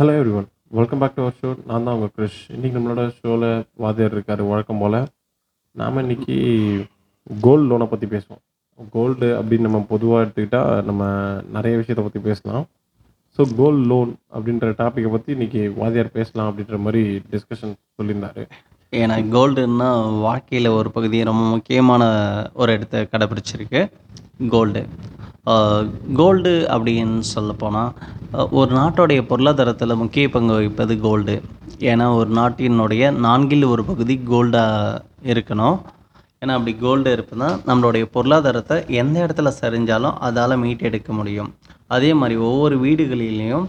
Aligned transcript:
Hello 0.00 0.12
everyone 0.18 0.46
welcome 0.76 1.00
back 1.00 1.16
to 1.16 1.22
our 1.22 1.34
show 1.40 1.48
நான் 1.70 1.84
தான் 1.86 1.96
உங்கள் 1.96 2.12
கிரிஷ் 2.14 2.38
இன்றைக்கி 2.54 2.74
நம்மளோட 2.76 3.02
ஷோவில் 3.16 3.44
வாத்தியார் 3.82 4.14
இருக்கார். 4.16 4.42
வழக்கம் 4.50 4.80
போல் 4.82 4.96
நாம் 5.76 6.00
இன்னைக்கு 6.02 6.36
கோல்டு 7.44 7.66
லோனை 7.70 7.86
பற்றி 7.90 8.06
பேசுவோம். 8.14 8.40
கோல்டு 8.94 9.28
அப்படின்னு 9.38 9.66
நம்ம 9.68 9.80
பொதுவாக 9.92 10.22
எடுத்துக்கிட்டால் 10.24 10.72
நம்ம 10.88 11.02
நிறைய 11.56 11.74
விஷயத்தை 11.80 12.04
பற்றி 12.06 12.22
பேசலாம். 12.28 12.64
ஸோ 13.38 13.46
கோல்டு 13.60 13.84
லோன் 13.92 14.12
அப்படின்ற 14.36 14.72
டாப்பிக்கை 14.80 15.12
பற்றி 15.14 15.36
இன்றைக்கி 15.36 15.62
வாத்தியார் 15.80 16.16
பேசலாம் 16.18 16.48
அப்படின்ற 16.50 16.78
மாதிரி 16.86 17.02
டிஸ்கஷன் 17.34 17.76
சொல்லியிருந்தார். 17.98 18.42
ஏன்னா 18.92 19.18
கோல்டுன்னா 19.36 19.90
வாழ்க்கையில் 20.26 20.76
ஒரு 20.80 20.90
பகுதியை 20.96 21.26
ரொம்ப 21.32 21.44
முக்கியமான 21.56 22.02
ஒரு 22.62 22.72
இடத்த 22.78 23.04
கடைப்பிடிச்சிருக்கு 23.12 23.82
கோல்டு 24.56 24.82
கோல்டு 26.18 26.52
அப்படின்னு 26.74 27.24
சொல்லப்போனால் 27.34 27.94
ஒரு 28.58 28.70
நாட்டோடைய 28.76 29.20
பொருளாதாரத்தில் 29.30 30.00
முக்கிய 30.02 30.26
பங்கு 30.34 30.52
வகிப்பது 30.56 30.94
கோல்டு 31.06 31.34
ஏன்னா 31.90 32.04
ஒரு 32.18 32.30
நாட்டினுடைய 32.38 33.04
நான்கில் 33.24 33.64
ஒரு 33.70 33.82
பகுதி 33.88 34.14
கோல்டாக 34.30 35.00
இருக்கணும். 35.32 35.78
ஏன்னா 36.42 36.54
அப்படி 36.58 36.72
கோல்டு 36.84 37.08
இருப்பதுனா 37.16 37.48
நம்மளுடைய 37.68 38.04
பொருளாதாரத்தை 38.16 38.76
எந்த 39.00 39.16
இடத்துல 39.24 39.50
சரிஞ்சாலும் 39.60 40.18
அதால் 40.28 40.60
மீட்டெடுக்க 40.62 41.10
முடியும். 41.20 41.50
அதே 41.96 42.10
மாதிரி 42.20 42.36
ஒவ்வொரு 42.48 42.76
வீடுகளிலையும் 42.84 43.66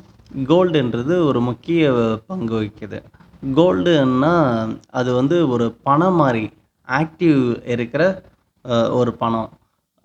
கோல்டுன்றது 0.52 1.16
ஒரு 1.30 1.42
முக்கிய 1.50 1.92
பங்கு 2.28 2.54
வகிக்குது. 2.60 3.00
கோல்டுன்னா 3.56 4.36
அது 5.00 5.10
வந்து 5.20 5.40
ஒரு 5.56 5.66
பணம் 5.88 6.20
மாதிரி 6.22 6.44
ஆக்டிவ் 6.88 7.42
இருக்கிற 7.74 8.04
ஒரு 9.00 9.14
பணம். 9.24 9.50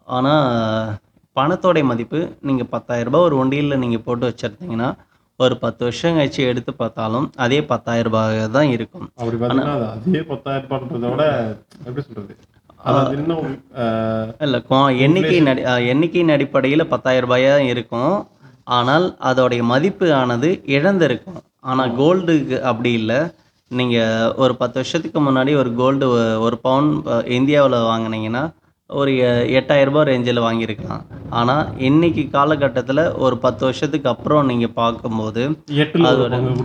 ஆனால் 0.08 0.96
பணத்தோடைய 1.38 1.84
மதிப்பு 1.90 2.18
நீங்கள் 2.42 2.70
பத்தாயிரரூபா 2.72 3.20
ஒரு 3.26 3.36
ஒண்டியில் 3.42 3.80
நீங்கள் 3.82 4.04
போட்டு 4.06 4.28
வச்சுருந்தீங்கன்னா 4.28 4.88
ஒரு 5.40 5.54
பத்து 5.62 5.82
வருஷம் 5.84 6.16
கழிச்சு 6.16 6.42
எடுத்து 6.50 6.72
பார்த்தாலும் 6.74 7.26
அதே 7.44 7.58
பத்தாயிரம் 7.72 8.06
ரூபாய் 8.08 8.38
தான் 8.56 8.70
இருக்கும். 8.76 9.04
அப்படி 9.20 9.36
பார்த்தீங்கன்னா 9.38 9.74
அது 9.88 10.22
பத்தாயிரம் 10.30 11.12
விட 11.12 11.24
எப்படி 11.86 12.34
அஹ், 13.76 14.28
இல்லை 14.44 14.58
எண்ணிக்கையின் 15.04 15.50
அடி 15.52 15.62
எண்ணிக்கையின் 15.92 16.34
அடிப்படையில் 16.34 16.90
பத்தாயிரம் 16.92 17.26
ரூபாயா 17.26 17.54
இருக்கும். 17.72 18.12
ஆனால் 18.70 19.06
அதோடைய 19.28 19.62
மதிப்பு 19.72 20.06
ஆனது 20.20 20.48
இழந்திருக்கும் 20.76 21.38
ஆனால் 21.64 21.92
கோல்டுக்கு 22.00 22.56
அப்படி 22.70 22.90
இல்லை. 23.00 23.20
நீங்கள் 23.70 24.12
ஒரு 24.42 24.52
பத்து 24.60 24.76
வருஷத்துக்கு 24.80 25.20
முன்னாடி 25.20 25.52
ஒரு 25.62 25.70
கோல்டு 25.74 26.06
ஒரு 26.46 26.56
பவுன் 26.62 26.88
இந்தியாவில் 27.38 27.78
வாங்குனீங்கன்னா 27.90 28.44
ஒரு 28.90 29.16
எ- 29.20 29.48
எட்டாயிரம் 29.56 29.84
ரூபாய் 29.84 30.06
ரேஞ்சில் 30.06 30.40
வாங்கியிருக்கலாம். 30.40 31.02
ஆனால் 31.30 31.78
இன்னைக்கு 31.78 32.28
காலகட்டத்தில் 32.30 33.12
ஒரு 33.16 33.38
பத்து 33.38 33.64
வருஷத்துக்கு 33.64 34.08
அப்புறம் 34.08 34.46
நீங்கள் 34.46 34.72
பார்க்கும்போது 34.72 35.42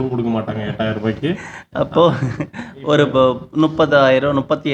கொடுக்க 0.09 0.29
மாட்டாங்க 0.29 0.61
எட்டாயிரம் 0.67 0.93
ரூபாய்க்கு 0.93 1.29
அப்போது 1.73 2.47
ஒரு 2.83 3.03
இப்போ 3.03 3.23
முப்பதாயிரம் 3.57 4.33
முப்பத்தி 4.33 4.71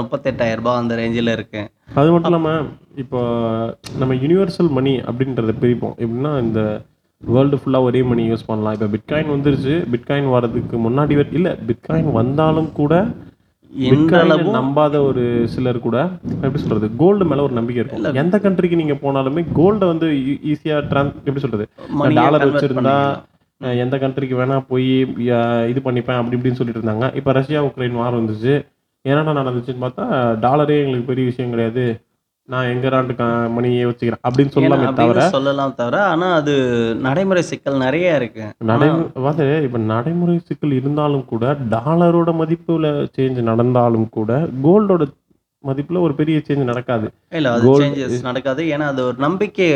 முப்பத்தெட்டாயிரம் 0.00 0.54
ரூபாய் 0.54 0.76
அந்த 0.76 0.96
ரேஞ்சில் 0.96 1.32
இருக்குது 1.32 1.70
அது 1.94 2.10
மட்டும் 2.10 2.32
இல்லாமல் 2.32 2.66
இப்போ 2.96 3.20
நம்ம 3.98 4.14
யூனிவர்சல் 4.14 4.70
மணி 4.70 4.94
அப்படின்றத 5.02 5.54
பிரிப்போம். 5.60 5.96
எப்படின்னா 5.98 6.40
இந்த 6.40 6.60
வேர்ல்டு 7.22 7.56
ஃபுல்லாக 7.56 7.82
ஒரே 7.82 8.02
மணி 8.02 8.30
யூஸ் 8.30 8.46
பண்ணலாம். 8.46 8.74
இப்போ 8.74 8.88
பிட்காயின் 8.88 9.34
வந்துருச்சு. 9.34 9.74
பிட்காயின் 9.92 10.30
வர்றதுக்கு 10.30 10.76
முன்னாடி 10.80 11.32
இல்லை 11.32 11.52
பிட்காயின் 11.68 12.12
வந்தாலும் 12.12 12.72
கூட 12.72 12.94
பிட்காயின் 13.90 14.56
நம்பாத 14.56 14.96
ஒரு 15.08 15.22
சிலர் 15.52 15.78
கூட 15.86 15.98
எப்படி 16.42 16.60
சொல்றது 16.62 16.86
கோல்டு 17.02 17.24
மேல 17.30 17.44
ஒரு 17.46 17.54
நம்பிக்கை 17.58 17.80
இருக்கும். 17.82 18.18
எந்த 18.22 18.36
கண்ட்ரிக்கு 18.44 18.80
நீங்க 18.80 18.96
போனாலுமே 19.04 19.42
கோல்டை 19.58 19.86
வந்து 19.92 20.08
ஈஸியா 20.52 20.78
ட்ரான் 20.90 21.12
எப்படி 21.26 21.44
சொல்றது 21.44 21.66
டாலர் 22.20 22.46
வச்சிருந்தா 22.48 22.96
எந்த 23.84 23.96
கண்ட்ரிக்கு 24.02 24.36
வேணா 24.40 24.56
போய் 24.72 24.92
இது 25.72 25.80
பண்ணிப்பேன் 25.88 26.20
அப்படி 26.20 26.36
இப்படின்னு 26.38 26.60
சொல்லிட்டு 26.60 26.80
இருந்தாங்க. 26.80 27.08
இப்போ 27.18 27.32
ரஷ்யா 27.38 27.60
உக்ரைன் 27.68 27.98
வார் 28.00 28.18
வந்துச்சு. 28.20 28.54
என்னடா 29.04 29.32
நடந்துச்சுன்னு 29.40 29.84
பார்த்தா 29.84 30.06
டாலரே 30.44 30.78
எங்களுக்கு 30.82 31.10
பெரிய 31.10 31.26
விஷயம் 31.30 31.52
கிடையாது. 31.54 31.84
நான் 32.48 32.70
எங்க 32.72 32.86
நாட்டு 32.92 33.26
மணியை 33.56 33.82
வச்சுக்கிறேன் 33.88 34.22
அப்படின்னு 34.26 34.52
சொல்லலாமே 34.54 34.86
தவிர 35.00 35.26
சொல்லலாம் 35.34 35.74
தவிர 35.80 35.96
ஆனால் 36.12 36.34
அது 36.40 36.54
நடைமுறை 37.06 37.42
சிக்கல் 37.50 37.82
நிறைய 37.84 38.16
இருக்கு. 38.20 38.44
நடைமுறை 38.70 39.46
இப்போ 39.66 39.80
நடைமுறை 39.92 40.36
சிக்கல் 40.48 40.78
இருந்தாலும் 40.80 41.26
கூட 41.32 41.54
டாலரோட 41.74 42.32
மதிப்புல 42.40 42.90
சேஞ்ச் 43.16 43.40
நடந்தாலும் 43.50 44.08
கூட 44.18 44.40
கோல்டோட 44.66 45.06
மதிப்புல 45.64 46.00
ஒரு 46.06 46.14
பெரிய 46.20 46.36
சேஞ்ச் 46.46 46.70
நடக்காது. 46.70 47.06
இல்லை 47.38 47.50
அது 47.56 47.74
சேஞ்சஸ் 47.82 48.28
நடக்காது. 48.28 48.62
ஏன்னா 48.74 48.86
அது 48.92 49.00
ஒரு 49.08 49.18
நம்பிக்கை 49.26 49.66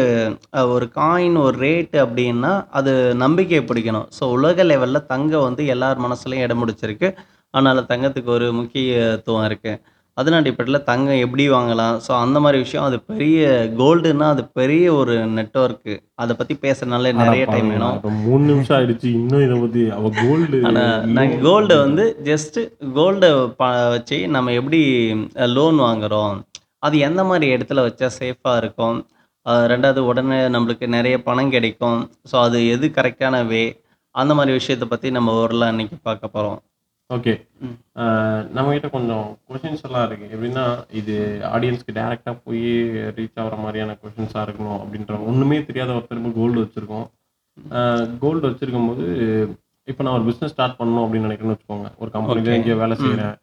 ஒரு 0.77 0.87
காயின் 1.01 1.37
ஒரு 1.47 1.57
ரேட்டு 1.67 1.99
அப்படின்னா 2.05 2.53
அது 2.79 2.93
நம்பிக்கையை 3.25 3.65
பிடிக்கணும். 3.69 4.09
ஸோ 4.19 4.25
உலக 4.37 4.65
லெவலில் 4.71 5.09
தங்கம் 5.13 5.47
வந்து 5.49 5.65
எல்லார் 5.75 6.05
மனசுலையும் 6.07 6.47
இடம் 6.47 6.63
பிடிச்சிருக்கு. 6.63 7.11
அதனால் 7.55 7.89
தங்கத்துக்கு 7.93 8.31
ஒரு 8.39 8.49
முக்கியத்துவம் 8.61 9.47
இருக்குது 9.51 9.81
அதன் 10.21 10.37
அடிப்படையில் 10.39 10.87
தங்கம் 10.89 11.23
எப்படி 11.25 11.45
வாங்கலாம்? 11.55 11.97
ஸோ 12.05 12.11
அந்த 12.25 12.37
மாதிரி 12.45 12.59
விஷயம் 12.65 12.87
அது 12.89 12.99
பெரிய 13.11 13.41
கோல்டுன்னா 13.81 14.27
அது 14.35 14.43
பெரிய 14.59 14.85
ஒரு 15.01 15.15
நெட்ஒர்க்கு 15.39 15.95
அதை 16.23 16.33
பற்றி 16.39 16.55
பேசுறதுனால 16.63 17.13
நிறைய 17.23 17.43
டைம் 17.53 17.71
வேணும். 17.73 17.99
மூணு 18.27 18.45
நிமிஷம் 18.51 18.77
ஆயிடுச்சு 18.77 19.09
இன்னும் 19.19 19.45
இதை 19.47 19.57
பத்தி. 19.65 19.83
அவ 19.97 20.13
கோல்டு 20.23 20.61
நாங்கள் 21.17 21.43
கோல்டை 21.47 21.77
வந்து 21.85 22.07
ஜஸ்ட்டு 22.31 22.63
கோல்டை 22.99 23.31
ப 23.61 23.71
வச்சு 23.95 24.19
நம்ம 24.37 24.55
எப்படி 24.61 24.81
லோன் 25.57 25.81
வாங்குறோம்? 25.87 26.37
அது 26.87 26.97
எந்த 27.09 27.21
மாதிரி 27.31 27.47
இடத்துல 27.57 27.85
வச்சா 27.89 28.09
சேஃபாக 28.21 28.61
இருக்கும்? 28.63 28.99
ரெண்டாவது 29.73 30.01
உடனே 30.11 30.39
நம்மளுக்கு 30.55 30.87
நிறைய 30.95 31.17
பணம் 31.27 31.53
கிடைக்கும். 31.57 32.01
ஸோ 32.31 32.37
அது 32.47 32.59
எது 32.75 32.87
கரெக்டான 32.97 33.45
வே 33.51 33.65
அந்த 34.15 34.33
மாதிரி 34.39 34.53
விஷயத்தை 34.59 34.87
பற்றி 34.91 35.09
நம்ம 35.17 35.35
ஓரளவு 35.43 35.73
இன்னைக்கு 35.75 35.97
பார்க்க 36.09 36.35
போகிறோம் 36.37 36.59
ஓகே. 37.11 37.33
நம்ம 38.57 38.69
கிட்ட 38.75 38.89
கொஞ்சம் 38.95 39.27
கொஷின்ஸ் 39.49 39.85
எல்லாம் 39.89 40.07
இருக்கு. 40.07 40.27
எப்படின்னா 40.35 40.65
இது 41.01 41.15
ஆடியன்ஸ்க்கு 41.55 41.97
டைரக்டா 41.99 42.33
போய் 42.47 42.65
ரீச் 43.19 43.41
ஆகுற 43.43 43.57
மாதிரியான 43.65 43.95
கொஷின்ஸா 44.03 44.41
இருக்கணும் 44.47 44.81
அப்படின்ற 44.83 45.19
ஒண்ணுமே 45.31 45.59
தெரியாத 45.69 45.93
ஒருத்தர் 45.99 46.39
கோல்டு 46.41 46.65
வச்சிருக்கோம். 46.65 47.07
கோல்டு 48.23 48.45
வச்சிருக்கும் 48.49 48.89
போது 48.91 49.05
இப்போ 49.89 50.03
நான் 50.05 50.17
ஒரு 50.19 50.27
பிஸ்னஸ் 50.29 50.55
ஸ்டார்ட் 50.55 50.79
பண்ணணும் 50.79 51.05
அப்படின்னு 51.05 51.29
நினைக்கிறேன்னு 51.29 51.57
வச்சுக்கோங்க. 51.57 51.91
ஒரு 52.03 52.11
கம்பெனில 52.15 52.43
Okay. 52.47 52.57
எங்கேயோ 52.59 52.79
வேலை 52.83 52.95
செய்கிறேன் 53.03 53.37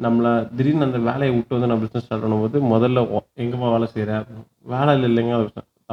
நம்மள 0.00 0.28
திடீர்னு 0.56 0.86
அந்த 0.88 1.00
வேலையை 1.08 1.32
விட்டு 1.34 1.56
வந்து 1.56 1.68
நான் 1.70 1.82
பிஸ்னஸ் 1.82 2.04
ஸ்டார்ட் 2.06 2.24
பண்ணும்போது 2.24 2.58
முதல்ல 2.72 3.02
எங்கம்மா 3.44 3.68
வேலை 3.74 3.88
செய்கிறேன் 3.94 4.24
வேலை 4.74 4.92
இல்லை 4.96 5.08
இல்லைங்க. 5.10 5.36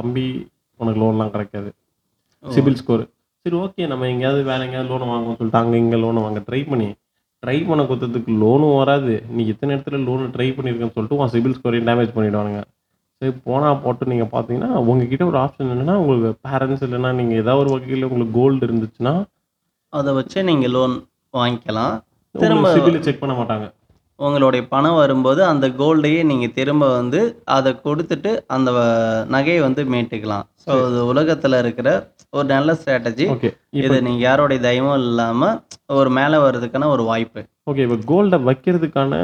தம்பி 0.00 0.24
உனக்கு 0.80 1.00
லோன்லாம் 1.02 1.34
கிடைக்காது. 1.34 1.70
சிபில் 2.44 2.80
ஸ்கோர் 2.80 3.04
சரி 3.46 3.56
ஓகே 3.64 3.82
நம்ம 3.90 4.08
எங்கேயாவது 4.12 4.40
வேற 4.48 4.60
எங்கேயாவது 4.66 4.90
லோன் 4.92 5.10
வாங்குவோம்னு 5.12 5.38
சொல்லிட்டு 5.40 5.62
அங்கே 5.62 5.78
இங்கே 5.84 5.98
லோன் 6.04 6.24
வாங்க 6.24 6.40
ட்ரை 6.48 6.60
பண்ணி 6.70 6.88
ட்ரை 7.42 7.56
பண்ண 7.68 7.82
கொடுத்ததுக்கு 7.90 8.32
லோனும் 8.42 8.76
வராது. 8.80 9.14
நீ 9.36 9.42
எத்தனை 9.52 9.70
இடத்துல 9.74 9.98
லோனு 10.08 10.26
ட்ரை 10.34 10.48
பண்ணியிருக்கேன்னு 10.56 10.94
சொல்லிட்டு 10.96 11.18
உன் 11.20 11.32
சிபில் 11.34 11.56
ஸ்கோரையும் 11.58 11.88
டேமேஜ் 11.88 12.14
பண்ணிடுவானுங்க. 12.16 12.60
சரி 13.22 13.32
போனால் 13.46 13.80
போட்டு 13.84 14.10
நீங்கள் 14.10 14.32
பார்த்தீங்கன்னா 14.34 14.70
உங்ககிட்ட 14.90 15.24
ஒரு 15.30 15.38
ஆப்ஷன் 15.44 15.72
என்னன்னா 15.74 15.94
உங்களுக்கு 16.02 16.30
பேரண்ட்ஸ் 16.46 16.84
இல்லைன்னா 16.86 17.10
நீங்கள் 17.18 17.40
ஏதாவது 17.42 17.62
ஒரு 17.62 17.72
வகையில் 17.74 18.06
உங்களுக்கு 18.08 18.36
கோல்டு 18.38 18.66
இருந்துச்சுன்னா 18.68 19.14
அதை 19.92 20.10
வச்சு 20.18 20.38
நீங்கள் 20.50 20.72
லோன் 20.76 20.94
வாங்கிக்கலாம். 21.38 21.94
திரும்ப 22.34 22.72
சிபில் 22.76 23.04
செக் 23.06 23.22
பண்ண 23.22 23.34
மாட்டாங்க. 23.40 23.66
உங்களுடைய 24.26 24.62
பணம் 24.72 24.98
வரும்போது 25.00 25.40
அந்த 25.50 25.66
கோல்டையே 25.80 26.20
நீங்கள் 26.30 26.54
திரும்ப 26.58 26.84
வந்து 26.98 27.20
அதை 27.56 27.70
கொடுத்துட்டு 27.86 28.30
அந்த 28.54 28.70
நகையை 29.34 29.60
வந்து 29.66 29.82
மீட்டுக்கலாம். 29.94 30.46
ஸோ 30.64 30.76
இது 30.88 31.00
உலகத்தில் 31.12 31.60
இருக்கிற 31.62 31.88
ஒரு 32.38 32.46
நல்ல 32.54 32.72
ஸ்ட்ராட்டஜி 32.80 33.26
இது 33.82 33.96
நீங்கள் 34.06 34.24
யாரோடைய 34.26 34.60
தயமும் 34.66 34.98
இல்லாமல் 35.04 35.56
ஒரு 36.00 36.10
மேலே 36.18 36.38
வர்றதுக்கான 36.46 36.90
ஒரு 36.96 37.04
வாய்ப்பு. 37.10 37.42
ஓகே 37.70 37.84
இப்போ 37.86 37.98
கோல்டை 38.10 38.38
வைக்கிறதுக்கான 38.48 39.14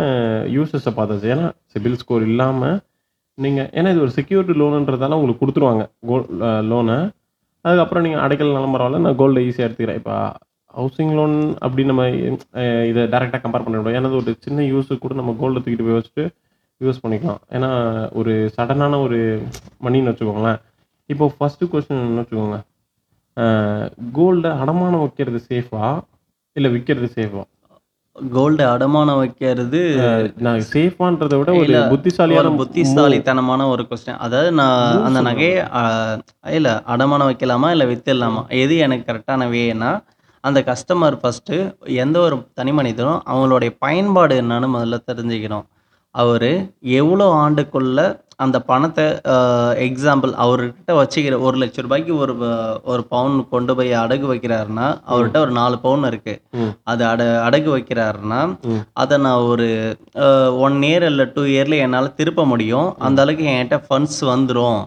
யூசஸை 0.57 0.93
பார்த்தாச்சு 0.99 1.33
ஏன்னா 1.35 1.49
சிபில் 1.75 2.01
ஸ்கோர் 2.03 2.27
இல்லாமல் 2.31 2.77
நீங்கள் 3.39 3.69
ஏன்னா 3.79 3.89
இது 3.95 4.05
ஒரு 4.07 4.13
செக்யூரிட்டி 4.19 4.57
லோனுன்றதால 4.63 5.19
உங்களுக்கு 5.21 5.43
கொடுத்துருவாங்க 5.43 5.85
கோல் 6.11 6.27
லோனை 6.73 6.99
அதுக்கப்புறம் 7.65 8.05
நீங்கள் 8.07 8.25
அடைக்கலனாலும் 8.25 8.75
பரவாயில்ல 8.75 9.05
நான் 9.05 9.21
கோல்டை 9.21 9.41
ஈஸியாக 9.47 9.67
எடுத்துக்கிறேன். 9.67 10.01
இப்போ 10.03 10.17
ஹவுசிங் 10.77 11.15
லோன் 11.19 11.37
அப்படி 11.65 11.83
நம்ம 11.91 12.03
இதை 12.91 13.03
டேரெக்டாக 13.15 13.41
கம்பேர் 13.45 13.65
பண்ண 13.67 13.77
முடியும் 13.81 13.99
ஏன்னா 14.01 14.19
ஒரு 14.21 14.35
சின்ன 14.47 14.67
யூஸுக்கு 14.73 15.03
கூட 15.05 15.17
நம்ம 15.21 15.35
கோல்டை 15.41 15.61
தூக்கிட்டு 15.63 15.87
போய் 15.89 15.99
வச்சுட்டு 15.99 16.25
யூஸ் 16.81 17.03
பண்ணிக்கலாம். 17.03 17.43
ஏன்னா 17.57 17.71
ஒரு 18.21 18.33
சடனான 18.57 18.99
ஒரு 19.07 19.19
மணின்னு 19.87 20.11
வச்சுக்கோங்களேன். 20.13 20.59
இப்போ 21.11 21.27
ஃபஸ்ட்டு 21.37 21.71
கொஸ்டின் 21.73 22.19
வச்சுக்கோங்க. 22.21 22.59
கோல்டை 24.17 24.51
அடமானம் 24.63 25.05
வைக்கிறது 25.05 25.41
சேஃபா 25.51 25.85
இல்லை 26.57 26.71
விற்கிறது 26.75 27.09
சேஃபா 27.19 27.43
கோல்டு 28.17 28.65
அடமானம் 28.75 29.19
வைக்கிறது 29.23 29.81
நான் 30.45 30.63
சேஃபான்றதை 30.75 31.37
விட 31.41 31.51
ஒரு 31.63 31.75
புத்திசாலியான 31.91 32.53
புத்திசாலித்தனமான 32.61 33.67
ஒரு 33.73 33.83
கொஸ்டின் 33.91 34.23
அதாவது 34.27 34.51
நான் 34.61 35.03
அந்த 35.07 35.21
நகையை 35.29 35.59
இல்ல 36.59 36.71
அடமானம் 36.95 37.29
வைக்கலாமா 37.31 37.71
இல்லை 37.75 37.87
வித்துடலாமா? 37.91 38.43
எது 38.63 38.77
எனக்கு 38.87 39.09
கரெக்டான 39.11 39.49
வேனா 39.55 39.91
அந்த 40.47 40.59
கஸ்டமர் 40.69 41.17
ஃபஸ்ட்டு 41.23 41.57
எந்த 42.03 42.17
ஒரு 42.27 42.37
தனி 42.59 42.73
மனிதனும் 42.79 43.25
அவங்களுடைய 43.31 43.71
பயன்பாடு 43.85 44.35
என்னன்னு 44.43 44.69
முதல்ல 44.75 44.99
தெரிஞ்சுக்கணும். 45.11 45.67
அவர் 46.15 46.53
எவ்வளோ 47.01 47.27
ஆண்டுக்குள்ள 47.43 48.01
அந்த 48.45 48.57
பணத்தை 48.71 49.05
எக்ஸாம்பிள் 49.87 50.33
அவர்கிட்ட 50.45 50.93
வச்சுக்கிற 50.99 51.35
ஒரு 51.47 51.57
லட்ச 51.63 51.85
ரூபாய்க்கு 51.85 52.13
ஒரு 52.23 52.35
ஒரு 52.93 53.03
பவுன் 53.13 53.37
கொண்டு 53.53 53.73
போய் 53.79 53.93
அடகு 54.03 54.27
வைக்கிறாருன்னா 54.31 54.87
அவர்கிட்ட 55.11 55.39
ஒரு 55.45 55.53
நாலு 55.61 55.77
பவுன் 55.85 56.05
இருக்கு. 56.11 56.35
அது 56.91 57.03
அட 57.13 57.23
அடகு 57.47 57.71
வைக்கிறாருன்னா. 57.77 58.41
அதை 59.03 59.17
நான் 59.27 59.47
ஒரு 59.53 59.69
ஒன் 60.67 60.77
இயர் 60.91 61.07
இல்லை 61.11 61.27
டூ 61.37 61.45
இயர்ல 61.55 61.79
என்னால் 61.87 62.17
திருப்ப 62.21 62.45
முடியும். 62.53 62.91
அந்த 63.09 63.25
அளவுக்கு 63.25 63.47
என்கிட்ட 63.53 63.79
ஃபண்ட்ஸ் 63.87 64.21
வந்துடும் 64.33 64.83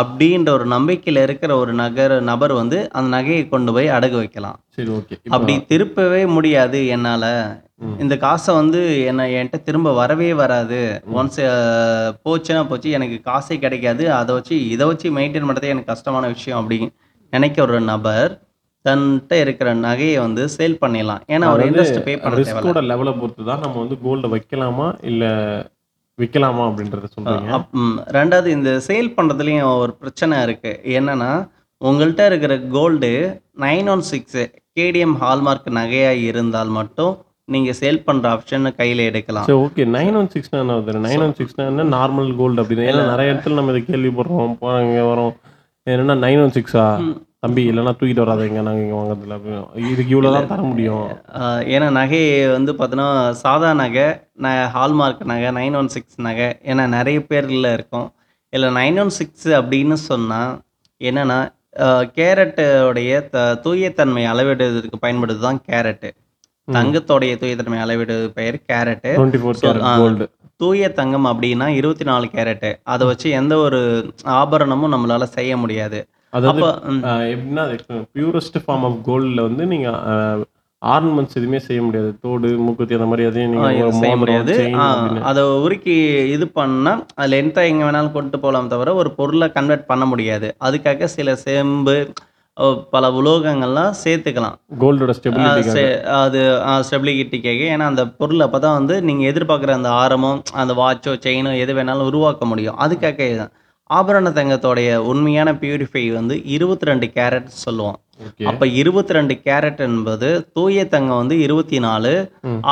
அப்படின்ற 0.00 0.48
ஒரு 0.56 0.66
நம்பிக்கையில் 0.74 1.22
இருக்கிற 1.22 1.52
ஒரு 1.62 1.72
நகர் 1.82 2.14
நபர் 2.30 2.52
வந்து 2.52 2.78
அந்த 2.92 3.08
நகையை 3.16 3.44
கொண்டு 3.48 3.72
போய் 3.76 3.94
அடகு 3.96 4.16
வைக்கலாம். 4.22 4.58
சரி 4.76 4.90
ஓகே. 4.98 5.16
அப்படி 5.34 5.54
திருப்பவே 5.72 6.22
முடியாது 6.36 6.80
என்னால. 6.96 7.24
இந்த 8.02 8.14
காசை 8.16 8.52
வந்து 8.54 8.80
என்ன 9.10 9.26
என்கிட்ட 9.36 9.58
திரும்ப 9.62 9.92
வரவே 9.92 10.30
வராது. 10.42 10.80
ஒன்ஸ் 11.18 11.40
போச்சுன்னா 12.24 12.62
போச்சு 12.70 12.90
எனக்கு 12.98 13.18
காசே 13.30 13.56
கிடைக்காது. 13.64 14.04
அதை 14.12 14.34
வச்சு 14.38 14.56
இதை 14.68 14.86
வச்சு 14.86 15.16
மெயின்டைன் 15.18 15.48
பண்ணுறதே 15.48 15.72
எனக்கு 15.74 15.92
கஷ்டமான 15.94 16.26
விஷயம் 16.34 16.60
அப்படி 16.60 16.78
நினைக்கிற 17.32 17.64
ஒரு 17.66 17.80
நபர் 17.92 18.30
தன்கிட்ட 18.84 19.34
இருக்கிற 19.44 19.68
நகையை 19.74 20.18
வந்து 20.24 20.42
சேல் 20.56 20.80
பண்ணிடலாம். 20.82 21.22
ஏன்னா 21.34 21.46
ஒரு 21.54 21.62
இன்ட்ரெஸ்ட் 21.68 22.04
பே 22.04 22.12
பண்ண 22.16 22.34
தேவையில்ல. 22.36 22.60
ரிஸ்கோட 22.60 22.82
லெவலை 22.90 23.12
பொறுத்து 23.20 23.44
தான் 23.44 23.62
நம்ம 23.64 23.78
வந்து 23.84 23.98
கோல்டை 24.04 24.28
வைக்கலாமா? 24.34 24.86
இல்ல 25.10 25.24
விற்கலாமா 26.18 26.64
அப்படின்றத 26.68 27.06
ம், 27.80 27.96
ரெண்டாவது 28.16 28.48
இந்த 28.56 28.70
சேல் 28.86 29.14
பண்ணுறதுலேயும் 29.16 29.70
ஒரு 29.76 29.92
பிரச்சனை 30.00 30.36
இருக்கு. 30.42 30.72
என்னன்னா 30.94 31.30
உங்கள்கிட்ட 31.80 32.22
இருக்கிற 32.26 32.54
gold 32.70 33.10
nine 33.60 33.88
one 33.90 34.04
six 34.08 34.40
KDM 34.76 35.16
hallmark 35.20 35.68
நகையாக 35.78 36.24
இருந்தால் 36.30 36.72
மட்டும் 36.78 37.12
நீங்கள் 37.48 37.78
சேல் 37.78 38.04
பண்ணுற 38.06 38.26
ஆப்ஷன் 38.32 38.66
கையில் 38.78 39.02
எடுக்கலாம். 39.06 39.46
சரி 39.46 39.60
ஓகே 39.60 39.84
நைன் 39.94 40.16
ஒன் 40.16 40.30
சிக்ஸ் 40.32 40.50
நான் 40.54 40.72
nine 41.06 41.22
one 41.22 41.36
six 41.38 41.56
normal 41.94 42.32
gold 42.40 42.62
அப்படின்னு? 42.62 42.88
ஏன்னா 42.90 43.04
நிறைய 43.12 43.32
இடத்துல 43.32 43.58
நம்ம 43.58 43.74
இதை 43.74 43.82
கேள்விப்படுறோம் 43.86 44.58
போறோம் 44.60 44.84
இங்க 44.86 45.04
வரோம் 45.10 45.32
என்னன்னா 45.86 46.16
நைன் 46.24 46.42
ஒன் 46.44 46.54
சிக்ஸா 46.56 46.84
தம்பி 47.42 47.62
இல்லைன்னா 47.70 47.92
தூக்கிட்டு 47.98 48.22
வராதீங்க 48.24 48.60
நாங்க 48.68 48.80
இங்க 48.84 48.94
வாங்குறதுல. 48.98 49.34
இதுக்கு 49.90 50.12
இவ்வளவுதான் 50.14 50.48
தர 50.52 50.62
முடியும். 50.70 51.04
ஏன்னா 51.74 51.88
நகை 51.98 52.22
வந்து 52.54 52.72
பார்த்தோன்னா 52.78 53.08
சாதா 53.42 53.70
நகை 53.82 54.06
ந 54.44 54.54
ஹால்மார்க் 54.76 55.22
நகை 55.32 55.50
நைன் 55.58 55.76
ஒன் 55.80 55.90
சிக்ஸ் 55.96 56.18
நகை 56.28 56.48
ஏன்னா 56.70 56.86
நிறைய 56.96 57.18
பேர்ல 57.30 57.70
இருக்கும். 57.78 58.08
இல்லை 58.52 58.70
நைன் 58.80 58.98
ஒன் 59.02 59.14
சிக்ஸ் 59.18 59.48
அப்படின்னு 59.60 59.98
சொன்னால் 60.10 60.52
என்னென்னா 61.00 61.38
கேரட்டோடைய 62.18 63.12
த 63.34 63.38
தூயத்தன்மை 63.64 64.22
அளவிடுவதற்கு 64.32 64.98
பயன்படுது 65.04 65.40
தான் 65.46 65.62
கேரட்டு 65.68 66.10
தங்கத்தோடைய 66.68 67.32
தூயத்தன்மை 67.42 67.78
அளவிடுவது 67.84 68.28
பெயர் 68.38 68.58
கேரட்டு. 68.70 69.12
தூய 70.62 70.88
தங்கம் 71.00 71.26
அப்படின்னா 71.30 71.66
இருபத்தி 71.80 72.04
நாலு 72.08 72.26
கேரட்டு. 72.36 72.70
அதை 72.92 73.04
வச்சு 73.10 73.28
எந்த 73.40 73.54
ஒரு 73.66 73.80
ஆபரணமும் 74.40 74.92
நம்மளால 74.94 75.26
செய்ய 75.38 75.52
முடியாது. 75.62 76.00
அதாவது 76.36 76.62
எப்படின்னா 77.32 77.64
பியூரஸ்ட் 78.18 78.58
ஃபார்ம் 78.64 78.86
ஆஃப் 78.88 79.00
கோல்டில் 79.08 79.46
வந்து 79.48 79.66
நீங்க 79.72 79.88
ஆர்னமெண்ட்ஸ் 80.82 81.36
எதுவுமே 81.38 81.60
செய்ய 81.66 81.80
முடியாது. 81.86 82.10
தோடு 82.24 82.48
மூக்குத்தி 82.64 82.96
அந்த 82.96 83.06
மாதிரி 83.10 83.26
எதையும் 83.28 84.00
செய்ய 84.02 84.16
முடியாது. 84.22 84.54
அதை 85.30 85.42
உருக்கி 85.64 85.96
இது 86.34 86.46
பண்ணா 86.58 86.92
அதில் 87.20 87.40
எந்த 87.42 87.64
எங்கே 87.70 87.84
வேணாலும் 87.86 88.16
கொண்டு 88.16 88.38
போகலாம் 88.44 88.72
தவிர 88.72 88.94
ஒரு 89.02 89.10
பொருளை 89.18 89.48
கன்வெர்ட் 89.56 89.90
பண்ண 89.90 90.06
முடியாது. 90.12 90.48
அதுக்காக 90.68 91.08
சில 91.16 91.34
செம்பு 91.44 91.96
பல 92.94 93.08
உலோகங்கள்லாம் 93.18 93.92
சேர்த்துக்கலாம். 94.04 94.56
கோல்டோட 94.82 95.12
ஸ்டெபிலிட்டி 95.18 95.82
அது 96.22 96.40
ஸ்டெபிலிட்டிக்காக 96.86 97.66
ஏன்னா 97.74 97.86
அந்த 97.92 98.04
பொருள் 98.20 98.44
அப்போ 98.46 98.58
தான் 98.64 98.78
வந்து 98.78 98.94
நீங்கள் 99.08 99.30
எதிர்பார்க்குற 99.32 99.74
அந்த 99.80 99.90
ஆரமோ 100.02 100.30
அந்த 100.62 100.74
வாட்சோ 100.80 101.14
செயினோ 101.26 101.52
எது 101.64 101.74
வேணாலும் 101.78 102.08
உருவாக்க 102.10 102.44
முடியும். 102.52 102.78
அதுக்காக 102.86 103.28
தான் 103.42 103.52
ஆபரண 103.90 104.30
தங்கத்தோடைய 104.30 104.96
உண்மையான 104.96 105.52
பியூரிஃபை 105.52 106.12
வந்து 106.12 106.44
இருபத்தி 106.44 106.86
ரெண்டு 106.86 107.06
கேரட் 107.06 107.44
சொல்லுவோம். 107.44 107.98
அப்போ 108.50 108.66
இருபத்தி 108.80 109.16
ரெண்டு 109.16 109.34
கேரட் 109.46 109.80
என்பது 109.86 110.28
தூய 110.56 110.84
தங்கம் 110.94 111.20
வந்து 111.22 111.36
இருபத்தி 111.46 111.78
நாலு. 111.86 112.12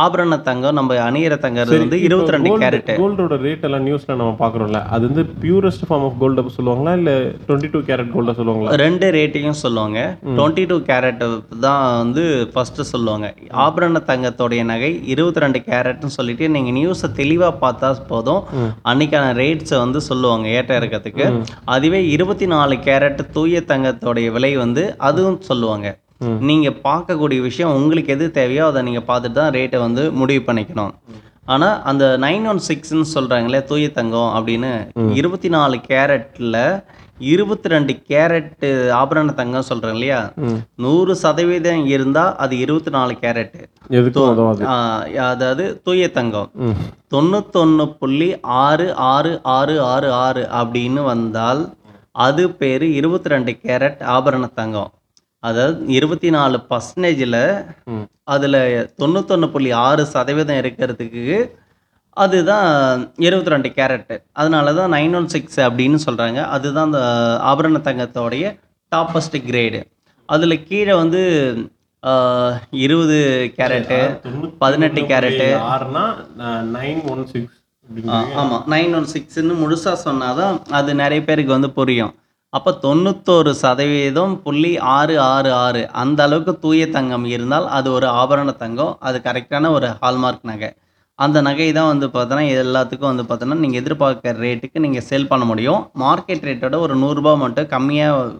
ஆபரண 0.03 0.39
தங்கம் 0.49 0.77
நம்ம 0.79 0.95
அணியிற 1.09 1.35
தங்கிறது 1.45 1.79
வந்து 1.83 2.01
இருபத்தி 2.07 2.35
ரெண்டு 2.35 2.51
கேரட் 2.63 2.91
கோல்டோட 3.01 3.37
ரேட் 3.47 3.65
எல்லாம் 3.69 3.85
நியூஸ்ல 3.89 4.17
நம்ம 4.21 4.33
பாக்குறோம்ல 4.43 4.81
அது 4.95 5.03
வந்து 5.09 5.25
பியூரஸ்ட் 5.45 5.85
ஃபார்ம் 5.89 6.07
ஆஃப் 6.09 6.17
கோல்ட 6.23 6.45
சொல்லுவாங்களா 6.57 6.95
இல்ல 7.01 7.13
டுவெண்ட்டி 7.47 7.71
டூ 7.75 7.81
கேரட் 7.91 8.11
கோல்ட 8.15 8.35
சொல்லுவாங்களா? 8.39 8.75
ரெண்டு 8.85 9.07
ரேட்டையும் 9.19 9.59
சொல்லுவாங்க. 9.65 9.99
டுவெண்ட்டி 10.39 10.65
டூ 10.73 10.79
கேரட் 10.91 11.25
தான் 11.67 11.85
வந்து 12.03 12.25
ஃபர்ஸ்ட் 12.55 12.83
சொல்லுவாங்க. 12.93 13.27
ஆபரண 13.65 14.03
தங்கத்தோடைய 14.11 14.65
நகை 14.73 14.93
இருபத்தி 15.15 15.45
ரெண்டு 15.45 15.63
கேரட்னு 15.69 16.13
சொல்லிட்டு 16.19 16.49
நீங்க 16.57 16.73
நியூஸை 16.79 17.11
தெளிவா 17.21 17.51
பார்த்தா 17.65 17.91
போதும். 18.13 18.43
அன்னைக்கான 18.93 19.27
ரேட்ஸை 19.43 19.79
வந்து 19.85 20.01
சொல்லுவாங்க 20.11 20.49
ஏற்ற 20.59 20.73
இறக்கத்துக்கு. 20.81 21.27
அதுவே 21.77 22.03
இருபத்தி 22.15 22.49
நாலு 22.55 22.77
கேரட் 22.89 23.23
தூய 23.37 23.63
தங்கத்தோடைய 23.73 24.31
விலை 24.37 24.53
வந்து 24.65 24.85
அதுவும் 25.09 25.36
சொல்லுவாங்க. 25.41 25.99
நீங்க 26.39 26.71
பார்க்கக்கூடிய 26.71 27.41
விஷயம் 27.41 27.75
உங்களுக்கு 27.75 28.13
எது 28.13 28.31
தேவையோ 28.31 28.67
அதை 28.67 28.83
நீங்க 28.83 29.01
பார்த்துட்டு 29.01 29.33
தான் 29.33 29.53
ரேட்டை 29.53 29.79
வந்து 29.79 30.13
முடிவு 30.13 30.45
பண்ணிக்கணும். 30.47 30.95
ஆனா 31.45 31.83
அந்த 31.83 32.19
நைன் 32.19 32.49
ஒன் 32.49 32.61
சிக்ஸ்ன்னு 32.69 33.15
சொல்றாங்களே 33.15 33.65
தூய 33.65 33.91
தங்கம் 33.91 34.31
அப்படின்னு 34.35 34.71
இருபத்தி 35.15 35.49
நாலு 35.49 35.77
கேரட்ல 35.89 36.85
இருபத்தி 37.19 37.69
ரெண்டு 37.69 38.01
கேரட் 38.09 38.65
ஆபரண 38.91 39.35
தங்கம் 39.35 39.63
சொல்றேன் 39.63 39.93
இல்லையா. 39.93 40.33
நூறு 40.77 41.15
சதவீதம் 41.15 41.87
இருந்தா 41.87 42.35
அது 42.37 42.59
இருபத்தி 42.59 42.91
நாலு 42.91 43.13
கேரட் 43.13 43.57
எதுக்கும் 43.91 44.31
உதவாது 44.31 44.65
அதாவது 45.17 45.81
தூய 45.85 46.09
தங்கம். 46.09 46.51
ம். 46.55 46.75
தொண்ணூத்தொன்று 47.11 47.97
புள்ளி 47.99 48.37
ஆறு 48.43 48.95
ஆறு 48.95 49.41
ஆறு 49.43 49.81
ஆறு 49.81 50.13
ஆறு 50.13 50.49
அப்படின்னு 50.53 51.03
வந்தால் 51.05 51.75
அது 52.13 52.51
பேர் 52.51 52.83
இருபத்தி 52.83 53.29
ரெண்டு 53.29 53.59
கேரட் 53.63 53.99
ஆபரண 54.01 54.51
தங்கம். 54.55 54.91
அதாவது 55.43 55.79
இருபத்தி 55.97 56.29
நாலு 56.37 56.57
பர்சன்டேஜில். 56.71 57.41
அதில் 58.35 58.59
தொண்ணூத்தொன்று 59.01 59.49
புள்ளி 59.51 59.71
ஆறு 59.83 60.05
சதவீதம் 60.15 60.61
இருக்கிறதுக்கு 60.63 61.25
அதுதான் 62.17 62.69
இருபத்தி 63.27 63.53
ரெண்டு 63.55 63.69
கேரட்டு 63.79 64.17
அதனால 64.33 64.73
தான் 64.75 64.93
நைன் 64.95 65.17
ஒன் 65.19 65.31
சிக்ஸ் 65.35 65.59
அப்படின்னு 65.67 65.99
சொல்கிறாங்க 66.07 66.41
அதுதான் 66.55 66.89
அந்த 66.91 67.03
ஆபரண 67.51 67.81
தங்கத்தோடைய 67.89 68.45
டாப்பஸ்ட் 68.93 69.37
கிரேடு 69.49 69.81
அதில் 70.29 70.65
கீழே 70.65 70.95
வந்து 70.95 71.21
இருபது 72.85 73.17
கேரட்டு 73.59 73.99
பதினெட்டு 74.59 75.01
கேரட்டு. 75.11 75.47
நைன் 76.77 77.03
ஒன் 77.13 77.25
சிக்ஸ் 77.33 77.57
ஆமாம் 78.41 78.65
நைன் 78.75 78.95
ஒன் 78.99 79.09
சிக்ஸ்ன்னு 79.13 79.57
முழுசாக 79.63 79.97
சொன்னாதான் 80.07 80.57
அது 80.79 80.91
நிறைய 81.03 81.21
பேருக்கு 81.25 81.57
வந்து 81.57 81.71
புரியும் 81.79 82.15
அப்போ 82.57 82.71
தொண்ணூத்தோரு 82.85 83.53
சதவீதம் 83.63 84.35
புள்ளி 84.45 84.73
ஆறு 84.97 85.15
ஆறு 85.35 85.51
ஆறு 85.65 85.83
அந்த 86.03 86.21
அளவுக்கு 86.27 86.53
தூய 86.65 86.83
தங்கம் 86.97 87.27
இருந்தால் 87.35 87.67
அது 87.77 87.89
ஒரு 87.97 88.07
ஆபரண 88.21 88.51
தங்கம். 88.65 88.93
அது 89.09 89.19
கரெக்டான 89.29 89.71
ஒரு 89.77 89.89
ஹால்மார்க் 90.03 90.49
நகை. 90.51 90.71
அந்த 91.19 91.39
நகை 91.49 91.69
தான் 91.79 91.91
வந்து 91.93 92.07
பார்த்தோன்னா 92.15 92.45
எல்லாத்துக்கும் 92.63 93.11
வந்து 93.13 93.25
பார்த்தோன்னா 93.29 93.59
நீங்கள் 93.63 93.81
எதிர்பார்க்குற 93.83 94.35
ரேட்டுக்கு 94.47 94.85
நீங்கள் 94.87 95.07
சேல் 95.11 95.31
பண்ண 95.33 95.45
முடியும். 95.51 95.81
மார்க்கெட் 96.05 96.47
ரேட்டோட 96.49 96.79
ஒரு 96.87 96.97
நூறுரூபா 97.03 97.33
மட்டும் 97.45 97.71
கம்மியாக 97.75 98.35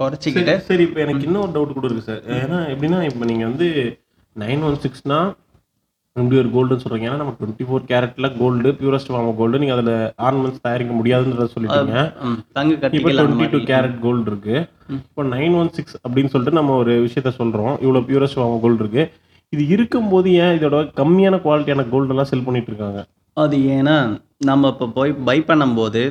குறைச்சிக்கிட்டு 0.00 0.54
சரி 0.68 0.84
இப்போ 0.88 1.00
எனக்கு 1.04 1.26
இன்னொரு 1.28 1.50
டவுட் 1.56 1.76
கூட 1.76 2.00
சார் 2.08 2.22
ஏன்னா 2.40 2.58
எப்படின்னா 2.72 3.00
இப்போ 3.10 3.24
நீங்கள் 3.30 3.48
வந்து 3.50 3.68
நைன் 4.36 4.64
ஒன் 4.68 4.78
சிக்ஸ்னால் 4.84 5.30
இப்படி 6.16 6.38
ஒரு 6.40 6.50
கோல்டுன்னு 6.54 6.82
சொல்றீங்க. 6.82 7.06
ஏன்னா 7.08 7.20
நம்ம 7.20 7.32
டுவெண்ட்டி 7.38 7.64
ஃபோர் 7.66 7.84
கேரட்ல 7.90 8.28
கோல்டு 8.38 8.68
பியூரஸ்ட் 8.78 9.10
ஃபார்ம் 9.10 9.36
கோல்டு 9.40 9.60
நீங்க 9.62 9.74
அதுல 9.76 9.92
ஆர்னமெண்ட்ஸ் 10.26 10.64
தயாரிக்க 10.64 10.92
முடியாதுன்றத 10.94 11.46
சொல்லிட்டீங்க. 11.52 12.00
தங்க 12.56 12.72
இப்போ 12.98 13.10
டுவெண்ட்டி 13.18 13.46
டூ. 13.52 13.60
கேரட் 13.70 13.96
கோல்டு 14.04 14.30
இருக்கு. 14.32 14.56
இப்போ 14.98 15.24
நைன் 15.34 15.54
ஒன் 15.60 15.70
சிக்ஸ் 15.76 15.96
அப்படின்னு 16.04 16.32
சொல்லிட்டு 16.32 16.58
நம்ம 16.60 16.76
ஒரு 16.82 16.94
விஷயத்த 17.06 17.32
சொல்றோம். 17.38 17.74
இவ்வளோ 17.84 18.02
பியூரஸ்ட் 18.08 18.38
ஃபார்ம் 18.38 18.62
கோல்டு 18.64 18.82
இருக்கு. 18.84 19.04
இது 19.52 19.62
இருக்கும்போது 19.74 20.28
ஏன் 20.42 20.56
இதோட 20.58 20.80
கம்மியான 21.00 21.38
குவாலிட்டியான 21.44 21.86
கோல்டு 21.92 22.12
எல்லாம் 22.14 22.30
செல் 22.32 22.46
பண்ணிட்டு 22.48 22.70
இருக்காங்க? 22.72 23.00
அது 23.36 23.56
ஏன்னா 23.76 23.96
நம்ம 24.44 24.68
இப்போ 24.74 24.86
போய் 24.98 25.12
பை 25.28 25.38
பண்ணும்போது 25.48 26.02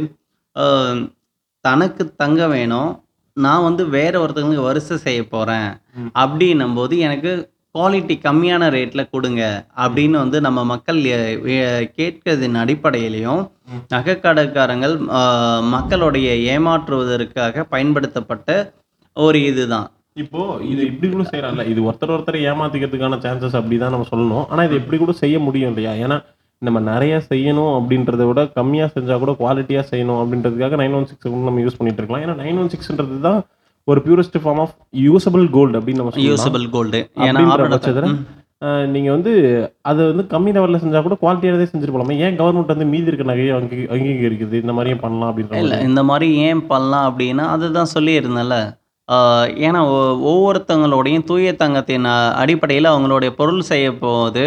தனக்கு 1.65 2.03
தங்க 2.22 2.41
வேணும். 2.48 2.91
நான் 3.38 3.65
வந்து 3.65 3.84
வேற 3.96 4.13
ஒருத்தவங்களுக்கு 4.22 4.70
வரிசை 4.70 4.96
செய்ய 5.03 5.22
போகிறேன் 5.27 5.70
ம். 6.00 6.10
அப்படின்னும் 6.22 6.75
போது 6.77 6.94
எனக்கு 7.08 7.32
குவாலிட்டி 7.79 8.15
கம்மியான 8.24 8.63
ரேட்டில் 8.75 9.12
கொடுங்க 9.12 9.41
அப்படின்னு 9.83 10.17
வந்து 10.21 10.38
நம்ம 10.45 10.59
மக்கள் 10.71 10.98
கேட்கறதின் 12.00 12.57
அடிப்படையிலையும். 12.63 13.43
நகைக்கடைக்காரங்கள் 13.93 14.95
மக்களுடைய 15.75 16.29
ஏமாற்றுவதற்காக 16.53 17.63
பயன்படுத்தப்பட்ட 17.74 18.50
ஒரு 19.17 19.39
இதுதான். 19.51 19.88
இப்போ 20.24 20.41
இது 20.71 20.81
இப்படி 20.89 21.09
கூட 21.12 21.24
செய்யறாங்கல்ல 21.29 21.65
இது 21.74 21.79
ஒருத்தர் 21.89 22.13
ஒருத்தர் 22.15 22.38
ஏமாத்திக்கிறதுக்கான 22.51 23.19
சான்சஸ் 23.25 23.57
அப்படிதான் 23.59 23.93
நம்ம 23.95 24.07
சொல்லணும். 24.12 24.45
ஆனா 24.51 24.62
இது 24.67 24.75
இப்படி 24.81 24.98
கூட 25.03 25.13
செய்ய 25.21 25.36
முடியும் 25.45 25.71
இல்லையா? 25.71 25.93
ஏன்னா 26.03 26.17
நம்ம 26.62 26.79
நிறைய 26.91 27.15
செய்யணும் 27.31 27.74
அப்படின்றத 27.77 28.25
விட 28.29 28.41
கம்மியா 28.57 28.88
செஞ்சா 28.95 29.17
கூட 29.24 29.33
குவாலிட்டியா 29.41 29.83
செய்யணும் 29.91 30.19
அப்படின்றதுக்காக 30.24 30.79
நைன் 30.81 30.98
ஒன் 31.00 31.07
சிக்ஸ் 31.12 31.29
நம்ம 31.50 31.63
யூஸ் 31.65 31.79
பண்ணிட்டு 31.79 32.01
இருக்கலாம். 32.01 32.25
ஏன்னா 32.25 32.36
நைன் 32.43 32.59
ஒன் 32.63 32.74
சிக்ஸ்ன்றது 32.74 33.19
தான் 33.27 33.39
ஒரு 33.89 34.01
purest 34.05 34.38
form 34.43 34.60
of 34.60 34.74
usable 35.03 35.50
gold 35.50 35.79
அப்படின்னு 35.79 35.96
நம்ம 35.96 36.12
யூசபிள் 36.27 36.69
கோல்டு 36.69 37.00
ஏன்னா. 37.15 38.15
நீங்கள் 38.88 39.12
வந்து 39.12 39.31
அதை 39.81 40.12
வந்து 40.12 40.24
கம்மி 40.29 40.51
லெவலில் 40.53 40.79
செஞ்சால் 40.79 41.01
கூட 41.01 41.17
குவாலிட்டியானதே 41.22 41.65
செஞ்சுட்டு 41.65 41.91
போகலாமா 41.91 42.13
ஏன் 42.19 42.39
கவர்மெண்ட் 42.39 42.65
வந்து 42.65 42.86
மீதி 42.86 43.12
இருக்க 43.12 43.34
நகையை 43.34 43.53
அங்கீ 43.58 43.77
அங்கீகரிக்குது? 43.96 44.53
இந்த 44.53 44.74
மாதிரியும் 44.74 45.00
பண்ணலாம் 45.00 45.31
அப்படின்ற 45.31 45.55
இல்லை 45.55 45.79
இந்த 45.79 46.03
மாதிரி 46.03 46.36
ஏன் 46.39 46.67
பண்ணலாம் 46.67 47.08
அப்படின்னா 47.10 47.46
அதுதான் 47.48 47.93
சொல்லியிருந்தேன்ல. 47.93 48.58
ஏன்னா 49.63 49.81
ஒ- 49.89 50.19
ஒவ்வொருத்தங்களுடையும் 50.29 51.24
தூய 51.24 51.53
தங்கத்தின் 51.53 52.05
அடிப்படையில் 52.36 52.91
அவங்களுடைய 52.91 53.29
பொருள் 53.29 53.62
செய்ய 53.62 53.98
போகுது 53.98 54.43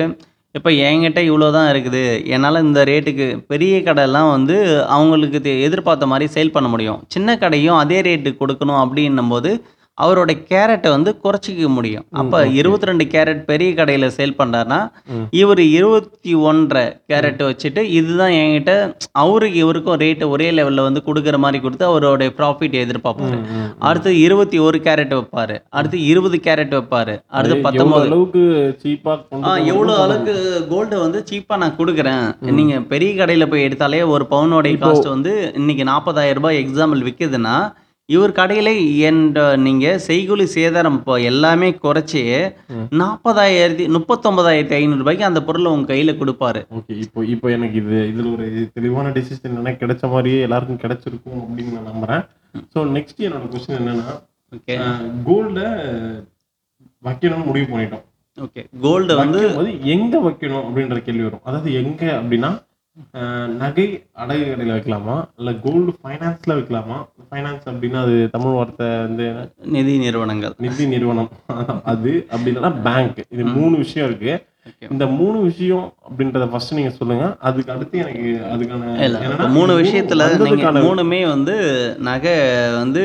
இப்போ 0.55 0.71
என்கிட்ட 0.87 1.21
இவ்வளோ 1.21 1.51
தான் 1.51 1.69
இருக்குது. 1.73 2.03
என்னால் 2.27 2.63
இந்த 2.63 2.85
ரேட்டுக்கு 2.85 3.27
பெரிய 3.47 3.83
கடைலாம் 3.83 4.31
வந்து 4.31 4.57
அவங்களுக்கு 4.87 5.41
தெ- 5.41 5.61
எதிர்பார்த்த 5.61 6.07
மாதிரி 6.07 6.33
சேல் 6.33 6.53
பண்ண 6.53 6.69
முடியும். 6.69 7.03
சின்ன 7.09 7.37
கடையும் 7.37 7.77
அதே 7.77 8.01
ரேட்டுக்கு 8.01 8.43
கொடுக்கணும் 8.43 8.83
அப்படின்னும் 8.83 9.29
போது 9.29 9.51
அவரோட 9.99 10.33
கேரட்டை 10.51 10.91
வந்து 10.95 11.11
குறைச்சிக்க 11.25 11.67
முடியும் 11.77 12.05
அப்போ. 12.21 12.39
இருபத்தி 12.61 12.89
ரெண்டு 12.89 13.05
கேரட் 13.15 13.43
பெரிய 13.51 13.71
கடையில் 13.79 14.07
சேல் 14.17 14.39
பண்ணுறாருன்னா. 14.39 14.79
இவர் 15.41 15.63
இருபத்தி 15.79 16.33
ஒன்றரை 16.51 16.85
கேரட் 17.11 17.43
வச்சுட்டு 17.49 17.83
இதுதான் 17.99 18.35
என்கிட்ட 18.39 18.73
அவருக்கு 19.23 19.59
இவருக்கும் 19.65 19.99
ரேட்டு 20.05 20.31
ஒரே 20.35 20.49
லெவலில் 20.59 20.87
வந்து 20.87 21.03
கொடுக்குற 21.09 21.39
மாதிரி 21.45 21.61
கொடுத்து 21.65 21.87
அவரோட 21.91 22.29
ப்ராஃபிட் 22.39 22.77
எதிர்பார்ப்பாரு. 22.85 23.39
அடுத்து 23.91 24.13
இருபத்தி 24.27 24.59
ஒரு 24.67 24.81
கேரட் 24.87 25.15
வைப்பாரு 25.19 25.59
அடுத்து 25.79 26.01
இருபது 26.13 26.39
கேரட் 26.47 26.75
வைப்பாரு 26.79 27.17
அடுத்து 27.37 27.59
பத்தொன்பது 27.69 28.09
அளவுக்கு 28.11 28.43
சீப்பாக 28.83 29.45
ஆ 29.51 29.53
எவ்வளோ 29.73 29.95
அளவுக்கு 30.07 30.35
கோல்டு 30.73 30.99
வந்து 31.05 31.21
சீப்பாக 31.31 31.61
நான் 31.65 31.79
கொடுக்குறேன். 31.83 32.27
நீங்கள் 32.61 32.89
பெரிய 32.95 33.13
கடையில் 33.21 33.51
போய் 33.53 33.67
எடுத்தாலே 33.69 34.03
ஒரு 34.17 34.27
பவுனோடைய 34.35 34.77
காஸ்ட் 34.85 35.15
வந்து 35.15 35.35
இன்னைக்கு 35.61 35.87
நாற்பதாயிரம் 35.93 36.41
ரூபாய் 36.41 36.63
எக்ஸாம்பிள் 36.65 37.07
விற்குதுன்னா 37.09 37.57
இவர் 38.15 38.37
கடையில் 38.39 38.73
என்ற 39.09 39.39
நீங்கள் 39.65 40.01
செய்கூலி 40.07 40.47
சேதாரம் 40.55 40.97
இப்போ 40.99 41.15
எல்லாமே 41.31 41.69
குறைச்சி. 41.85 42.23
நாற்பதாயிரத்தி 43.01 43.85
முப்பத்தொன்பதாயிரத்தி 43.97 44.77
ஐநூறுபாய்க்கு 44.81 45.29
அந்த 45.31 45.41
பொருளை 45.49 45.69
உங்கள் 45.77 45.91
கையில் 45.93 46.19
கொடுப்பாரு. 46.21 46.63
ஓகே 46.79 46.95
இப்போ 47.05 47.23
இப்போ 47.35 47.51
எனக்கு 47.57 47.79
இது 47.83 47.99
இதில் 48.13 48.33
ஒரு 48.35 48.47
தெளிவான 48.77 49.13
டிசிஷன் 49.19 49.59
என்ன 49.61 49.75
கிடைச்ச 49.83 50.11
மாதிரியே 50.15 50.41
எல்லாருக்கும் 50.49 50.83
கிடைச்சிருக்கும் 50.85 51.43
அப்படின்னு 51.45 51.77
நான் 51.79 51.91
நம்புறேன். 51.93 52.25
ஸோ 52.75 52.87
நெக்ஸ்ட் 52.97 53.27
என்னோட 53.29 53.47
கொஸ்டின் 53.55 53.81
என்னன்னா 53.81 54.17
ஓகே. 54.57 54.75
கோல்டை 55.29 55.69
வைக்கணும்னு 57.05 57.49
முடிவு 57.51 57.69
பண்ணிட்டோம். 57.71 58.05
ஓகே. 58.39 58.63
கோல்டு 58.85 59.15
வந்து 59.23 59.41
எங்க 59.95 60.15
வைக்கணும் 60.27 60.65
அப்படின்ற 60.67 60.99
கேள்வி 61.07 61.25
வரும். 61.29 61.45
அதாவது 61.49 61.71
எங்க 61.81 62.03
அப்படின்னா 62.19 62.51
நகை 63.61 63.85
அடகு 64.23 64.43
கடையில் 64.49 64.75
வைக்கலாமா? 64.75 65.17
இல்லை 65.37 65.53
கோல்டு 65.65 65.93
ஃபைனான்ஸ்ல 66.03 66.55
வைக்கலாமா? 66.59 66.97
ஃபைனான்ஸ் 67.31 67.67
அப்படின்னா 67.71 68.01
அது 68.03 68.29
தமிழ் 68.33 68.57
வார்த்தை 68.59 68.87
வந்து 68.87 69.27
நிதி 69.77 69.99
நிறுவனங்கள். 69.99 70.55
நிதி 70.59 70.87
நிறுவனம். 70.87 71.31
அது 71.85 72.27
அப்படி 72.31 72.57
இல்லைன்னா 72.57 72.73
பேங்க் 72.83 73.25
இது 73.29 73.45
மூணு 73.45 73.77
விஷயம் 73.77 74.09
இருக்கு. 74.09 74.35
இந்த 74.91 75.07
மூணு 75.07 75.39
விஷயம் 75.41 75.87
அப்படின்றத 76.09 76.49
ஃபர்ஸ்ட் 76.51 76.75
நீங்க 76.75 76.91
சொல்லுங்க. 76.91 77.37
அதுக்கு 77.41 77.73
அடுத்து 77.73 77.99
எனக்கு 77.99 78.25
அதுக்கான 78.53 79.49
மூணு 79.49 79.73
விஷயத்துல 79.81 80.27
நீங்க 80.43 80.73
மூணுமே 80.73 81.21
வந்து 81.29 81.57
நகை 81.99 82.37
வந்து 82.73 83.05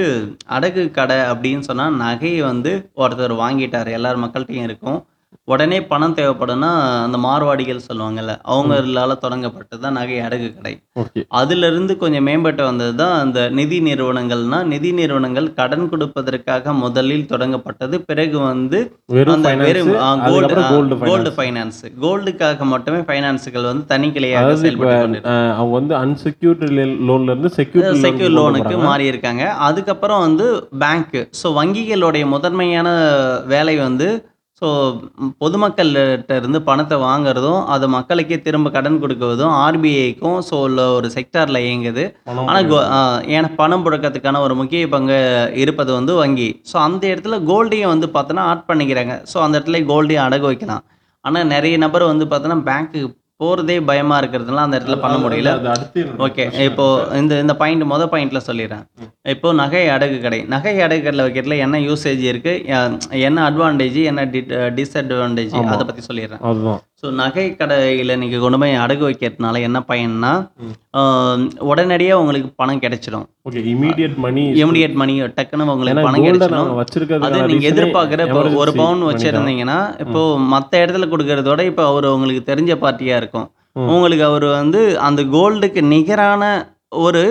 அடகு 0.57 0.91
கடை 0.91 1.17
அப்படின்னு 1.17 1.59
சொன்னா 1.59 1.87
நகையை 2.05 2.41
வந்து 2.41 2.73
ஒருத்தர் 2.95 3.41
வாங்கிட்டாரு. 3.43 3.91
எல்லார் 3.91 4.23
மக்கள்கிட்டயும் 4.25 4.67
இருக்கும். 4.71 4.99
உடனே 5.47 5.77
பணம் 5.89 6.15
தேவைப்படும்னா 6.15 6.69
அந்த 7.03 7.17
மார்வாடிகள் 7.25 7.85
சொல்லுவாங்கல்ல 7.85 8.33
அவங்களால 8.51 9.11
தொடங்கப்பட்டது 9.21 9.81
தான் 9.83 9.95
நகை 9.97 10.17
அடகு 10.25 10.47
கடை. 10.49 10.73
ஓகே. 11.01 11.21
அதுல 11.39 11.67
இருந்து 11.71 11.93
கொஞ்சம் 12.01 12.25
மேம்பட்டு 12.27 12.63
வந்தது 12.67 12.93
தான் 13.01 13.13
அந்த 13.21 13.39
நிதி 13.59 13.77
நிறுவனங்கள்னா 13.87 14.59
நிதி 14.71 14.91
நிறுவனங்கள் 14.99 15.47
கடன் 15.59 15.87
கொடுப்பதற்காக 15.93 16.73
முதலில் 16.81 17.29
தொடங்கப்பட்டது. 17.31 17.95
பிறகு 18.09 18.37
வந்து 18.43 18.79
அந்த 19.35 19.53
வெறும் 19.63 19.93
கோல்டு 20.27 20.95
கோல்டு 21.05 21.31
ஃபைனான்ஸ் 21.37 21.81
கோல்டுக்காக 22.03 22.69
மட்டுமே 22.73 23.01
ஃபைனான்ஸுகள் 23.07 23.69
வந்து 23.71 23.85
தனி 23.93 24.09
கிளையாக 24.15 24.43
அதாவது 24.43 24.69
இப்போ 24.71 24.87
செயல்பட்டு 24.87 25.21
அவங்க 25.57 25.73
வந்து 25.79 25.95
அன்செக்யூர்டு 26.03 26.69
லோன்ல 27.09 27.31
இருந்து 27.33 27.51
செக்யூர்ட் 27.57 28.01
செக்யூர் 28.05 28.35
லோனுக்கு 28.37 28.77
மாறி 28.87 29.05
இருக்காங்க 29.13 29.43
அதுக்கப்புறம் 29.67 30.23
வந்து 30.27 30.47
பேங்க்கு 30.83 31.21
ஸோ 31.41 31.49
வங்கிகளுடைய 31.59 32.25
முதன்மையான 32.33 32.89
வேலை 33.53 33.75
வந்து 33.87 34.09
ஸோ 34.61 34.67
பொதுமக்கள்கிட்ட 35.43 36.35
இருந்து 36.39 36.59
பணத்தை 36.69 36.95
வாங்குறதும் 37.05 37.59
அது 37.73 37.85
மக்களுக்கே 37.95 38.37
திரும்ப 38.45 38.67
கடன் 38.75 38.99
கொடுக்குவதும் 39.03 39.53
ஆர்பிஐக்கும் 39.65 40.37
ஸோ 40.47 40.55
உள்ள 40.67 40.85
ஒரு 40.97 41.07
செக்டாரில் 41.15 41.59
இயங்குது. 41.65 42.03
ஆனால் 42.47 42.71
ஏன்னா 43.35 43.49
பணம் 43.61 43.85
புழக்கத்துக்கான 43.87 44.41
ஒரு 44.45 44.55
முக்கிய 44.61 44.87
பங்கு 44.95 45.19
இருப்பது 45.63 45.93
வந்து 45.99 46.15
வங்கி. 46.21 46.49
ஸோ 46.71 46.77
அந்த 46.87 47.03
இடத்துல 47.13 47.37
கோல்டையும் 47.51 47.93
வந்து 47.93 48.09
பார்த்தோன்னா 48.17 48.45
ஆட் 48.53 48.67
பண்ணிக்கிறாங்க. 48.71 49.15
ஸோ 49.33 49.39
அந்த 49.45 49.55
இடத்துல 49.59 49.83
கோல்டையும் 49.93 50.25
அடகு 50.27 50.47
வைக்கலாம். 50.51 50.83
ஆனால் 51.25 51.49
நிறைய 51.55 51.77
நபர் 51.85 52.11
வந்து 52.11 52.27
பார்த்தோன்னா 52.33 52.59
பேங்க்குக்கு 52.67 53.13
போகிறதே 53.39 53.81
பயமாக 53.81 54.19
இருக்கிறதுனால 54.21 54.63
அந்த 54.65 54.77
இடத்துல 54.77 54.95
பண்ண 55.01 55.17
முடியல. 55.23 55.49
ஓகே 56.25 56.61
இப்போ. 56.67 56.85
இந்த 57.15 57.39
இந்த 57.43 57.55
பாயிண்ட் 57.55 57.83
மொதல் 57.91 58.11
பாயிண்ட்ல 58.13 58.39
சொல்லிடுறேன். 58.47 58.83
இப்போ 59.33 59.53
நகை 59.53 59.87
அடகு 59.87 60.21
கடை. 60.21 60.39
நகை 60.53 60.73
அடகு 60.77 61.03
கடையில் 61.03 61.25
வைக்கிறதுல 61.25 61.57
என்ன 61.57 61.79
யூசேஜ் 61.79 62.23
இருக்கு? 62.31 62.53
என்ன 63.27 63.49
அட்வான்டேஜ் 63.49 64.03
என்ன 64.03 64.25
டிஸ்அட்வான்டேஜ் 64.79 65.53
ஆமா. 65.59 65.65
அதை 65.75 65.85
பத்தி 65.85 66.03
சொல்லிடுறேன். 66.09 66.41
ஸோ 67.03 67.07
நகை 67.17 67.43
கடையில் 67.55 68.19
நீங்கள் 68.19 68.41
கொண்டு 68.43 68.57
போய் 68.61 68.71
அடகு 68.83 69.03
வைக்கிறதுனால 69.05 69.59
என்ன 69.65 69.79
பயன்னா 69.89 70.31
உடனடியாக 71.67 72.21
உங்களுக்கு 72.21 72.49
பணம் 72.55 72.81
கிடைச்சிடும் 72.83 73.25
okay 73.45 73.61
immediate 73.73 74.15
money 74.17 74.43
immediate 74.61 74.95
money 74.95 75.15
டக்குன்னு 75.35 75.67
உங்களுக்கு 75.73 76.05
பணம் 76.07 76.25
கிடைச்சிடும் 76.27 76.71
அது 77.27 77.43
நீங்க 77.51 77.67
எதிர்பார்க்குற 77.71 78.25
இப்போ 78.27 78.41
ஒரு 78.63 78.73
பவுன் 78.79 79.03
வச்சிருந்தீங்கன்னா 79.09 79.77
இப்போ 80.05 80.23
மற்ற 80.53 80.81
இடத்துல 80.83 81.09
கொடுக்கறதோட 81.13 81.61
இப்போ 81.71 81.85
அவர் 81.91 82.07
உங்களுக்கு 82.13 82.43
தெரிஞ்ச 82.49 82.73
பார்ட்டியா 82.81 83.17
இருக்கும். 83.21 83.47
உங்களுக்கு 83.89 84.25
அவர் 84.27 84.45
வந்து 84.53 84.79
அந்த 85.07 85.21
கோல்டுக்கு 85.33 85.81
நிகரான 85.91 86.43
ஒரு 86.91 87.21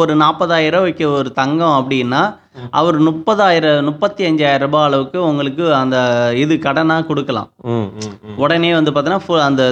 ஒரு 0.00 0.12
நாற்பதாயிரம் 0.22 0.82
ரூபாய்க்கு 0.82 1.04
ஒரு 1.18 1.28
தங்கம் 1.38 1.76
அப்படின்னா. 1.78 2.20
அவர் 2.78 2.96
முப்பதாயிரம் 3.06 3.86
முப்பத்தி 3.88 4.22
அஞ்சாயிரம் 4.28 4.64
ரூபாய் 4.64 4.86
அளவுக்கு 4.88 5.18
உங்களுக்கு 5.28 5.64
அந்த 5.80 5.96
இது 6.42 6.54
கடனாக 6.66 7.06
கொடுக்கலாம். 7.10 7.48
உடனே 8.44 8.70
வந்து 8.78 8.92
பார்த்தீங்கன்னா 8.92 9.46
அந்த 9.48 9.62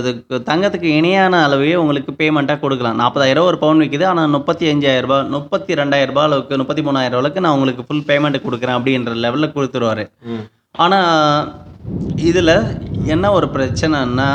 தங்கத்துக்கு 0.50 0.88
இணையான 0.99 1.43
அளவையே 1.47 1.76
உங்களுக்கு 1.83 2.12
பேமெண்ட்டாக 2.21 2.62
கொடுக்கலாம். 2.64 2.99
நாற்பதாயிரம் 3.02 3.49
ஒரு 3.50 3.59
பவுன் 3.64 3.83
விற்கிது 3.85 4.07
ஆனால் 4.12 4.35
முப்பத்தி 4.37 4.66
அஞ்சாயிரம் 4.73 5.07
ரூபாய் 5.07 5.31
முப்பத்தி 5.37 5.81
ரெண்டாயிரம் 5.81 6.12
ரூபாய் 6.12 6.28
அளவுக்கு 6.31 6.61
முப்பத்தி 6.62 6.85
மூணாயிரம் 6.88 7.21
அளவுக்கு 7.21 7.45
நான் 7.47 7.57
உங்களுக்கு 7.59 7.87
ஃபுல் 7.88 8.07
பேமெண்ட் 8.11 8.45
கொடுக்குறேன் 8.47 8.78
அப்படின்ற 8.78 9.16
லெவலில் 9.26 9.55
கொடுத்துருவாரு. 9.57 10.07
ஆனால் 10.85 11.50
இதில் 12.31 12.57
என்ன 13.14 13.26
ஒரு 13.38 13.49
பிரச்சனைன்னா 13.57 14.31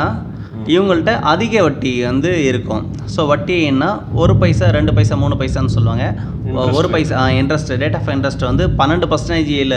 இவங்கள்ட்ட 0.74 1.12
அதிக 1.32 1.62
வட்டி 1.66 1.92
வந்து 2.08 2.30
இருக்கும். 2.50 2.82
ஸோ 3.14 3.20
வட்டின்னா 3.30 3.90
ஒரு 4.22 4.34
பைசா 4.42 4.66
ரெண்டு 4.76 4.92
பைசா 4.96 5.14
மூணு 5.22 5.36
பைசான்னு 5.40 5.74
சொல்லுவாங்க. 5.76 6.06
ஒரு 6.78 6.88
பைசா 6.94 7.24
இன்ட்ரெஸ்ட் 7.40 7.72
ரேட் 7.82 7.98
ஆஃப் 8.00 8.10
இன்ட்ரெஸ்ட் 8.14 8.44
வந்து 8.50 8.66
பன்னெண்டு 8.80 9.08
பர்சன்டேஜில் 9.12 9.76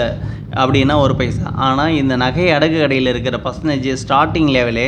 அப்படின்னா 0.62 0.96
ஒரு 1.06 1.15
பைசா. 1.22 1.46
ஆனால் 1.68 1.96
இந்த 2.01 2.15
நகை 2.24 2.48
அடகு 2.58 2.77
கடையில் 2.84 3.12
இருக்கிற 3.13 3.39
பர்சன்டேஜ் 3.48 3.89
ஸ்டார்டிங் 4.04 4.50
லெவலே 4.58 4.88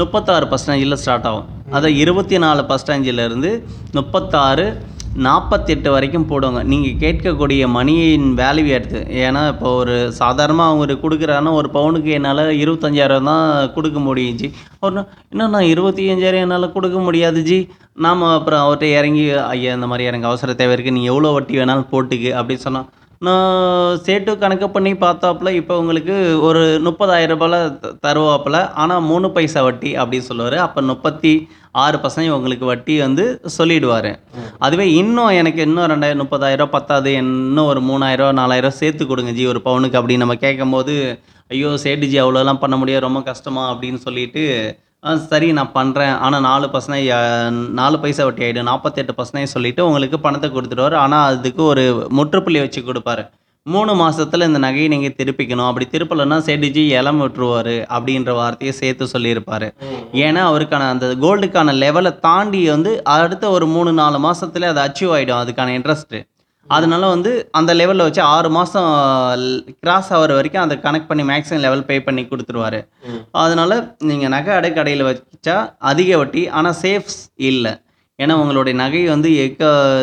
முப்பத்தாறு 0.00 0.46
பர்சன்டேஜில் 0.52 1.00
ஸ்டார்ட் 1.02 1.28
ஆகும். 1.30 1.48
அதை 1.76 1.90
இருபத்தி 2.02 2.38
நாலு 2.44 2.62
பர்சன்டேஜிலேருந்து 2.70 3.50
முப்பத்தாறு 3.98 4.66
நாற்பத்தெட்டு 5.24 5.88
வரைக்கும் 5.94 6.26
போடுவாங்க. 6.30 6.60
நீங்கள் 6.72 6.98
கேட்கக்கூடிய 7.02 7.62
மணியின் 7.76 8.26
வேல்யூ 8.40 8.66
எடுத்து 8.76 9.00
ஏன்னா 9.24 9.42
இப்போ 9.52 9.68
ஒரு 9.80 9.94
சாதாரணமாக 10.20 10.70
அவங்க 10.70 10.96
கொடுக்குறாங்கன்னா 11.04 11.52
ஒரு 11.60 11.70
பவுனுக்கு 11.76 12.10
என்னால் 12.18 12.42
இருபத்தஞ்சாயிரம் 12.62 13.30
தான் 13.30 13.46
கொடுக்க 13.76 13.98
முடியும் 14.08 14.38
ஜி. 14.42 14.50
அவர் 14.80 15.00
இன்னும் 15.32 15.54
நான் 15.56 15.70
இருபத்தி 15.72 16.04
அஞ்சாயிரம் 16.14 16.44
என்னால் 16.46 16.74
கொடுக்க 16.76 16.98
முடியாது 17.06 17.42
ஜி? 17.48 17.58
நாம் 18.06 18.22
அப்புறம் 18.36 18.62
அவர்கிட்ட 18.64 18.86
இறங்கி 18.98 19.24
ஐயா 19.54 19.72
இந்த 19.78 19.88
மாதிரி 19.90 20.10
எனக்கு 20.10 20.30
அவசர 20.30 20.54
தேவை 20.60 20.74
இருக்குது 20.76 20.96
நீங்கள் 20.98 21.14
எவ்வளோ 21.14 21.32
வட்டி 21.36 21.60
வேணாலும் 21.60 21.90
போட்டுக்கு 21.94 22.30
அப்படின்னு 22.38 22.66
சொன்னால் 22.68 22.88
நான் 23.26 24.00
சேட்டு 24.06 24.30
கணக்கு 24.40 24.66
பண்ணி 24.72 24.90
பார்த்தாப்புல 25.02 25.52
இப்போ 25.58 25.74
உங்களுக்கு 25.82 26.14
ஒரு 26.48 26.62
முப்பதாயிரம் 26.86 27.32
ரூபாயில் 27.34 27.70
தருவாப்புல 28.06 28.56
ஆனால் 28.82 29.06
மூணு 29.10 29.26
பைசா 29.36 29.60
வட்டி 29.66 29.90
அப்படின்னு 30.00 30.28
சொல்லுவார். 30.30 30.56
அப்போ 30.66 30.80
முப்பத்தி 30.92 31.32
ஆறு 31.84 31.96
பர்சன்ட் 32.02 32.34
உங்களுக்கு 32.36 32.66
வட்டி 32.70 32.94
வந்து 33.04 33.24
சொல்லிடுவார். 33.58 34.10
அதுவே 34.66 34.86
இன்னும் 35.00 35.34
எனக்கு 35.40 35.60
இன்னும் 35.68 35.90
ரெண்டாயிரம் 35.92 36.22
முப்பதாயிரம் 36.24 36.72
பத்தாது 36.76 37.10
இன்னும் 37.22 37.70
ஒரு 37.72 37.82
மூணாயிரம் 37.90 38.38
நாலாயிரம் 38.40 38.78
சேர்த்து 38.80 39.06
கொடுங்க 39.10 39.32
ஜி 39.38 39.44
ஒரு 39.52 39.62
பவுனுக்கு 39.68 39.98
அப்படின்னு 40.00 40.24
நம்ம 40.24 40.36
கேட்கும்போது 40.46 40.96
ஐயோ 41.54 41.70
சேட்டு 41.84 42.10
ஜி 42.12 42.18
அவ்வளோலாம் 42.24 42.62
பண்ண 42.64 42.76
முடியாது 42.82 43.06
ரொம்ப 43.06 43.22
கஷ்டமா 43.30 43.64
அப்படின்னு 43.72 44.00
சொல்லிட்டு 44.08 44.44
சரி 45.30 45.48
நான் 45.56 45.74
பண்ணுறேன் 45.78 46.14
ஆனால் 46.26 46.44
நாலு 46.46 46.66
பர்சன்டேஜ் 46.72 47.10
நாலு 47.80 47.96
பைசா 48.02 48.22
வட்டி 48.28 48.44
ஆகிடும் 48.46 48.68
நாற்பத்தெட்டு 48.70 49.12
பர்சன்டேஜ் 49.18 49.54
சொல்லிவிட்டு 49.56 49.86
உங்களுக்கு 49.88 50.18
பணத்தை 50.24 50.48
கொடுத்துடுவார். 50.54 50.96
ஆனால் 51.04 51.26
அதுக்கு 51.32 51.62
ஒரு 51.72 51.84
முற்றுப்புள்ளி 52.18 52.60
வச்சு 52.62 52.80
கொடுப்பாரு. 52.88 53.24
மூணு 53.74 53.92
மாசத்துல 54.00 54.46
இந்த 54.48 54.58
நகையை 54.64 54.88
நீங்கள் 54.92 55.14
திருப்பிக்கணும். 55.18 55.68
அப்படி 55.68 55.86
திருப்பலைன்னா 55.92 56.36
சேட்டுஜி 56.48 56.82
இளம் 56.98 57.20
விட்டுருவார் 57.22 57.74
அப்படின்ற 57.96 58.32
வார்த்தையை 58.40 58.72
சேர்த்து 58.80 59.06
சொல்லியிருப்பாரு. 59.12 59.68
ஏன்னா 60.24 60.42
அவருக்கான 60.50 60.88
அந்த 60.94 61.06
கோல்டுக்கான 61.24 61.74
லெவலை 61.82 62.12
தாண்டி 62.26 62.60
வந்து 62.74 62.90
அடுத்த 63.16 63.50
ஒரு 63.56 63.66
மூணு 63.74 63.92
நாலு 64.00 64.18
மாசத்துல 64.26 64.68
அது 64.72 64.80
அச்சீவ் 64.86 65.14
ஆகிடும் 65.16 65.42
அதுக்கான 65.42 65.74
இன்ட்ரெஸ்ட்டு 65.78 66.20
அதனால 66.76 67.08
வந்து 67.14 67.32
அந்த 67.58 67.72
லெவலில் 67.80 68.06
வச்சு 68.06 68.22
ஆறு 68.34 68.48
மாதம் 68.56 68.86
கிராஸ் 69.82 70.08
ஆகிற 70.18 70.30
வரைக்கும் 70.38 70.62
அதை 70.64 70.76
கனெக்ட் 70.86 71.10
பண்ணி 71.10 71.24
மேக்ஸிமம் 71.28 71.64
லெவல் 71.64 71.84
பே 71.90 71.96
பண்ணி 72.06 72.22
கொடுத்துருவாரு. 72.30 72.80
அதனால 73.42 73.72
நீங்கள் 74.08 74.32
நகை 74.34 74.54
அடை 74.58 74.70
கடையில் 74.78 75.04
வச்சா 75.08 75.56
அதிக 75.90 76.16
வட்டி 76.22 76.42
ஆனால் 76.60 76.78
சேஃப்ஸ் 76.84 77.20
இல்லை. 77.50 77.72
ஏன்னா 78.22 78.34
உங்களுடைய 78.42 78.74
நகை 78.82 79.00
வந்து 79.14 79.30
எக்க 79.44 79.62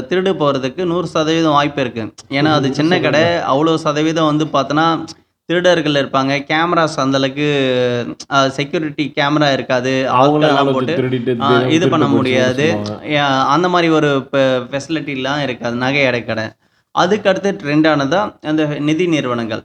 திருடு 0.10 0.32
போகிறதுக்கு 0.42 0.82
நூறு 0.92 1.08
சதவீதம் 1.14 1.58
வாய்ப்பு 1.58 1.82
இருக்குது 1.84 2.36
ஏன்னா 2.38 2.50
அது 2.58 2.68
சின்ன. 2.80 3.00
கடை 3.06 3.22
அவ்வளோ 3.52 3.76
சதவீதம் 3.86 4.32
வந்து 4.32 4.46
பார்த்தோன்னா 4.56 4.88
திருடர்கள் 5.50 6.00
இருப்பாங்க. 6.02 6.34
கேமராஸ் 6.50 6.98
அந்தளவுக்கு 7.04 7.48
செக்யூரிட்டி 8.58 9.06
கேமரா 9.18 9.48
இருக்காது. 9.56 9.94
அவங்களே 10.18 10.50
ஆட்கள்லாம் 10.50 10.60
ஆளை 10.60 10.74
போட்டு 10.76 11.74
இது 11.78 11.86
பண்ண 11.94 12.06
முடியாது. 12.18 12.68
அந்த 13.56 13.70
மாதிரி 13.74 13.90
ஒரு 13.98 14.12
ஃபெசிலிட்டிலாம் 14.72 15.42
இருக்காது 15.48 15.78
நகை 15.86 16.04
அடை 16.10 16.22
கடை. 16.30 16.46
அதுக்கு 16.96 17.30
அடுத்து 17.32 17.52
ட்ரெண்டானது 17.64 18.20
அந்த 18.52 18.64
நிதி 18.90 19.08
நிறுவனங்கள். 19.16 19.64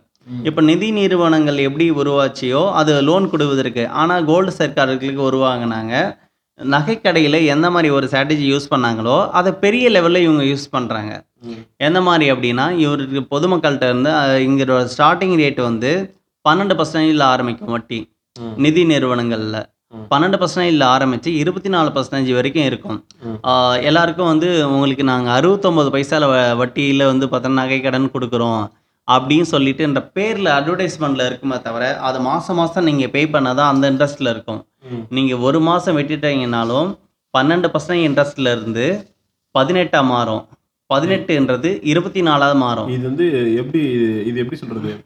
இப்போ 0.49 0.61
நிதி 0.71 0.89
நிறுவனங்கள் 1.01 1.59
எப்படி 1.67 1.87
உருவாச்சியோ 2.01 2.63
அது 2.81 2.95
லோன் 3.11 3.31
கொடுவதற்கு. 3.35 3.85
ஆனால் 4.01 4.27
கோல்டு 4.31 4.53
சர்க்கார்களுக்கு 4.61 5.23
உருவாங்கினாங்க 5.31 5.95
நகைக்கடையில் 6.75 7.39
எந்த 7.55 7.67
மாதிரி 7.71 7.89
ஒரு 7.97 8.07
ஸ்ட்ராட்டஜி 8.11 8.47
யூஸ் 8.53 8.71
பண்ணாங்களோ 8.73 9.17
அதை 9.39 9.51
பெரிய 9.65 9.89
லெவலில் 9.97 10.25
இவங்க 10.27 10.45
யூஸ் 10.51 10.67
பண்ணுறாங்க. 10.77 11.13
எந்த 11.87 11.99
மாதிரி 12.07 12.27
அப்படின்னா 12.33 12.67
இவருக்கு 12.85 13.21
பொதுமக்கள்கிட்ட 13.35 13.89
இருந்து 13.91 14.13
இங்க 14.47 14.85
ஸ்டார்டிங் 14.95 15.35
ரேட் 15.43 15.61
வந்து 15.71 15.91
பன்னெண்டு 16.45 16.75
பர்சன்டேஜில் 16.79 17.25
ஆரம்பிக்கும் 17.33 17.75
வட்டி. 17.77 18.01
நிதி 18.65 18.83
நிறுவனங்களில். 18.93 19.61
பன்னெண்டு 20.13 20.39
பர்சன்டேஜில் 20.41 20.85
ஆரம்பித்து 20.95 21.29
இருபத்தி 21.43 21.71
நாலு 21.75 21.91
பர்சன்டேஜ் 21.97 22.33
வரைக்கும் 22.39 22.67
இருக்கும் 22.71 22.99
எல்லாருக்கும் 23.89 24.31
வந்து 24.33 24.49
உங்களுக்கு 24.75 25.05
நாங்கள் 25.13 25.35
அறுபத்தொம்போது 25.37 25.91
பைசாவில் 25.95 26.57
வட்டியில் 26.61 27.11
வந்து 27.11 27.27
பார்த்தோன்னா 27.33 27.61
நகை 27.63 27.79
கடன் 27.81 28.13
கொடுக்குறோம் 28.15 28.63
அப்படின்னு 29.09 29.49
சொல்லிட்டு 29.53 29.83
இந்த 29.91 30.01
பேரில் 30.17 30.51
அட்வர்டைஸ்மெண்ட்டில் 30.57 31.27
இருக்குமே 31.29 31.59
தவிர 31.69 31.85
அது 32.09 32.19
மாதம் 32.27 32.59
மாதம் 32.61 32.89
நீங்கள் 32.91 33.13
பே 33.15 33.23
பண்ணாதான் 33.35 33.71
அந்த 33.73 33.85
இன்ட்ரெஸ்ட்டில் 33.93 34.33
இருக்கும். 34.35 34.61
நீங்கள் 35.11 35.43
ஒரு 35.43 35.59
மாதம் 35.61 35.97
வெட்டிட்டீங்கனாலும் 35.97 36.89
பன்னெண்டு 37.35 37.69
பர்சன்ட் 37.69 38.05
இன்ட்ரெஸ்ட்ல 38.05 38.53
இருந்து 38.53 38.85
பதினெட்டாக 39.55 40.05
மாறும். 40.07 40.43
பதினெட்டுன்றது 40.91 41.71
இருபத்தி 41.85 42.21
நாலாவது 42.23 42.59
மாறும். 42.59 42.89
இது 42.89 43.05
வந்து 43.07 43.27
எப்படி 43.57 43.81
இது 44.27 44.39
எப்படி 44.43 44.59
சொல்றது? 44.61 44.91
ஆஹ், 44.93 45.03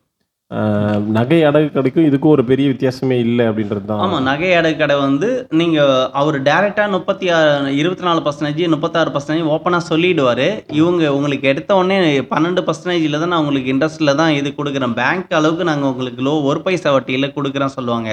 நகை 1.16 1.38
அடகு 1.49 1.68
கடைக்கும் 1.75 2.06
இதுக்கும் 2.09 2.35
ஒரு 2.37 2.42
பெரிய 2.50 2.66
வித்தியாசமே 2.73 3.16
இல்லை 3.26 3.44
அப்படின்றது 3.50 3.85
தான். 3.90 4.02
ஆமாம் 4.04 4.26
நகை 4.30 4.50
அடகு 4.61 4.76
கடை 4.80 4.97
வந்து 5.04 5.28
நீங்கள் 5.61 5.92
அவர் 6.21 6.37
டேரெக்டாக 6.49 6.94
முப்பத்தி 6.97 7.28
ஆறு 7.37 7.71
இருபத்தி 7.80 8.04
நாலு 8.09 8.21
பர்சன்டேஜ் 8.26 8.73
முப்பத்தாறு 8.75 9.12
பர்சன்டேஜ் 9.14 9.52
ஓப்பனாக 9.54 9.88
சொல்லிடுவார். 9.90 10.47
இவங்க 10.80 11.12
உங்களுக்கு 11.18 11.47
எடுத்த 11.52 11.78
உடனே 11.80 12.00
பன்னெண்டு 12.32 12.64
பர்சன்டேஜில் 12.66 13.21
தான் 13.21 13.32
நான் 13.35 13.44
உங்களுக்கு 13.44 13.73
இன்ட்ரெஸ்ட்டில் 13.75 14.18
தான் 14.21 14.35
இது 14.40 14.50
கொடுக்குறேன். 14.59 14.99
பேங்க் 15.00 15.38
அளவுக்கு 15.40 15.71
நாங்கள் 15.71 15.90
உங்களுக்கு 15.92 16.26
லோ 16.28 16.35
ஒரு 16.50 16.62
பைசா 16.66 16.92
வட்டியில் 16.97 17.35
கொடுக்குறோம் 17.38 17.76
சொல்லுவாங்க. 17.78 18.11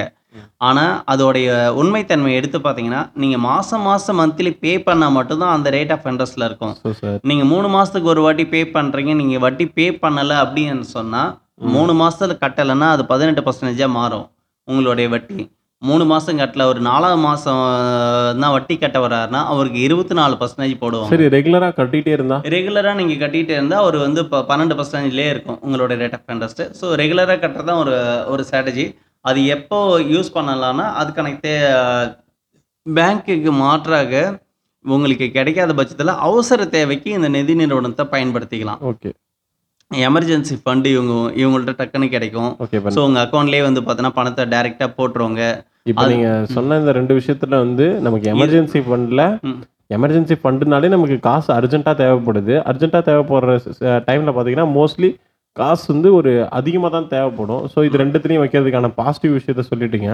ஆனால் 0.68 0.92
அதோடைய 1.12 1.48
உண்மைத்தன்மை 1.80 2.32
எடுத்து 2.40 2.58
பார்த்தீங்கன்னா 2.64 3.00
நீங்கள் 3.22 3.44
மாதம் 3.46 3.86
மாதம் 3.88 4.18
மந்த்லி 4.20 4.50
பே 4.64 4.72
பண்ணால் 4.88 5.14
மட்டும்தான் 5.16 5.54
அந்த 5.56 5.68
ரேட் 5.76 5.94
ஆஃப் 5.94 6.06
இன்ட்ரெஸ்ட்டில் 6.10 6.46
இருக்கும். 6.48 6.74
நீங்கள் 7.30 7.50
மூணு 7.52 7.68
மாதத்துக்கு 7.76 8.12
ஒரு 8.14 8.22
வாட்டி 8.26 8.44
பே 8.52 8.60
பண்ணுறீங்க 8.76 9.14
நீங்கள் 9.22 9.42
வட்டி 9.46 9.66
பே 9.78 9.86
பண்ணலை 10.04 10.36
அப்படின்னு 10.44 10.86
சொன்னால் 10.96 11.32
மூணு 11.60 11.92
மாதத்துல 12.00 12.34
கட்டலைன்னா 12.42 12.88
அது 12.94 13.02
பதினெட்டு 13.12 13.42
பர்சன்டேஜாக 13.46 13.96
மாறும் 14.00 14.26
உங்களுடைய 14.68 15.06
வட்டி. 15.14 15.42
மூணு 15.82 16.04
மாதம் 16.10 16.40
கட்டல 16.40 16.62
ஒரு 16.70 16.80
நாலாவது 16.88 17.20
மாதம் 17.26 17.60
தான் 18.42 18.54
வட்டி 18.56 18.74
கட்ட 18.76 18.98
வர்றாருன்னா 19.04 19.40
அவருக்கு 19.52 19.78
இருபத்தி 19.86 20.14
நாலு 20.18 20.34
பர்சன்டேஜ் 20.40 20.74
போடுவாங்க. 20.82 21.10
சரி 21.12 21.26
ரெகுலராக 21.36 21.72
கட்டிகிட்டே 21.78 22.12
இருந்தா? 22.16 22.38
ரெகுலராக 22.56 22.98
நீங்கள் 23.00 23.20
கட்டிகிட்டே 23.22 23.54
இருந்தால் 23.58 23.82
அவர் 23.84 23.96
வந்து 24.04 24.20
இப்போ 24.26 24.40
பன்னெண்டு 24.50 24.76
பர்சன்டேஜ்லேயே 24.80 25.30
இருக்கும் 25.34 25.58
உங்களோட 25.66 25.96
ரேட் 26.02 26.16
ஆஃப் 26.18 26.32
இன்ட்ரெஸ்ட்டு 26.34 26.66
ஸோ 26.80 26.88
ரெகுலராக 27.02 27.38
கட்டுறது 27.44 27.70
தான் 27.70 27.80
ஒரு 27.84 27.94
ஒரு 28.34 28.44
ஸ்ட்ராட்டஜி 28.48 28.86
அது 29.24 29.40
எப்போ 29.56 29.78
யூஸ் 30.12 30.30
பண்ணலாம்னா 30.36 30.86
அதுக்கான 31.00 31.32
தே 31.46 31.54
பேங்க்குக்கு 32.86 33.50
மாற்றாக 33.64 34.12
உங்களுக்கு 34.84 35.26
கிடைக்காத 35.30 35.72
பட்சத்தில் 35.74 36.20
அவசர 36.28 36.66
தேவைக்கு 36.76 37.08
இந்த 37.16 37.28
நிதி 37.34 37.54
நிறுவனத்தை 37.54 38.04
பயன்படுத்திக்கலாம். 38.14 38.80
ஓகே. 38.90 39.10
எமர்ஜென்சி 40.08 40.54
ஃபண்டு 40.62 40.88
இவங்க 40.94 41.14
இவங்கள்ட்ட 41.40 41.72
டக்குன்னு 41.78 42.08
கிடைக்கும். 42.14 42.50
ஓகே 42.64 42.80
ஸோ 42.96 43.00
உங்கள் 43.06 43.22
அக்கௌண்ட்லேயே 43.24 43.62
வந்து 43.68 43.80
பார்த்தோன்னா 43.86 44.12
பணத்தை 44.18 44.44
டைரெக்டாக 44.52 44.90
போட்டுருவாங்க. 44.98 45.42
இப்போ 45.90 46.04
நீங்க 46.12 46.28
சொன்ன 46.56 46.78
இந்த 46.82 46.92
ரெண்டு 46.98 47.12
விஷயத்துல 47.18 47.58
வந்து 47.64 47.86
நமக்கு 48.06 48.28
எமர்ஜென்சி 48.34 48.80
ஃபண்ட்ல. 48.86 49.24
எமர்ஜென்சி 49.96 50.34
ஃபண்டுனாலே 50.42 50.90
நமக்கு 50.94 51.16
காசு 51.28 51.50
அர்ஜென்ட்டாக 51.56 51.96
தேவைப்படுது. 52.02 52.54
அர்ஜென்ட்டாக 52.70 53.04
தேவைப்படுற 53.08 53.56
டைமில் 54.08 54.32
பார்த்தீங்கன்னா 54.34 54.68
மோஸ்ட்லி 54.78 55.10
காசு 55.56 55.84
வந்து 55.92 56.10
ஒரு 56.18 56.32
அதிகமாக 56.58 56.92
தான் 56.96 57.08
தேவைப்படும். 57.14 57.64
ஸோ 57.72 57.78
இது 57.88 58.00
ரெண்டுத்துலையும் 58.02 58.44
வைக்கிறதுக்கான 58.44 58.90
பாசிட்டிவ் 59.00 59.34
விஷயத்த 59.38 59.64
சொல்லிட்டீங்க. 59.70 60.10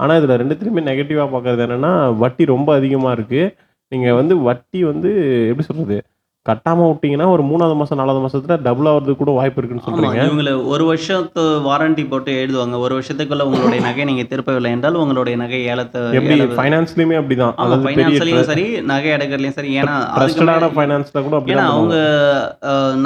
ஆனால் 0.00 0.18
இதில் 0.20 0.38
ரெண்டுத்துலையுமே 0.42 0.82
நெகட்டிவாக 0.88 1.28
பார்க்கறது 1.34 1.64
என்னென்னா 1.66 1.92
வட்டி 2.22 2.44
ரொம்ப 2.54 2.70
அதிகமாக 2.78 3.14
இருக்குது 3.16 3.52
நீங்கள் 3.92 4.18
வந்து 4.20 4.34
வட்டி 4.48 4.80
வந்து 4.90 5.10
எப்படி 5.50 5.66
சொல்கிறது 5.68 5.98
கட்டாமல் 6.46 6.88
விட்டீங்கன்னா 6.88 7.26
ஒரு 7.34 7.42
மூணாவது 7.50 7.74
மாதம் 7.80 7.98
நாலாவது 8.00 8.22
மாதத்தில் 8.22 8.62
டபுள் 8.64 8.88
ஆகிறதுக்கு 8.88 9.20
கூட 9.20 9.32
வாய்ப்பு 9.36 9.58
இருக்குன்னு 9.60 9.82
ஆமாம் 9.82 9.92
சொல்கிறீங்க 9.94 10.24
இவங்களை 10.28 10.52
ஒரு 10.72 10.84
வருஷத்து 10.88 11.42
வாரண்டி 11.66 12.02
போட்டு 12.10 12.30
எழுதுவாங்க. 12.40 12.74
ஒரு 12.84 12.94
வருஷத்துக்குள்ள 12.96 13.44
உங்களுடைய 13.50 13.80
நகை 13.86 14.04
நீங்கள் 14.10 14.28
திருப்பவில்லை 14.32 14.70
என்றால் 14.76 14.98
உங்களுடைய 15.02 15.34
நகை 15.42 15.60
ஏலத்தை 15.72 16.00
எப்படி? 16.18 16.36
ஃபைனான்ஸ்லேயுமே 16.58 17.16
அப்படி 17.20 17.36
தான் 17.40 17.54
ஆமா 17.54 17.64
அதாவது 17.66 17.86
பெரிய 17.86 18.02
ஃபைனான்ஸ்லையும் 18.06 18.50
சரி 18.50 18.66
நகை 18.90 19.12
அடக்கிறதுலையும் 19.16 19.56
சரி. 19.58 19.70
ஏன்னா 19.82 19.94
ட்ரஸ்டடான 20.16 20.68
ஃபைனான்ஸில் 20.74 21.24
கூட 21.28 21.40
ஏன்னா 21.52 21.64
அவங்க 21.74 21.94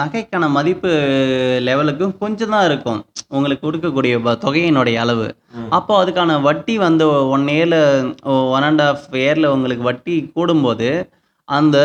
நகைக்கான 0.01 0.49
மதிப்பு 0.57 0.91
லெவலுக்கும் 1.69 2.17
கொஞ்சம் 2.25 2.55
தான் 2.55 2.67
இருக்கும். 2.71 3.01
உங்களுக்கு 3.37 3.65
கொடுக்கக்கூடிய 3.67 4.17
தொகையினுடைய 4.47 4.97
அளவு. 5.05 5.29
அப்போ 5.79 5.93
அதுக்கான 6.03 6.41
வட்டி 6.49 6.75
வந்து 6.87 7.05
ஒன் 7.37 7.47
இயரில் 7.55 7.79
ஒன் 8.57 8.67
அண்ட் 8.69 8.85
ஆஃப் 8.89 9.07
இயரில் 9.23 9.53
உங்களுக்கு 9.55 9.87
வட்டி 9.91 10.17
கூடும்போது 10.37 10.89
அந்த 11.57 11.77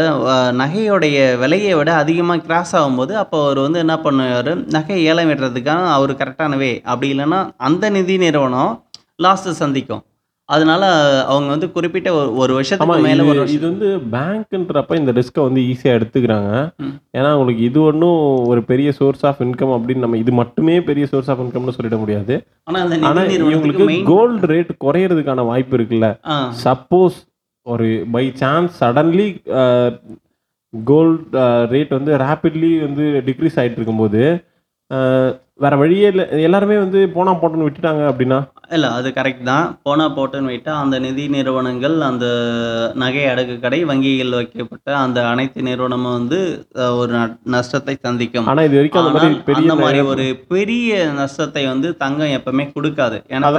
நகையோடைய 0.61 1.17
விலையை 1.41 1.73
விட 1.79 1.91
அதிகமாக 2.03 2.43
கிராஸ் 2.47 2.73
ஆகும்போது 2.79 3.13
அப்போ 3.21 3.37
அவர் 3.43 3.59
வந்து 3.65 3.83
என்ன 3.83 3.95
பண்ணுவார்? 4.05 4.53
நகை 4.75 4.97
ஏலம் 5.11 5.29
விடுறதுக்கான 5.31 5.91
அவர் 5.97 6.11
கரெக்டான 6.21 6.57
வே 6.61 6.71
அப்படி 6.91 7.09
இல்லைன்னா 7.13 7.39
அந்த 7.67 7.91
நிதி 7.97 8.17
நிறுவனம் 8.25 8.73
லாஸ்ட்டு 9.25 9.61
சந்திக்கும். 9.61 10.03
அதனால 10.49 10.83
அவங்க 11.31 11.49
வந்து 11.53 11.67
குறிப்பிட்ட 11.75 12.09
ஒரு 12.19 12.29
ஒரு 12.41 12.51
வருஷத்துக்கு 12.57 12.97
மேலே 13.05 13.23
ஒரு 13.31 13.43
இது 13.55 13.65
வந்து 13.69 13.89
பேங்க்ன்றப்ப 14.15 14.97
இந்த 15.01 15.11
ரிஸ்க்கை 15.19 15.43
வந்து 15.47 15.61
ஈஸியாக 15.71 15.97
எடுத்துக்கிறாங்க. 15.99 16.51
ஏன்னா 17.17 17.29
உங்களுக்கு 17.39 17.63
இது 17.69 17.79
ஒன்றும் 17.89 18.19
ஒரு 18.51 18.63
பெரிய 18.71 18.91
சோர்ஸ் 18.99 19.23
ஆஃப் 19.29 19.41
இன்கம் 19.45 19.75
அப்படின்னு 19.75 20.05
நம்ம 20.05 20.19
இது 20.23 20.33
மட்டுமே 20.41 20.75
பெரிய 20.89 21.05
சோர்ஸ் 21.11 21.29
ஆஃப் 21.33 21.43
இன்கம்னு 21.45 21.75
சொல்லிட 21.77 21.99
முடியாது. 22.03 22.35
ஆனால் 23.11 23.35
இவங்களுக்கு 23.37 23.87
கோல்டு 24.11 24.49
ரேட் 24.53 24.73
குறையறதுக்கான 24.85 25.45
வாய்ப்பு 25.51 25.77
இருக்குல்ல. 25.79 26.09
சப்போஸ் 26.65 27.19
ஒரு 27.65 27.87
by 28.11 28.25
chance 28.35 28.71
suddenly 28.79 29.27
gold 30.73 31.35
rate 31.71 31.91
வந்து 31.91 32.11
ரேப்பிட்லி 32.17 32.71
வந்து 32.79 33.05
டிக்ரீஸ் 33.25 33.59
ஆகிட்டு 33.59 33.79
இருக்கும்போது 33.79 34.21
uh, 34.91 35.27
வேறு 35.55 35.75
வழியே 35.77 36.07
இல்லை 36.11 36.23
எல்லாருமே 36.41 36.75
வந்து 36.77 36.99
போனால் 37.09 37.39
போட்டோன்னு 37.41 37.67
விட்டுட்டாங்க 37.67 38.03
அப்படின்னா 38.09 38.39
இல்லை 38.75 38.89
அது 38.97 39.07
கரெக்ட் 39.17 39.43
தான். 39.49 39.65
போனால் 39.85 40.13
போட்டுன்னு 40.17 40.51
வைட்டா 40.51 40.73
அந்த 40.83 40.95
நிதி 41.05 41.23
நிறுவனங்கள் 41.35 41.95
அந்த 42.09 42.25
நகை 43.03 43.23
அடகு 43.31 43.55
கடை 43.63 43.79
வங்கியில் 43.89 44.37
வைக்கப்பட்ட 44.39 44.89
அந்த 45.03 45.19
அனைத்து 45.31 45.61
நிறுவனமும் 45.69 46.15
வந்து 46.17 46.39
ஒரு 47.01 47.13
நஷ்டத்தை 47.55 47.95
சந்திக்கும். 48.07 48.47
ஆனா 48.51 48.63
இது 48.67 48.77
வரைக்கும் 48.79 49.01
அந்த 49.03 49.13
மாதிரி 49.15 49.29
ஆனால் 49.33 49.59
அந்த 49.61 49.75
மாதிரி 49.81 49.99
ஒரு 50.13 50.25
பெரிய 50.53 51.03
நஷ்டத்தை 51.19 51.63
வந்து 51.71 51.89
தங்கம் 52.03 52.35
எப்பவுமே 52.37 52.65
கொடுக்காது. 52.77 53.19
ஏன்னா 53.33 53.51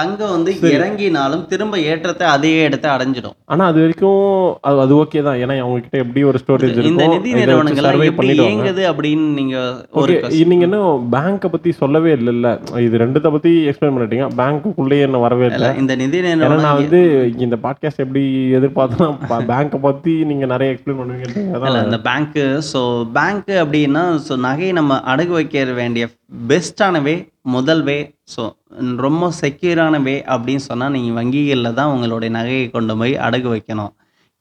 தங்கம் 0.00 0.34
வந்து. 0.36 0.52
இறங்கினாலும் 0.76 1.44
திரும்ப 1.52 1.78
ஏற்றத்தை 1.90 2.26
அதே 2.36 2.54
இடத்தை 2.68 2.88
அடைஞ்சிடும். 2.94 3.36
ஆனா 3.52 3.62
அது 3.70 3.78
வரைக்கும் 3.84 4.24
அது 4.68 4.80
அது 4.86 4.94
ஓகே 5.02 5.22
தான். 5.28 5.38
ஏன்னா 5.42 5.54
அவங்க 5.64 5.80
கிட்ட 5.84 5.98
எப்படி 6.04 6.22
ஒரு 6.30 6.40
ஸ்டோரேஜ் 6.42 6.82
இந்த 6.92 7.06
நிதி 7.14 7.32
நிறுவனங்கள் 7.40 8.08
எப்படி 8.10 8.34
இயங்குது 8.46 8.84
அப்படின்னு 8.92 9.28
நீங்க 9.40 9.56
ஒரு 10.02 10.14
நீங்க 10.52 10.66
என்ன 10.68 10.80
பேங்க்கை 11.16 11.50
பத்தி 11.54 11.70
சொல்லவே 11.82 12.12
இல்லைல்ல. 12.18 12.48
இது 12.78 12.98
ரெண்டுத்த 12.98 13.30
பத்தி 13.30 13.66
எக்ஸ்பிளைன் 13.68 13.94
பண்ணிட்டீங்க. 13.94 14.26
பேங்க்குள்ளேயே 14.36 15.00
என்ன 15.00 15.18
வரவே 15.18 15.46
இல்ல, 15.46 15.74
இந்த 15.74 15.96
நிதி 15.96 16.20
நான் 16.22 16.78
வந்து 16.80 17.32
இந்த 17.38 17.56
பாட்காஸ்ட் 17.56 17.98
எப்படி 17.98 18.52
எதிர்பார்த்தனா 18.58 19.08
பேங்க்கை 19.46 19.80
பத்தி 19.80 20.24
நீங்க 20.24 20.46
நிறைய 20.46 20.72
எக்ஸ்பிளைன் 20.72 21.00
பண்ணுவீங்க 21.00 21.84
இந்த 21.84 21.98
பேங்க்கு 21.98 22.60
ஸோ 22.72 23.04
பேங்க்கு 23.12 23.52
அப்படின்னா 23.64 24.04
ஸோ 24.28 24.36
நகையை 24.36 24.72
நம்ம 24.72 25.00
அடகு 25.00 25.28
வைக்க 25.28 25.64
வேண்டிய 25.64 26.08
பெஸ்ட்டான 26.48 27.02
வே 27.02 27.28
முதல் 27.42 27.82
வே 27.82 28.14
ஸோ 28.36 28.52
ரொம்ப 28.96 29.30
செக்யூரான 29.42 30.02
வே 30.02 30.24
அப்படின்னு 30.26 30.56
சொன்னால் 30.56 30.90
நீங்கள் 30.90 31.24
வங்கிகளில் 31.24 31.74
தான் 31.74 31.92
உங்களுடைய 31.92 32.34
நகையை 32.34 32.70
கொண்டு 32.70 32.96
போய் 32.96 33.16
அடகு 33.16 33.48
வைக்கணும். 33.54 33.92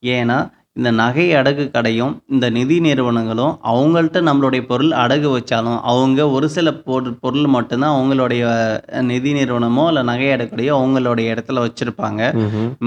ஏன்னா 0.03 0.49
இந்த 0.79 0.91
நகை 0.91 1.25
அடகு 1.33 1.71
கடையும் 1.71 2.23
இந்த 2.27 2.49
நிதி 2.49 2.79
நிறுவனங்களும் 2.79 3.53
அவங்கள்ட்ட 3.63 4.19
நம்மளுடைய 4.27 4.61
பொருள் 4.67 4.91
அடகு 5.03 5.29
வச்சாலும் 5.29 5.79
அவங்க 5.83 6.29
ஒரு 6.29 6.49
சில 6.49 6.73
பொருள் 6.83 7.17
பொருள் 7.21 7.47
மட்டும்தான் 7.47 7.95
அவங்களுடைய 7.95 8.43
நிதி 9.01 9.33
நிறுவனமோ 9.33 9.87
இல்லை 9.87 10.03
நகை 10.03 10.29
அடகு 10.29 10.51
கடையோ 10.51 10.75
அவங்களுடைய 10.79 11.33
இடத்துல 11.33 11.63
வச்சுருப்பாங்க. 11.65 12.21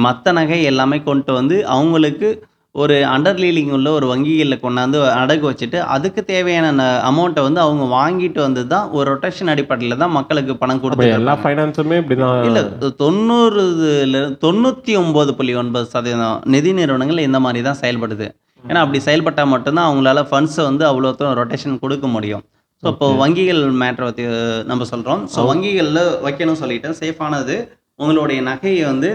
மற்ற 0.04 0.32
நகை 0.32 0.62
எல்லாமே 0.62 1.02
கொண்டு 1.02 1.32
வந்து 1.32 1.58
அவங்களுக்கு 1.68 2.30
ஒரு 2.74 2.94
அண்டர் 3.14 3.40
லீலிங் 3.42 3.72
உள்ள 3.76 3.88
ஒரு 3.96 4.06
வங்கிகளில் 4.10 4.60
கொண்டாந்து 4.62 4.98
அடகு 5.22 5.44
வச்சுட்டு 5.48 5.78
அதுக்கு 5.94 6.20
தேவையான 6.30 6.84
அமௌண்ட்டை 7.08 7.42
வந்து 7.46 7.60
அவங்க 7.64 7.84
வாங்கிட்டு 7.96 8.40
வந்து 8.44 8.62
தான் 8.70 8.86
ஒரு 8.96 9.04
ரொட்டேஷன் 9.12 9.50
அடிப்படையில் 9.54 10.00
தான் 10.02 10.14
மக்களுக்கு 10.18 10.54
பணம் 10.62 10.80
கொடுத்து 10.84 11.08
எல்லா 11.16 11.34
ஃபைனான்ஸுமே 11.42 11.96
இப்படிதான் 12.02 12.46
இல்லை 12.48 12.62
தொண்ணூறுல 13.02 14.22
தொண்ணூற்றி 14.44 14.94
ஒம்பது 15.02 15.32
புள்ளி 15.40 15.54
ஒன்பது 15.62 15.86
சதவீதம் 15.94 16.38
நிதி 16.54 16.72
நிறுவனங்கள் 16.78 17.26
இந்த 17.28 17.40
மாதிரி 17.46 17.62
தான் 17.68 17.80
செயல்படுது. 17.82 18.28
ஏன்னா 18.64 18.80
அப்படி 18.84 19.00
செயல்பட்டால் 19.08 19.52
மட்டும்தான் 19.52 19.88
அவங்களால 19.88 20.22
ஃபண்ட்ஸை 20.30 20.64
வந்து 20.70 20.86
அவ்வளோ 20.90 21.12
ரொட்டேஷன் 21.40 21.80
கொடுக்க 21.84 22.06
முடியும். 22.16 22.44
ஸோ 22.82 22.88
இப்போ 22.94 23.08
வங்கிகள் 23.22 23.62
மேட்ரை 23.82 24.06
பற்றி 24.08 24.24
நம்ம 24.70 24.86
சொல்கிறோம் 24.92 25.20
ஸோ 25.34 25.44
வங்கிகளில் 25.50 26.02
வைக்கணும் 26.26 26.60
சொல்லிட்டேன். 26.62 26.96
சேஃபானது 27.02 27.56
உங்களுடைய 28.02 28.38
நகையை 28.50 28.84
வந்து 28.92 29.10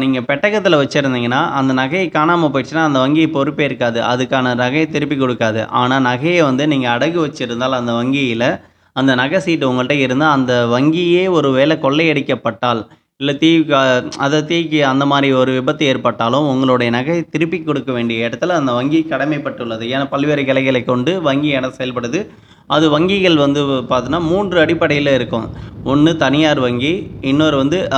நீங்கள் 0.00 0.26
பெட்டகத்தில் 0.28 0.80
வச்சுருந்தீங்கன்னா 0.80 1.40
அந்த 1.58 1.72
நகையை 1.80 2.06
காணாமல் 2.16 2.50
போயிடுச்சுன்னா 2.52 2.86
அந்த 2.88 3.00
வங்கி 3.04 3.24
பொறுப்பே 3.36 3.64
இருக்காது. 3.68 3.98
அதுக்கான 4.12 4.54
நகையை 4.62 4.86
திருப்பி 4.94 5.16
கொடுக்காது. 5.18 5.60
ஆனால் 5.80 6.04
நகையை 6.10 6.40
வந்து 6.48 6.64
நீங்கள் 6.72 6.92
அடகு 6.94 7.18
வச்சுருந்தால் 7.26 7.78
அந்த 7.80 7.92
வங்கியில் 7.98 8.48
அந்த 8.96 9.12
நகை 9.20 9.38
சீட்டு 9.44 9.68
உங்கள்கிட்ட 9.70 10.04
இருந்தால் 10.06 10.34
அந்த 10.38 10.52
வங்கியே 10.72 11.24
ஒரு 11.38 11.48
வேளை 11.58 11.74
கொள்ளையடிக்கப்பட்டால் 11.84 12.80
இல்லை 13.20 13.38
தீ 13.38 13.58
கா- 13.58 14.10
அதை 14.18 14.38
தீக்கு 14.40 14.80
அந்த 14.80 15.06
மாதிரி 15.06 15.32
ஒரு 15.32 15.52
விபத்து 15.52 15.86
ஏற்பட்டாலும் 15.86 16.48
உங்களுடைய 16.48 16.92
நகை 16.92 17.22
திருப்பி 17.22 17.62
கொடுக்க 17.62 17.92
வேண்டிய 17.92 18.28
இடத்துல 18.28 18.48
அந்த 18.48 18.72
வங்கி 18.72 19.06
கடமைப்பட்டுள்ளது. 19.10 19.86
ஏன்னா 19.94 20.08
பல்வேறு 20.08 20.44
கிளைகளை 20.44 20.84
கொண்டு 20.84 21.22
வங்கி 21.22 21.48
இடம் 21.48 21.74
செயல்படுது. 21.78 22.26
அது 22.66 22.98
வங்கிகள் 22.98 23.36
வந்து 23.36 23.64
பார்த்தீங்கன்னா 23.64 24.20
மூன்று 24.20 24.60
அடிப்படையில் 24.60 25.14
இருக்கும். 25.14 25.50
ஒன்று 25.84 26.16
தனியார் 26.16 26.60
வங்கி 26.60 27.10
இன்னொரு 27.20 27.56
வந்து 27.56 27.90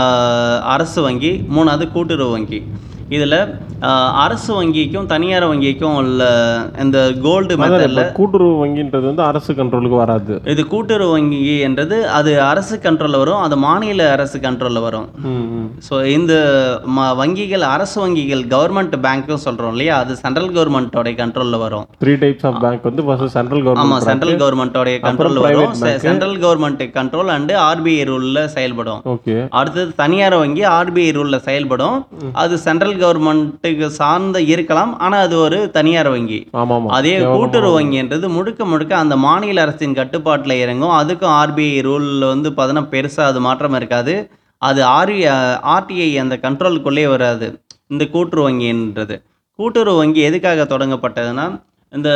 அரசு 0.62 1.02
வங்கி 1.02 1.42
மூணாவது 1.56 1.92
கூட்டுறவு 1.92 2.30
வங்கி. 2.30 2.62
இதில் 3.16 3.38
அரசு 4.24 4.50
வங்கிக்கும் 4.58 5.06
தனியார் 5.12 5.46
வங்கிக்கும் 5.50 5.96
உள்ள 6.00 6.22
இந்த 6.84 6.98
கோல்டு 7.24 7.54
மெத்தடில் 7.60 8.02
கூட்டுறவு 8.18 8.54
வங்கின்றது 8.62 9.04
வந்து 9.10 9.24
அரசு 9.30 9.52
கண்ட்ரோலுக்கு 9.60 9.98
வராது. 10.02 10.34
இது 10.52 10.62
கூட்டுறவு 10.74 11.12
வங்கி 11.16 11.40
என்றது 11.68 11.96
அது 12.18 12.32
அரசு 12.50 12.76
கண்ட்ரோலில் 12.84 13.20
வரும் 13.22 13.42
அது 13.46 13.56
மாநில 13.66 14.06
அரசு 14.16 14.38
கண்ட்ரோலில் 14.46 14.84
வரும். 14.86 15.08
ஸோ 15.88 15.94
இந்த 16.16 16.34
ம 16.96 17.08
வங்கிகள் 17.22 17.64
அரசு 17.74 17.96
வங்கிகள் 18.04 18.44
கவர்மெண்ட் 18.54 18.96
பேங்க்கும் 19.06 19.42
சொல்கிறோம் 19.46 19.74
இல்லையா 19.76 19.96
அது 20.04 20.14
சென்ட்ரல் 20.24 20.52
கவர்மெண்ட்டோடைய 20.58 21.16
கண்ட்ரோலில் 21.22 21.62
வரும். 21.64 21.86
த்ரீ 22.04 22.14
டைப்ஸ் 22.22 22.46
ஆஃப் 22.50 22.60
பேங்க் 22.66 22.88
வந்து 22.90 23.28
சென்ட்ரல் 23.36 23.64
ஆமாம் 23.66 23.90
கவர்மெண்ட் 23.90 24.08
சென்ட்ரல் 24.10 24.40
கவர்மெண்ட்டோடைய 24.44 24.98
கண்ட்ரோலில் 25.06 25.44
வரும். 25.48 25.74
Central 26.06 26.38
government 26.46 26.86
control 26.98 27.34
and 27.36 27.56
RBI 27.68 28.06
ரூலில் 28.12 28.42
செயல்படும். 28.56 29.02
ஓகே 29.14 29.36
அடுத்தது 29.60 29.90
தனியார் 30.02 30.38
வங்கி 30.44 30.64
ஆர்பிஐ 30.78 31.10
ரூலில் 31.18 31.44
செயல்படும். 31.50 31.98
அது 32.44 32.54
சென்ட்ரல் 32.66 32.98
கவர்மெண்ட்டுக்கு 33.02 33.86
சார்ந்த 34.00 34.40
இருக்கலாம். 34.52 34.92
ஆனால் 35.04 35.24
அது 35.26 35.36
ஒரு 35.46 35.58
தனியார் 35.76 36.10
வங்கி. 36.14 36.40
அதே 36.98 37.14
கூட்டுறவு 37.34 37.74
வங்கின்றது 37.78 38.28
முழுக்க 38.36 38.64
முழுக்க 38.72 38.92
அந்த 39.02 39.16
மாநில 39.26 39.62
அரசின் 39.66 39.98
கட்டுப்பாட்டில் 40.00 40.60
இறங்கும். 40.64 40.94
அதுக்கும் 41.00 41.34
ஆர்பிஐ 41.40 41.80
ரூலில் 41.88 42.30
வந்து 42.34 42.50
பார்த்தீங்கன்னா 42.50 42.92
பெருசாக 42.94 43.30
அது 43.32 43.42
மாற்றம் 43.48 43.78
இருக்காது. 43.80 44.14
அது 44.62 44.80
ஆர்பி 44.98 45.20
ஆர்டிஐ 45.74 46.08
அந்த 46.24 46.34
கண்ட்ரோலுக்குள்ளே 46.42 47.04
வராது. 47.14 47.46
இந்த 47.92 48.04
கூட்டுறவு 48.14 48.48
வங்கின்றது. 48.48 49.16
கூட்டுறவு 49.58 50.00
வங்கி 50.02 50.20
எதுக்காக 50.28 50.66
தொடங்கப்பட்டதுன்னா 50.70 51.46
இந்த 51.92 52.10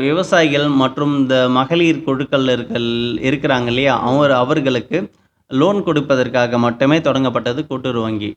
விவசாயிகள் 0.00 0.66
மற்றும் 0.80 1.12
இந்த 1.20 1.36
மகளிர் 1.56 2.02
குழுக்கள் 2.06 2.48
இருக்கல் 2.54 2.88
இருக்கிறாங்க 3.28 3.68
இல்லையா? 3.72 3.94
அவர் 4.08 4.32
அவர்களுக்கு 4.40 4.98
லோன் 5.50 5.78
கொடுப்பதற்காக 5.86 6.58
மட்டுமே 6.64 6.96
தொடங்கப்பட்டது 7.06 7.60
கூட்டுறவு 7.70 8.04
வங்கி. 8.06 8.30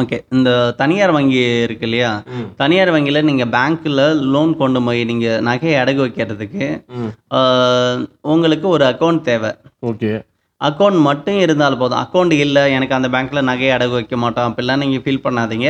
ஓகே. 0.00 0.16
இந்த 0.36 0.50
தனியார் 0.80 1.12
வங்கி 1.16 1.42
இருக்கு 1.66 1.86
இல்லையா? 1.88 2.10
தனியார் 2.62 2.94
வங்கியில் 2.94 3.26
நீங்கள் 3.28 3.52
பேங்க்கில் 3.56 4.02
லோன் 4.34 4.52
கொண்டு 4.62 4.80
போய் 4.86 5.02
நீங்கள் 5.10 5.44
நகையை 5.50 5.76
அடகு 5.82 6.02
வைக்கிறதுக்கு 6.06 6.66
உங்களுக்கு 8.34 8.68
ஒரு 8.76 8.86
அக்கௌண்ட் 8.92 9.24
தேவை. 9.30 9.52
ஓகே. 9.90 10.12
அக்கௌண்ட் 10.60 10.98
மட்டும் 11.06 11.38
இருந்தால் 11.42 11.76
போதும். 11.80 12.00
அக்கௌண்ட் 12.04 12.34
இல்லை 12.44 12.62
எனக்கு 12.76 12.96
அந்த 12.96 13.08
பேங்க்கில் 13.12 13.48
நகையை 13.50 13.70
அடகு 13.76 13.94
வைக்க 13.98 14.16
மாட்டோம் 14.22 14.48
அப்படிலாம் 14.48 14.82
நீங்கள் 14.82 15.02
ஃபீல் 15.04 15.22
பண்ணாதீங்க. 15.26 15.68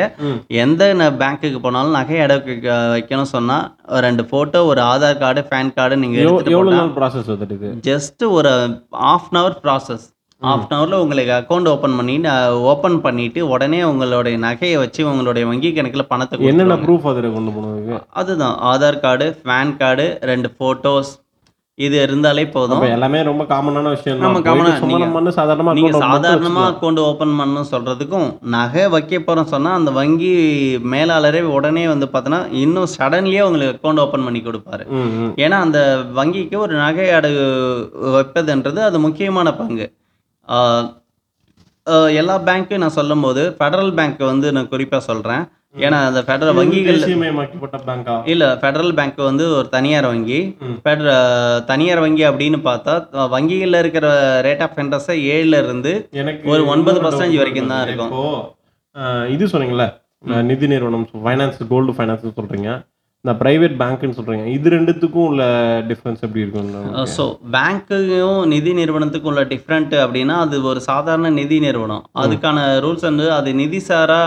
எந்த 0.63 0.83
பேங்க்குக்கு 1.21 1.59
போனாலும் 1.67 1.97
நகையை 1.99 2.23
அடகு 2.27 2.49
வைக்க 2.53 2.79
வைக்கணும் 2.95 3.31
சொன்னால் 3.35 3.67
ரெண்டு 4.07 4.25
ஃபோட்டோ 4.31 4.63
ஒரு 4.71 4.83
ஆதார் 4.93 5.21
கார்டு 5.25 5.45
பேன் 5.53 5.75
கார்டு 5.77 6.01
நீங்கள் 6.05 6.25
ப்ராசஸ் 6.99 7.31
ஜஸ்ட் 7.91 8.25
ஒரு 8.39 8.55
half 9.13 9.29
an 9.31 9.41
hour 9.43 9.61
process 9.67 10.07
half 10.41 10.67
an 10.69 10.79
ஹவரில் 10.79 10.95
உங்களுக்கு 10.95 11.33
அக்கௌண்ட் 11.33 11.69
ஓப்பன் 11.69 11.97
பண்ணி 11.97 12.15
ஓப்பன் 12.65 13.03
பண்ணிவிட்டு 13.03 13.41
உடனே 13.41 13.83
உங்களுடைய 13.83 14.39
நகையை 14.39 14.77
வச்சு 14.77 15.07
உங்களுடைய 15.07 15.49
வங்கி 15.49 15.73
கணக்கில் 15.73 16.07
பணத்தை 16.07 16.45
என்னென்ன. 16.45 16.77
ப்ரூஃப் 16.77 17.03
அதில் 17.05 17.33
கொண்டு 17.33 17.51
போனதுக்கு? 17.51 17.97
அதுதான். 18.13 18.57
ஆதார் 18.63 19.01
கார்டு 19.01 19.41
பேன் 19.45 19.77
கார்டு 19.77 20.19
ரெண்டு 20.23 20.51
ஃபோட்டோஸ் 20.59 21.11
இது 21.79 22.03
இருந்தாலே 22.03 22.47
போதும். 22.47 22.83
எல்லாமே 22.83 23.23
ரொம்ப 23.23 23.45
காமனான 23.45 23.89
விஷயம் 23.89 24.19
நம்ம 24.19 24.41
தான் 24.41 24.53
common 24.53 24.59
ஆ 24.59 24.63
போயிட்டு 24.63 24.79
சும்மா 24.79 24.99
நீங்க- 24.99 25.05
நம்ம 25.05 25.21
வந்து 25.21 25.41
சாதாரணமா 25.41 25.73
நீங்க 25.73 25.91
account 25.91 26.03
open 26.03 26.11
மட்டும் 26.11 26.25
சாதாரணமா 26.25 26.59
வச்சுக்கலாம். 26.59 26.73
அக்கௌண்ட் 26.73 26.99
ஓப்பன் 27.01 27.41
பண்ணணும் 27.41 27.71
சொல்றதுக்கும் 27.71 28.39
நகை 28.49 28.89
வைக்க 28.89 29.17
போறோம் 29.19 29.45
சொன்னா 29.45 29.73
அந்த 29.73 29.91
வங்கி 29.91 30.33
மேலாளரே 30.93 31.41
உடனே 31.41 31.87
வந்து 31.87 32.07
பார்த்தோன்னா 32.13 32.53
இன்னும் 32.53 32.87
சடன்லியே 32.99 33.41
உங்களுக்கு 33.41 33.79
அக்கௌண்ட் 33.79 33.99
ஓப்பன் 33.99 34.25
பண்ணி 34.25 34.41
கொடுப்பாரு. 34.41 34.85
ஏன்னா 35.37 35.59
அந்த 35.61 35.81
வங்கிக்கு 36.17 36.57
ஒரு 36.57 36.75
நகை 36.75 37.09
அடகு 37.09 37.47
வைப்பதுன்றது 38.11 38.79
அது 38.81 39.01
முக்கியமான 39.01 39.55
பங்கு. 39.55 39.93
எல்லா 42.17 42.35
பேங்க்கும் 42.47 42.83
நான் 42.83 42.99
சொல்லும்போது 42.99 43.43
ஃபெடரல் 43.57 43.95
பேங்க் 43.95 44.21
வந்து 44.27 44.49
நான் 44.53 44.69
குறிப்பாக 44.69 45.03
சொல்கிறேன் 45.05 45.43
ஏன்னா 45.79 45.99
அந்த 46.07 46.21
ஃபெடரல் 46.21 46.57
வங்கிகள் 46.59 46.97
இல்லை 48.27 48.49
ஃபெடரல் 48.63 48.93
பேங்க் 48.95 49.19
வந்து 49.23 49.45
ஒரு 49.57 49.69
தனியார் 49.69 50.07
வங்கி. 50.07 50.39
ஃபெடர 50.79 51.11
தனியார் 51.67 52.01
வங்கி 52.01 52.25
அப்படின்னு 52.27 52.59
பார்த்தா 52.65 52.95
வங்கிகளில் 53.31 53.79
இருக்கிற 53.79 54.07
ரேட் 54.43 54.63
ஆஃப் 54.63 54.79
இன்ட்ரெஸ்ட்டை 54.79 55.17
ஏழுல 55.35 55.59
இருந்து 55.63 55.93
ஒரு 56.47 56.63
ஒன்பது 56.67 56.99
doubt 56.99 57.39
வரைக்கும் 57.39 57.73
தான் 57.73 57.83
இருக்கு. 57.83 58.07
இருக்கும். 58.07 58.41
இது 59.29 59.47
சொன்னீங்கல்ல 59.47 59.87
அஹ், 60.25 60.45
நிதி 60.45 60.67
நிறுவனம் 60.67 61.07
ஃபைனான்ஸ் 61.23 61.61
கோல்டு 61.69 61.93
ஃபைனான்ஸ் 61.93 62.27
சொல்றீங்க 62.39 62.71
இந்த 63.25 63.33
பிரைவேட் 63.41 63.75
பேங்க்னு 63.81 64.17
சொல்றீங்க 64.19 64.45
இது 64.57 64.69
ரெண்டுத்துக்கும் 64.75 65.27
உள்ள 65.31 65.43
டிஃபரன்ஸ் 65.89 66.23
எப்படி 66.27 66.43
இருக்கும்? 66.45 66.69
ஸோ 67.15 67.25
பேங்க்கையும் 67.55 68.39
நிதி 68.53 68.73
நிறுவனத்துக்கும் 68.79 69.31
உள்ள 69.33 69.43
டிஃப்ரெண்ட் 69.51 69.95
அப்படின்னா 70.05 70.37
அது 70.45 70.63
ஒரு 70.71 70.81
சாதாரண 70.87 71.33
நிதி 71.41 71.59
நிறுவனம். 71.67 72.05
அதுக்கான 72.23 72.65
ரூல்ஸ் 72.85 73.07
வந்து 73.09 73.27
அது 73.39 73.53
நிதி 73.61 73.81
சாரா 73.89 74.23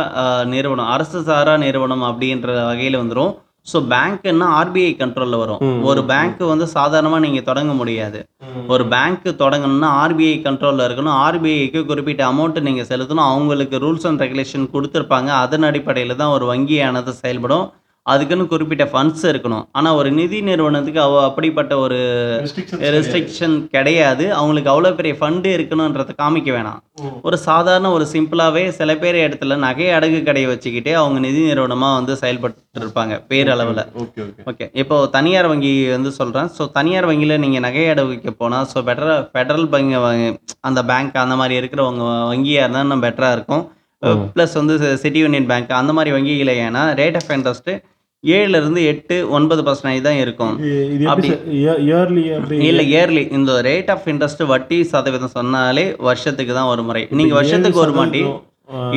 நிறுவனம் 0.53 0.91
அரசு 0.97 1.21
சாரா 1.31 1.55
நிறுவனம் 1.65 2.05
அப்படின்ற 2.11 2.47
வகையில் 2.69 3.01
வந்துடும் 3.01 3.33
ஸோ 3.71 3.77
பேங்க்னா 3.91 4.47
ஆர்பிஐ 4.61 4.93
கண்ட்ரோலில் 5.01 5.41
வரும். 5.41 5.61
ஒரு 5.89 6.01
பேங்க் 6.09 6.41
வந்து 6.53 6.65
சாதாரணமாக 6.77 7.23
நீங்கள் 7.25 7.45
தொடங்க 7.49 7.73
முடியாது. 7.81 8.19
ஒரு 8.73 8.83
பேங்க் 8.93 9.29
தொடங்கணும்னா 9.43 9.91
ஆர்பிஐ 10.01 10.33
கண்ட்ரோலில் 10.47 10.87
இருக்கணும். 10.87 11.15
ஆர்பிஐக்கு 11.27 11.81
குறிப்பிட்ட 11.91 12.23
அமௌண்ட்டு 12.31 12.67
நீங்கள் 12.67 12.89
செலுத்தணும். 12.89 13.29
அவங்களுக்கு 13.33 13.77
ரூல்ஸ் 13.85 14.07
அண்ட் 14.09 14.23
ரெகுலேஷன் 14.25 14.73
கொடுத்துருப்பாங்க. 14.73 15.29
அதன் 15.45 15.67
அடிப்படையில் 15.69 16.19
தான் 16.21 16.35
ஒரு 16.39 16.47
வங்கியானது 16.51 17.13
செயல்படும். 17.23 17.65
அதுக்குன்னு 18.11 18.45
குறிப்பிட்ட 18.51 18.85
ஃபண்ட்ஸ் 18.91 19.25
இருக்கணும். 19.31 19.65
ஆனால் 19.77 19.97
ஒரு 19.99 20.09
நிதி 20.17 20.39
நிறுவனத்துக்கு 20.47 20.99
அவ 21.03 21.19
அப்படிப்பட்ட 21.27 21.73
ஒரு 21.83 21.99
ரெஸ்ட்ரிக்ஷன் 22.95 23.55
கிடையாது. 23.75 24.25
அவங்களுக்கு 24.39 24.71
அவ்வளோ 24.71 24.91
பெரிய 24.97 25.15
ஃபண்டு 25.19 25.51
இருக்கணுன்றதை 25.57 26.13
காமிக்க 26.21 26.49
வேணாம். 26.55 26.79
ஒரு 27.27 27.37
சாதாரண 27.47 27.91
ஒரு 27.97 28.05
சிம்பிளாகவே 28.13 28.63
சில 28.79 28.95
பேர் 29.03 29.17
இடத்துல 29.25 29.57
நகை 29.65 29.87
அடகு 29.97 30.19
கடையை 30.27 30.47
வச்சுக்கிட்டே 30.51 30.93
அவங்க 31.01 31.19
நிதி 31.27 31.43
நிறுவனமாக 31.49 31.97
வந்து 31.99 32.15
செயல்பட்டு 32.23 32.81
இருப்பாங்க 32.81 33.13
பேரளவில். 33.29 33.83
ஓகே 34.51 34.67
இப்போ 34.83 34.97
தனியார் 35.15 35.49
வங்கி 35.51 35.73
வந்து 35.95 36.11
சொல்கிறேன் 36.19 36.49
ஸோ 36.57 36.65
தனியார் 36.79 37.09
வங்கியில் 37.11 37.41
நீங்கள் 37.45 37.65
நகை 37.67 37.85
அடகுக்கு 37.93 38.33
போனால் 38.41 38.67
ஸோ 38.73 38.83
பெட்டராக 38.89 39.21
ஃபெடரல் 39.31 39.69
பேங்க் 39.75 39.95
அந்த 40.69 40.83
பேங்க் 40.91 41.23
அந்த 41.23 41.37
மாதிரி 41.43 41.57
இருக்கிறவங்க 41.61 42.03
வங்கியாக 42.33 42.65
இருந்தால் 42.65 42.85
இன்னும் 42.87 43.05
பெட்டராக 43.07 43.37
இருக்கும். 43.37 43.63
ப்ளஸ் 44.35 44.55
வந்து 44.59 44.75
சிட்டி 45.01 45.19
யூனியன் 45.23 45.49
பேங்க் 45.49 45.69
அந்த 45.81 45.91
மாதிரி 45.97 46.11
வங்கிகளை 46.15 46.55
ஏன்னா 46.67 46.81
ரேட் 46.99 47.17
ஆஃப் 47.19 47.29
இன்ட்ரெஸ்ட்டு 47.35 47.73
ஏழுலேருந்து 48.37 48.81
எட்டு 48.91 49.15
ஒன்பது 49.37 49.61
பர்சன்டேஜ் 49.67 50.07
தான் 50.07 50.21
இருக்கும். 50.23 50.55
இயர்லி 51.87 52.23
இல்லை 52.69 52.85
இயர்லி 52.93 53.25
இந்த 53.39 53.59
ரேட் 53.69 53.91
ஆஃப் 53.95 54.07
இன்ட்ரெஸ்ட் 54.13 54.43
வட்டி 54.53 54.79
சதவீதம் 54.93 55.35
சொன்னாலே 55.37 55.85
வருஷத்துக்கு 56.09 56.55
தான் 56.61 56.71
ஒரு 56.73 56.83
முறை. 56.89 57.03
நீங்கள் 57.19 57.37
ஏழு 57.37 57.39
வருஷத்துக்கு 57.41 57.85
ஒரு 57.85 57.95
மாட்டி 57.99 58.23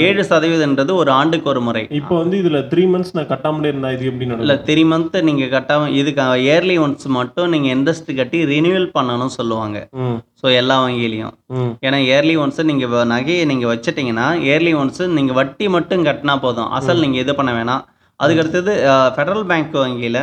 ஏழு 0.07 0.23
சதவீதம்ன்றது 0.29 0.93
ஒரு 1.01 1.11
ஆண்டுக்கு 1.17 1.49
ஒரு 1.53 1.61
முறை. 1.67 1.83
இப்போ 1.99 2.15
வந்து 2.21 2.37
இதுல 2.43 2.59
த்ரீ 2.71 2.83
மந்த்ஸ் 2.93 3.15
நான் 3.17 3.29
கட்டாமலே 3.31 3.71
இருந்தா 3.73 3.89
இது 3.95 4.05
எப்படி 4.11 4.27
இல்லை 4.45 4.57
த்ரீ 4.69 4.83
மந்த்து 4.93 5.19
நீங்கள் 5.29 5.51
கட்டாம 5.55 5.89
இதுக்கு 6.01 6.27
இயர்லி 6.45 6.77
ஒன்ஸ் 6.85 7.09
மட்டும் 7.17 7.51
நீங்கள் 7.55 7.73
இன்ட்ரெஸ்ட் 7.77 8.13
கட்டி 8.21 8.39
ரினியூவல் 8.53 8.89
பண்ணணும்னு 8.97 9.37
சொல்லுவாங்க. 9.39 9.81
ஸோ 10.41 10.47
எல்லா 10.61 10.77
வங்கியிலையும். 10.85 11.35
ஏன்னா 11.87 11.99
இயர்லி 12.09 12.37
ஒன்ஸு 12.45 12.69
நீங்கள் 12.71 13.11
நகையை 13.15 13.45
நீங்கள் 13.53 13.73
வச்சிட்டிங்கன்னா 13.73 14.29
இயர்லி 14.47 14.75
ஒன்ஸு 14.83 15.11
நீங்கள் 15.19 15.39
வட்டி 15.41 15.69
மட்டும் 15.77 16.07
கட்டினா 16.09 16.37
போதும். 16.47 16.71
அசல் 16.79 17.05
நீங்கள் 17.07 17.25
இது 17.25 17.35
பண்ண 17.41 17.53
வேணாம். 17.59 17.85
அதுக்கு 18.21 18.43
அடுத்தது 18.43 18.73
ஃபெடரல் 19.15 19.47
பேங்க் 19.51 19.77
வங்கியில் 19.85 20.21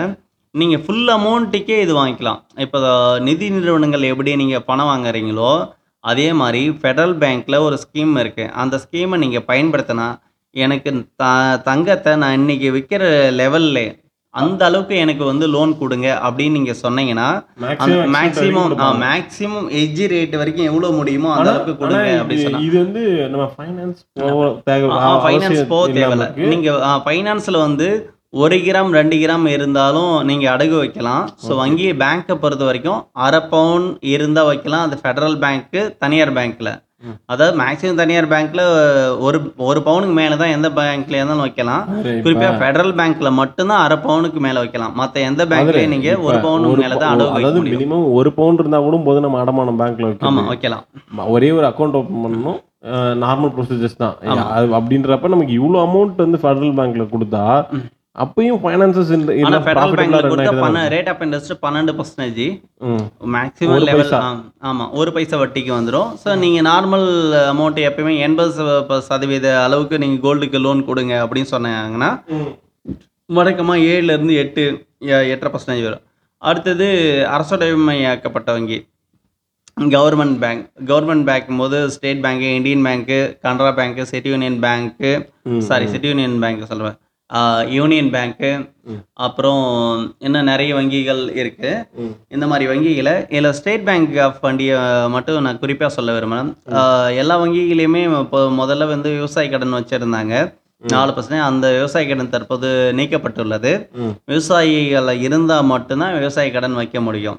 நீங்கள் 0.56 0.82
ஃபுல் 0.84 1.10
அமௌண்ட்டுக்கே 1.16 1.78
இது 1.84 1.94
வாங்கிக்கலாம். 2.00 2.40
இப்போ 2.66 2.80
நிதி 3.28 3.48
நிறுவனங்கள் 3.56 4.04
எப்படி 4.12 4.32
நீங்கள் 4.42 4.66
பணம் 4.70 4.90
வாங்குறீங்களோ 4.92 5.52
அதே 6.04 6.28
மாதிரி 6.42 6.62
ஃபெடரல் 6.80 7.16
பேங்க்கில் 7.24 7.64
ஒரு 7.68 7.76
ஸ்கீம் 7.84 8.14
இருக்குது 8.22 8.52
அந்த 8.62 8.76
ஸ்கீமை 8.84 9.18
நீங்கள் 9.24 9.48
பயன்படுத்தினா 9.52 10.08
எனக்கு 10.56 10.90
த 11.22 11.26
தங்கத்தை 11.68 12.12
நான் 12.24 12.38
இன்னைக்கு 12.40 12.68
விற்கிற 12.76 13.04
லெவல்லே 13.42 13.86
அந்த 14.42 14.62
அளவுக்கு 14.70 14.96
எனக்கு 15.04 15.24
வந்து 15.30 15.46
லோன் 15.56 15.72
கொடுங்க 15.82 16.08
அப்படின்னு 16.28 16.58
நீங்கள் 16.60 16.80
சொன்னீங்கன்னா 16.84 17.28
மேக்ஸிமம் 18.16 18.72
மேக்ஸிமம் 19.04 19.68
எஜ்ஜி 19.82 20.06
ரேட் 20.14 20.34
வரைக்கும் 20.42 20.70
எவ்வளோ 20.72 20.90
முடியுமோ 21.00 21.30
அந்த 21.36 21.50
அளவுக்கு 21.52 21.76
கொடுங்க 21.82 22.08
அப்படின்னு 22.22 22.46
சொன்னா. 22.46 22.64
இது 22.68 22.76
வந்து 22.84 23.04
நம்ம 23.34 23.46
ஃபைனான்ஸ் 23.56 24.00
ஃபைனான்ஸ் 25.26 25.64
போக 25.74 25.86
தேவையில்ல. 26.00 26.28
நீங்கள் 26.54 27.02
ஃபைனான்ஸில் 27.06 27.64
வந்து 27.68 27.90
ஒரு 28.44 28.58
கிராம் 28.66 28.92
ரெண்டு 29.00 29.16
கிராம் 29.24 29.46
இருந்தாலும் 29.56 30.14
நீங்கள் 30.30 30.52
அடகு 30.54 30.76
வைக்கலாம். 30.84 31.26
ஸோ 31.46 31.52
வங்கி 31.60 31.90
பேங்க்கை 32.04 32.36
பொறுத்த 32.44 32.64
வரைக்கும் 32.70 33.02
அரை 33.26 33.42
பவுன் 33.52 33.86
இருந்தால் 34.14 34.50
வைக்கலாம். 34.52 34.86
அது 34.88 34.98
ஃபெடரல் 35.02 35.38
பேங்க்கு 35.44 35.82
தனியார் 36.04 36.36
பேங்க்கில். 36.38 36.72
அதாவது 37.32 37.54
மேக்ஸிமம் 37.62 38.00
தனியார் 38.02 38.30
பேங்க்கில் 38.34 38.64
ஒரு 39.28 39.38
ஒரு 39.70 39.80
பவுனுக்கு 39.88 40.16
மேலே 40.20 40.36
தான் 40.42 40.54
எந்த 40.58 40.70
பேங்க்ல 40.80 41.18
இருந்தாலும் 41.20 41.46
வைக்கலாம். 41.46 41.84
குறிப்பாக 42.26 42.52
ஃபெடரல் 42.60 42.94
பேங்க்ல 43.00 43.32
மட்டும்தான் 43.42 43.84
அரை 43.86 43.98
பவுனுக்கு 44.08 44.42
மேலே 44.48 44.60
வைக்கலாம். 44.64 44.94
மற்ற 45.02 45.26
எந்த 45.30 45.46
பேங்க்லயும் 45.54 45.94
நீங்க 45.96 46.12
ஒரு 46.28 46.38
பவுனுக்கு 46.46 46.84
மேலே 46.84 46.98
தான் 47.04 47.14
அடகு 47.14 47.32
வைக்க 47.32 47.48
அதாவது 47.48 47.64
மினிமம் 47.72 48.06
ஒரு 48.20 48.32
பவுண்ட் 48.40 48.62
இருந்தா 48.64 48.82
கூட 48.88 49.00
போது 49.08 49.26
நம்ம 49.26 49.42
அடமானம் 49.46 49.82
பேங்க்ல 49.82 50.10
வைக்கலாம். 50.12 50.52
வைக்கலாம் 50.54 50.86
ஒரே 51.38 51.50
ஒரு 51.58 51.68
அக்கௌண்ட் 51.72 51.98
ஓபன் 52.02 52.24
பண்ணணும். 52.28 52.62
நார்மல் 53.24 53.52
ப்ரொசீஜர்ஸ் 53.58 54.02
தான். 54.04 54.16
அது 54.56 54.66
அப்படின்றப்ப 54.80 55.34
நமக்கு 55.34 55.54
இவ்வளவு 55.60 55.84
அமௌண்ட் 55.88 56.24
வந்து 56.26 56.42
ஃபெடரல் 56.44 56.78
பேங்க்ல 56.80 57.06
கொடுத்தா. 57.12 57.44
அப்பயும் 58.16 58.60
ஃபைனான்சஸ் 58.62 59.12
ஆனா 59.12 59.60
ஃபெடரல் 59.60 59.94
பேங்க்ல 60.00 60.18
ரேட் 60.94 61.10
ஆஃப் 61.12 61.22
இன்ட்ரெஸ்ட் 61.24 61.54
பன்னெண்டு 61.64 61.94
பர்சன்டேஜ் 61.98 62.42
மேக்ஸிமம் 63.34 63.72
லெவல். 63.90 64.12
ஆமா 64.64 64.86
ஒரு 64.94 65.12
பைசா 65.16 65.38
வட்டிக்கு 65.40 65.72
வந்துடும் 65.74 66.10
ஸோ 66.22 66.36
நீங்க 66.44 66.60
நார்மல் 66.68 67.08
அமௌண்ட் 67.48 67.80
எப்பயுமே 67.88 68.14
எண்பது 68.20 68.68
சதவீத 69.08 69.48
அளவுக்கு 69.64 69.98
நீங்க 70.00 70.20
கோல்டுக்கு 70.24 70.60
லோன் 70.62 70.82
கொடுங்க 70.86 71.16
அப்படின்னு 71.24 71.54
சொன்னாங்கன்னா 71.54 72.12
வழக்கமாக 73.30 73.86
ஏழுலேருந்து 73.90 74.34
எட்டு 74.40 74.64
எ- 75.10 75.28
எட்டரை 75.30 75.50
பர்சன்டேஜ் 75.52 75.86
வரும். 75.86 76.04
அடுத்தது 76.42 76.88
அரசுடைமையாக்கப்பட்ட 77.36 78.50
வங்கி 78.52 78.80
கவர்மெண்ட் 79.92 80.38
பேங்க் 80.42 80.64
கவர்மெண்ட் 80.88 81.26
பேங்க் 81.28 81.60
போது 81.60 81.78
ஸ்டேட் 81.90 82.24
பேங்க்கு 82.24 82.50
இந்தியன் 82.56 82.84
பேங்க்கு 82.86 83.16
கனரா 83.44 83.72
பேங்க்கு 83.78 84.04
சிட்டி 84.10 84.30
யூனியன் 84.30 84.60
பேங்க்கு 84.64 85.12
சாரி 85.68 85.88
சிட்டி 85.88 86.10
யூனியன் 86.10 86.38
பேங்க் 86.44 86.70
சொல்லுவேன் 86.72 86.98
யூனியன் 87.70 88.12
பேங்க்கு. 88.12 88.50
அப்புறம் 89.26 89.62
இன்னும் 90.20 90.44
நிறைய 90.44 90.72
வங்கிகள் 90.76 91.22
இருக்கு 91.36 91.72
ம். 92.00 92.14
இந்த 92.30 92.48
மாதிரி 92.48 92.66
வங்கிகளை 92.70 93.14
இதில் 93.30 93.54
ஸ்டேட் 93.54 93.86
பேங்க் 93.86 94.18
ஆஃப் 94.18 94.42
வண்டியை 94.42 94.80
மட்டும் 95.08 95.42
நான் 95.42 95.60
குறிப்பாக 95.60 95.92
சொல்ல 95.94 96.12
விரும்புகிறேன் 96.14 96.52
எல்லா 97.18 97.38
வங்கிகளையுமே 97.44 98.02
இப்போ 98.20 98.42
முதல்ல 98.60 98.88
வந்து 98.88 99.10
விவசாய 99.12 99.50
கடன் 99.50 99.78
வச்சுருந்தாங்க 99.78 100.36
நாலு 100.92 101.12
பர்சன்ட் 101.12 101.44
அந்த 101.44 101.66
விவசாய 101.72 102.08
கடன் 102.08 102.30
தற்போது 102.30 102.70
நீக்கப்பட்டுள்ளது. 102.96 103.72
விவசாயிகள் 104.26 105.10
இருந்தால் 105.22 105.66
மட்டும்தான் 105.66 106.18
விவசாய 106.18 106.52
கடன் 106.52 106.74
வைக்க 106.74 107.02
முடியும் 107.02 107.38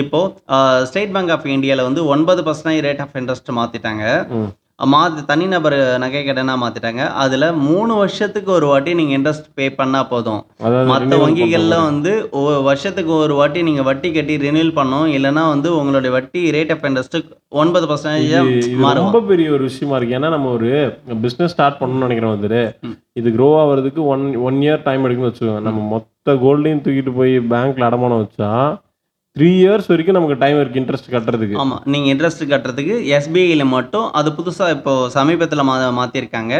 இப்போ 0.00 0.20
ஸ்டேட் 0.84 1.12
பேங்க் 1.12 1.30
ஆஃப் 1.30 1.46
இந்தியாவில் 1.48 1.82
வந்து 1.82 2.04
ஒன்பது 2.06 2.42
பர்சன்டேஜ் 2.42 2.84
ரேட் 2.86 3.00
ஆஃப் 3.00 3.16
இன்ட்ரெஸ்ட் 3.20 3.58
மாற்றிட்டாங்க. 3.58 4.04
மாற்றி 4.78 5.22
தனிநபர் 5.28 5.74
நகை 6.02 6.20
கடனாக 6.26 6.58
மாற்றிட்டாங்க 6.60 7.02
அதில் 7.22 7.46
மூணு 7.66 7.92
வருஷத்துக்கு 8.00 8.50
ஒரு 8.56 8.66
வாட்டி 8.70 8.94
நீங்கள் 8.98 9.16
இன்ட்ரெஸ்ட் 9.18 9.46
பே 9.58 9.66
பண்ணால் 9.76 10.08
போதும். 10.12 10.40
மற்ற 10.90 11.18
வங்கிகளில். 11.22 11.74
வந்து 11.90 12.12
வருஷத்துக்கு 12.68 13.12
ஒரு 13.24 13.34
வாட்டி 13.40 13.60
நீங்கள் 13.68 13.86
வட்டி 13.88 14.08
கட்டி 14.12 14.36
ரினியூல் 14.46 14.74
பண்ணணும். 14.78 15.08
இல்லைன்னா 15.16 15.44
வந்து 15.52 15.70
உங்களுடைய 15.80 16.12
வட்டி 16.16 16.42
ரேட் 16.56 16.72
ஆஃப் 16.76 16.86
இன்ட்ரெஸ்ட் 16.88 17.16
ஒன்பது 17.62 17.84
இது 17.84 17.90
பர்சன்டேஜ் 17.92 18.34
இது 18.62 18.80
மாறும். 18.84 19.00
ரொம்ப 19.02 19.20
பெரிய 19.30 19.50
ஒரு 19.56 19.64
விஷயமா 19.70 19.96
இருக்கு. 19.98 20.16
ஏன்னா 20.18 20.30
நம்ம 20.36 20.50
ஒரு 20.58 20.70
பிசினஸ் 21.26 21.54
ஸ்டார்ட் 21.54 21.80
பண்ணணும்னு 21.80 22.06
நினைக்கிறோம் 22.06 22.34
வந்துரு 22.36 22.62
ம். 22.88 22.96
இது 23.20 23.30
க்ரோ 23.36 23.50
ஆகிறதுக்கு 23.60 24.02
ஒன் 24.14 24.24
ஒன் 24.48 24.58
இயர் 24.66 24.86
டைம் 24.88 25.06
எடுக்குன்னு 25.06 25.30
வச்சுக்கோங்க. 25.30 25.64
நம்ம 25.68 25.82
மொத்த 25.94 26.10
கோல்டையும் 26.44 26.82
தூக்கிட்டு 26.86 27.14
போய் 27.20 27.34
பேங்க்ல 27.54 27.88
அடமானம் 27.90 28.22
வச்சா 28.24 28.50
த்ரீ 29.38 29.48
இயர்ஸ் 29.60 29.88
வரைக்கும் 29.90 30.16
நமக்கு 30.16 30.34
டைம் 30.42 30.58
இருக்கு 30.58 30.78
இன்ட்ரெஸ்ட் 30.80 31.08
கட்டுறதுக்கு. 31.14 31.54
ஆமாம் 31.62 31.80
நீங்கள் 31.92 32.10
இன்ட்ரெஸ்ட் 32.12 32.42
கட்டுறதுக்கு 32.52 32.96
எஸ்பிஐயில் 33.16 33.64
மட்டும் 33.72 34.04
அது 34.18 34.28
புதுசாக 34.36 34.74
இப்போ 34.76 34.92
சமீபத்தில் 35.14 35.64
மா 35.68 35.74
மாற்றிருக்காங்க. 35.96 36.52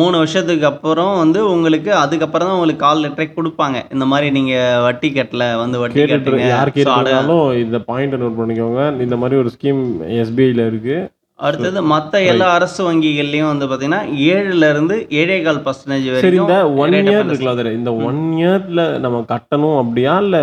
மூணு 0.00 0.14
வருஷத்துக்கு 0.20 0.68
அப்புறம் 0.70 1.10
வந்து 1.22 1.40
உங்களுக்கு 1.54 1.90
அதுக்கப்புறம் 2.02 2.48
தான் 2.48 2.56
உங்களுக்கு 2.58 2.84
கால் 2.84 3.02
லெட்டரே 3.06 3.26
கொடுப்பாங்க. 3.38 3.80
இந்த 3.94 4.06
மாதிரி 4.12 4.28
நீங்கள் 4.38 4.78
வட்டி 4.86 5.10
கட்டல 5.18 5.50
வந்து 5.62 5.82
வட்டி 5.82 6.06
கேட்டுருந்தாலும் 6.12 7.44
இந்த 7.64 7.80
பாயிண்ட் 7.90 8.16
நோட் 8.24 8.40
பண்ணிக்கோங்க. 8.40 8.86
இந்த 9.08 9.18
மாதிரி 9.24 9.40
ஒரு 9.42 9.52
ஸ்கீம் 9.56 9.82
எஸ்பிஐல 10.22 10.70
இருக்கு. 10.72 10.96
அடுத்தது 11.38 11.78
மற்ற 11.92 12.16
எல்லா 12.32 12.48
அரசு 12.56 12.80
வங்கிகள்லையும் 12.88 13.52
வந்து 13.52 13.66
பார்த்தீங்கன்னா 13.70 14.02
ஏழுல 14.32 14.68
இருந்து 14.74 14.96
ஏழே 15.20 15.38
கால் 15.46 15.64
பர்சன்டேஜ் 15.68 16.10
சரி 16.24 16.38
இந்த 16.42 16.56
வரைக்கும் 16.58 16.82
ஒன் 16.82 17.00
இயர். 17.04 17.30
இருக்குல்ல 17.30 17.78
இந்த 17.80 17.92
ஒன் 18.08 18.26
இயர்ல 18.42 18.82
நம்ம 19.06 19.26
கட்டணும் 19.32 19.80
அப்படியா? 19.84 20.14
இல்ல 20.26 20.38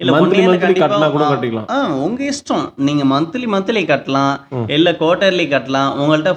இல்ல 0.00 0.12
மந்த்லி 0.14 0.38
மந்த்லி 0.40 0.58
கண்டிப்பா 0.60 0.86
கட்டினா 0.86 1.08
கூட 1.10 1.24
ஆ, 1.24 1.30
கட்டிக்கலாம். 1.30 1.66
ஆ 1.70 1.78
உங்க 2.04 2.20
இஷ்டம். 2.24 2.62
நீங்க 2.86 3.04
மந்த்லி 3.04 3.46
மந்த்லி 3.54 3.82
கட்டலாம். 3.86 4.34
இல்ல 4.76 4.92
குவார்டர்லி 5.00 5.44
கட்டலாம். 5.50 5.90
உங்கள்ட்ட 6.00 6.32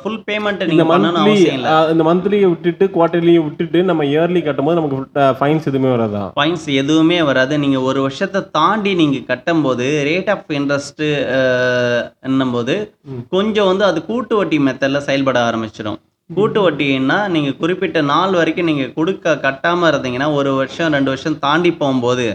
ஃபுல் 0.00 0.18
பேமெண்ட் 0.26 0.64
நீங்க 0.70 0.86
மந்த்லி 0.90 1.20
அவசியம் 1.22 1.56
இல்ல. 1.58 1.70
இந்த 1.92 2.04
மந்த்லியை 2.08 2.48
விட்டுட்டு 2.52 2.86
குவார்டர்லியை 2.96 3.42
விட்டுட்டு 3.44 3.80
நம்ம 3.82 4.04
இயர்லி 4.10 4.42
கட்டும்போது 4.42 4.78
நமக்கு 4.80 4.98
ஃபைன்ஸ் 5.38 5.68
எதுவுமே 5.70 5.90
வராதா? 5.90 6.22
பாயிண்ட்ஸ் 6.38 6.68
எதுவுமே 6.74 7.20
வராது. 7.22 7.58
நீங்க 7.58 7.80
ஒரு 7.82 8.00
வருஷத்தை 8.02 8.42
தாண்டி 8.50 8.94
நீங்க 8.94 9.20
கட்டும்போது 9.30 9.86
ரேட் 10.10 10.30
ஆஃப் 10.30 10.50
இன்ட்ரெஸ்ட் 10.58 11.04
என்னும்போது. 12.22 12.76
கொஞ்சம் 13.30 13.66
வந்து 13.66 13.84
அது 13.84 13.98
கூட்டு 14.04 14.36
வட்டி 14.36 14.58
மெத்தட்ல 14.60 15.00
செயல்பட 15.08 15.38
ஆரம்பிச்சிடும். 15.48 15.98
கூட்டு 16.30 16.60
வட்டின்னா 16.62 17.28
நீங்க 17.28 17.50
குறிப்பிட்ட 17.54 17.98
நாள் 18.06 18.32
வரைக்கும் 18.32 18.68
நீங்க 18.70 18.86
கொடுக்க 18.94 19.34
கட்டாம 19.42 19.88
இருந்தீங்கன்னா 19.90 20.28
ஒரு 20.34 20.52
வருஷம் 20.54 20.92
ரெண்டு 20.92 21.12
வருஷம் 21.12 21.38
தாண்டி 21.38 21.70
போகும்போது 21.74 22.26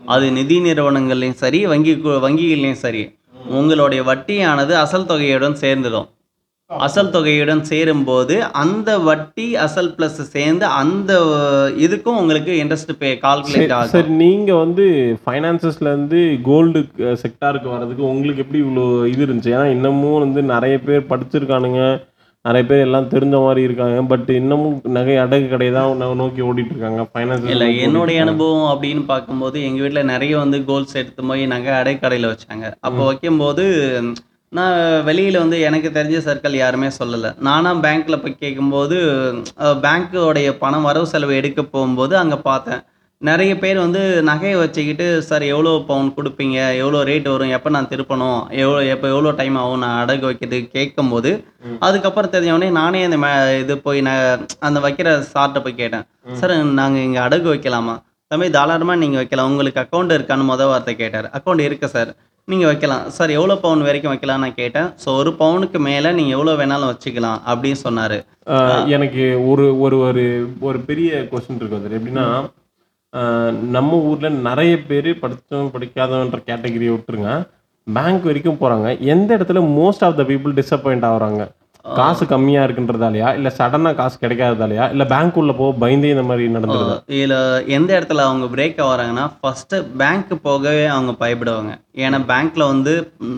அது 0.00 0.26
நிதி 0.36 0.58
நிறுவனங்கள்லையும் 0.60 1.40
சரி 1.44 1.60
வங்கி 1.72 1.94
வங்கிகள்லையும் 2.26 2.84
சரி. 2.84 3.02
உங்களுடைய 3.58 4.00
வட்டியானது 4.02 4.72
அசல் 4.84 5.10
தொகையுடன் 5.10 5.60
சேர்ந்துடும். 5.64 6.08
அசல் 6.70 7.12
தொகையுடன் 7.12 7.60
சேரும்போது 7.68 8.34
அந்த 8.62 8.98
வட்டி 9.06 9.46
அசல் 9.64 9.92
பிளஸ் 9.96 10.18
சேர்ந்து 10.34 10.66
அந்த 10.80 11.12
இதுக்கும் 11.84 12.18
உங்களுக்கு 12.22 12.52
இன்ட்ரெஸ்ட் 12.62 12.92
பே 13.02 13.10
கால்குலேட் 13.22 13.72
ஆகும். 13.76 13.92
சரி 13.94 14.12
நீங்க 14.24 14.50
வந்து 14.54 14.86
ஃபைனான்சஸ்ல 15.24 15.92
இருந்து 15.92 16.20
கோல்டு 16.48 16.82
செக்டாருக்கு 17.22 17.72
வர்றதுக்கு 17.74 18.04
உங்களுக்கு 18.12 18.44
எப்படி 18.44 18.62
இவ்வளோ 18.64 18.86
இது 19.12 19.26
இருந்துச்சு? 19.26 19.54
ஏன்னா 19.56 19.66
இன்னமும் 19.76 20.22
வந்து 20.24 20.42
நிறைய 20.54 20.76
பேர் 20.88 21.10
படிச்சிருக்கானுங்க. 21.12 21.82
நிறைய 22.44 22.64
பேர் 22.68 22.84
எல்லாம் 22.86 23.08
தெரிஞ்ச 23.12 23.36
மாதிரி 23.44 23.60
இருக்காங்க. 23.68 23.96
பட் 24.10 24.28
இன்னமும் 24.40 24.76
நகை 24.96 25.16
அடகு 25.22 25.46
கடையை 25.52 25.72
தான் 25.76 26.18
நோக்கி 26.20 26.40
ஓடிட்டு 26.48 26.72
இருக்காங்க 26.74 27.02
ஃபைனான்ஸ் 27.10 27.50
இல்ல 27.54 27.66
என்னுடைய 27.86 28.18
அனுபவம் 28.24 28.68
அப்படின்னு 28.72 29.02
பார்க்கும்போது 29.12 29.58
எங்க 29.68 29.80
வீட்ல 29.84 30.02
நிறைய 30.12 30.36
வந்து 30.42 30.58
கோல்ட்ஸ் 30.70 30.98
எடுத்து 31.00 31.28
போய் 31.30 31.42
நகை 31.54 31.72
அடைக்கடையில் 31.80 32.30
வச்சாங்க. 32.32 32.66
அப்போ 32.86 33.00
வைக்கும்போது 33.10 33.64
நான் 34.52 34.76
வெளியில 35.08 35.40
வந்து 35.44 35.56
எனக்கு 35.68 35.88
தெரிஞ்ச 35.96 36.18
சர்க்கிள் 36.26 36.54
யாருமே 36.60 36.88
சொல்லலை. 37.00 37.30
நானா 37.48 37.70
பேங்க்ல 37.86 38.16
போய் 38.22 38.40
கேட்கும்போது 38.44 38.98
பேங்க்கோடைய 39.84 40.50
பணம் 40.62 40.86
வரவு 40.88 41.10
செலவு 41.12 41.34
எடுக்க 41.40 41.62
போகும்போது 41.74 42.16
அங்க 42.22 42.36
பார்த்தேன். 42.48 42.82
நிறைய 43.26 43.52
பேர் 43.62 43.78
வந்து 43.84 44.00
நகையை 44.28 44.56
வச்சுக்கிட்டு 44.60 45.06
சார் 45.28 45.44
எவ்வளோ 45.52 45.70
பவுன் 45.88 46.10
கொடுப்பீங்க? 46.16 46.58
எவ்வளோ 46.80 46.98
ரேட் 47.08 47.26
வரும்? 47.32 47.54
எப்போ 47.56 47.68
நான் 47.76 47.88
திருப்பணும்? 47.92 48.40
எவ்வளோ 48.62 48.80
எப்போ 48.94 49.06
எவ்வளோ 49.12 49.30
டைம் 49.40 49.56
ஆகும்? 49.62 49.82
நான் 49.84 49.96
அடகு 50.02 50.24
வைக்கிறதுக்கு 50.28 50.68
கேட்கும்போது. 50.76 51.30
அதுக்கப்புறம் 51.86 52.32
தெரிஞ்சவொடனே 52.34 52.68
நானே 52.80 53.00
அந்த 53.06 53.18
மே 53.24 53.30
இது 53.62 53.76
போய் 53.86 54.00
நான் 54.08 54.44
அந்த 54.68 54.80
வைக்கிற 54.84 55.14
சார்ட்ட 55.32 55.62
போய் 55.64 55.80
கேட்டேன். 55.80 56.06
சார் 56.40 56.54
நாங்கள் 56.80 57.04
இங்கே 57.06 57.20
அடகு 57.24 57.48
வைக்கலாமா? 57.54 57.96
தம்பி 58.30 58.48
தாராளமாக 58.58 59.02
நீங்கள் 59.02 59.22
வைக்கலாம். 59.22 59.50
உங்களுக்கு 59.52 59.82
அக்கௌண்ட் 59.84 60.16
இருக்கான்னு 60.18 60.48
முத 60.52 60.68
வார்த்தை 60.72 60.94
கேட்டார். 61.02 61.28
அக்கௌண்ட் 61.38 61.64
இருக்கு 61.66 61.88
சார். 61.96 62.12
நீங்கள் 62.48 62.70
வைக்கலாம். 62.70 63.04
சார் 63.16 63.30
எவ்வளோ 63.38 63.56
பவுன் 63.64 63.86
வரைக்கும் 63.88 64.12
வைக்கலாம் 64.12 64.44
நான் 64.44 64.58
கேட்டேன். 64.60 64.88
ஸோ 65.02 65.08
ஒரு 65.22 65.32
பவுனுக்கு 65.42 65.80
மேலே 65.88 66.12
நீங்கள் 66.18 66.36
எவ்வளோ 66.38 66.54
வேணாலும் 66.60 66.92
வச்சுக்கலாம் 66.92 67.40
அப்படின்னு 67.50 67.80
சொன்னார். 67.86 68.16
எனக்கு 68.96 69.24
ஒரு 69.50 69.66
ஒரு 69.86 69.98
ஒரு 70.06 70.24
ஒரு 70.68 70.80
பெரிய 70.90 71.26
கொஸ்டின் 71.32 71.60
இருக்கு 71.60 71.80
அது 71.80 71.98
எப்படின்னா 72.00 72.26
நம்ம 73.76 73.98
ஊரில் 74.08 74.42
நிறைய 74.48 74.72
பேர் 74.88 75.10
படித்தவன் 75.20 75.72
படிக்காதவன்ற 75.74 76.38
கேட்டகரியை 76.48 76.90
விட்டுருங்க. 76.94 77.30
பேங்க் 77.86 78.26
வரைக்கும் 78.28 78.58
போகிறாங்க 78.60 78.88
எந்த 79.12 79.30
இடத்துல 79.36 79.60
most 79.78 80.04
of 80.06 80.18
the 80.18 80.22
people 80.22 80.58
disappoint 80.58 81.06
ஆகுறாங்க? 81.10 81.44
காசு 81.84 82.24
கம்மியா 82.26 82.62
இருக்குன்றதாலயா? 82.64 83.28
இல்ல 83.34 83.48
சடனா 83.58 83.90
காசு 83.94 84.16
கிடைக்காததாலயா? 84.22 84.90
இல்ல 84.90 85.04
பேங்க் 85.04 85.38
உள்ள 85.40 85.52
போக 85.52 85.78
பயந்தே 85.78 86.10
இந்த 86.10 86.22
மாதிரி 86.22 86.48
நடந்துருது? 86.54 86.96
இதில் 87.06 87.66
எந்த 87.66 87.90
இடத்துல 87.98 88.24
அவங்க 88.28 88.46
பிரேக் 88.56 88.82
ஆகிறாங்கன்னா 88.88 89.24
ஃபஸ்ட்டு 89.40 89.78
பேங்க்கு 90.02 90.36
போகவே 90.42 90.84
அவங்க 90.86 91.14
பயப்படுவாங்க. 91.24 91.72
ஏன்னா 91.96 92.20
பேங்க்ல 92.32 92.66
வந்து 92.72 92.94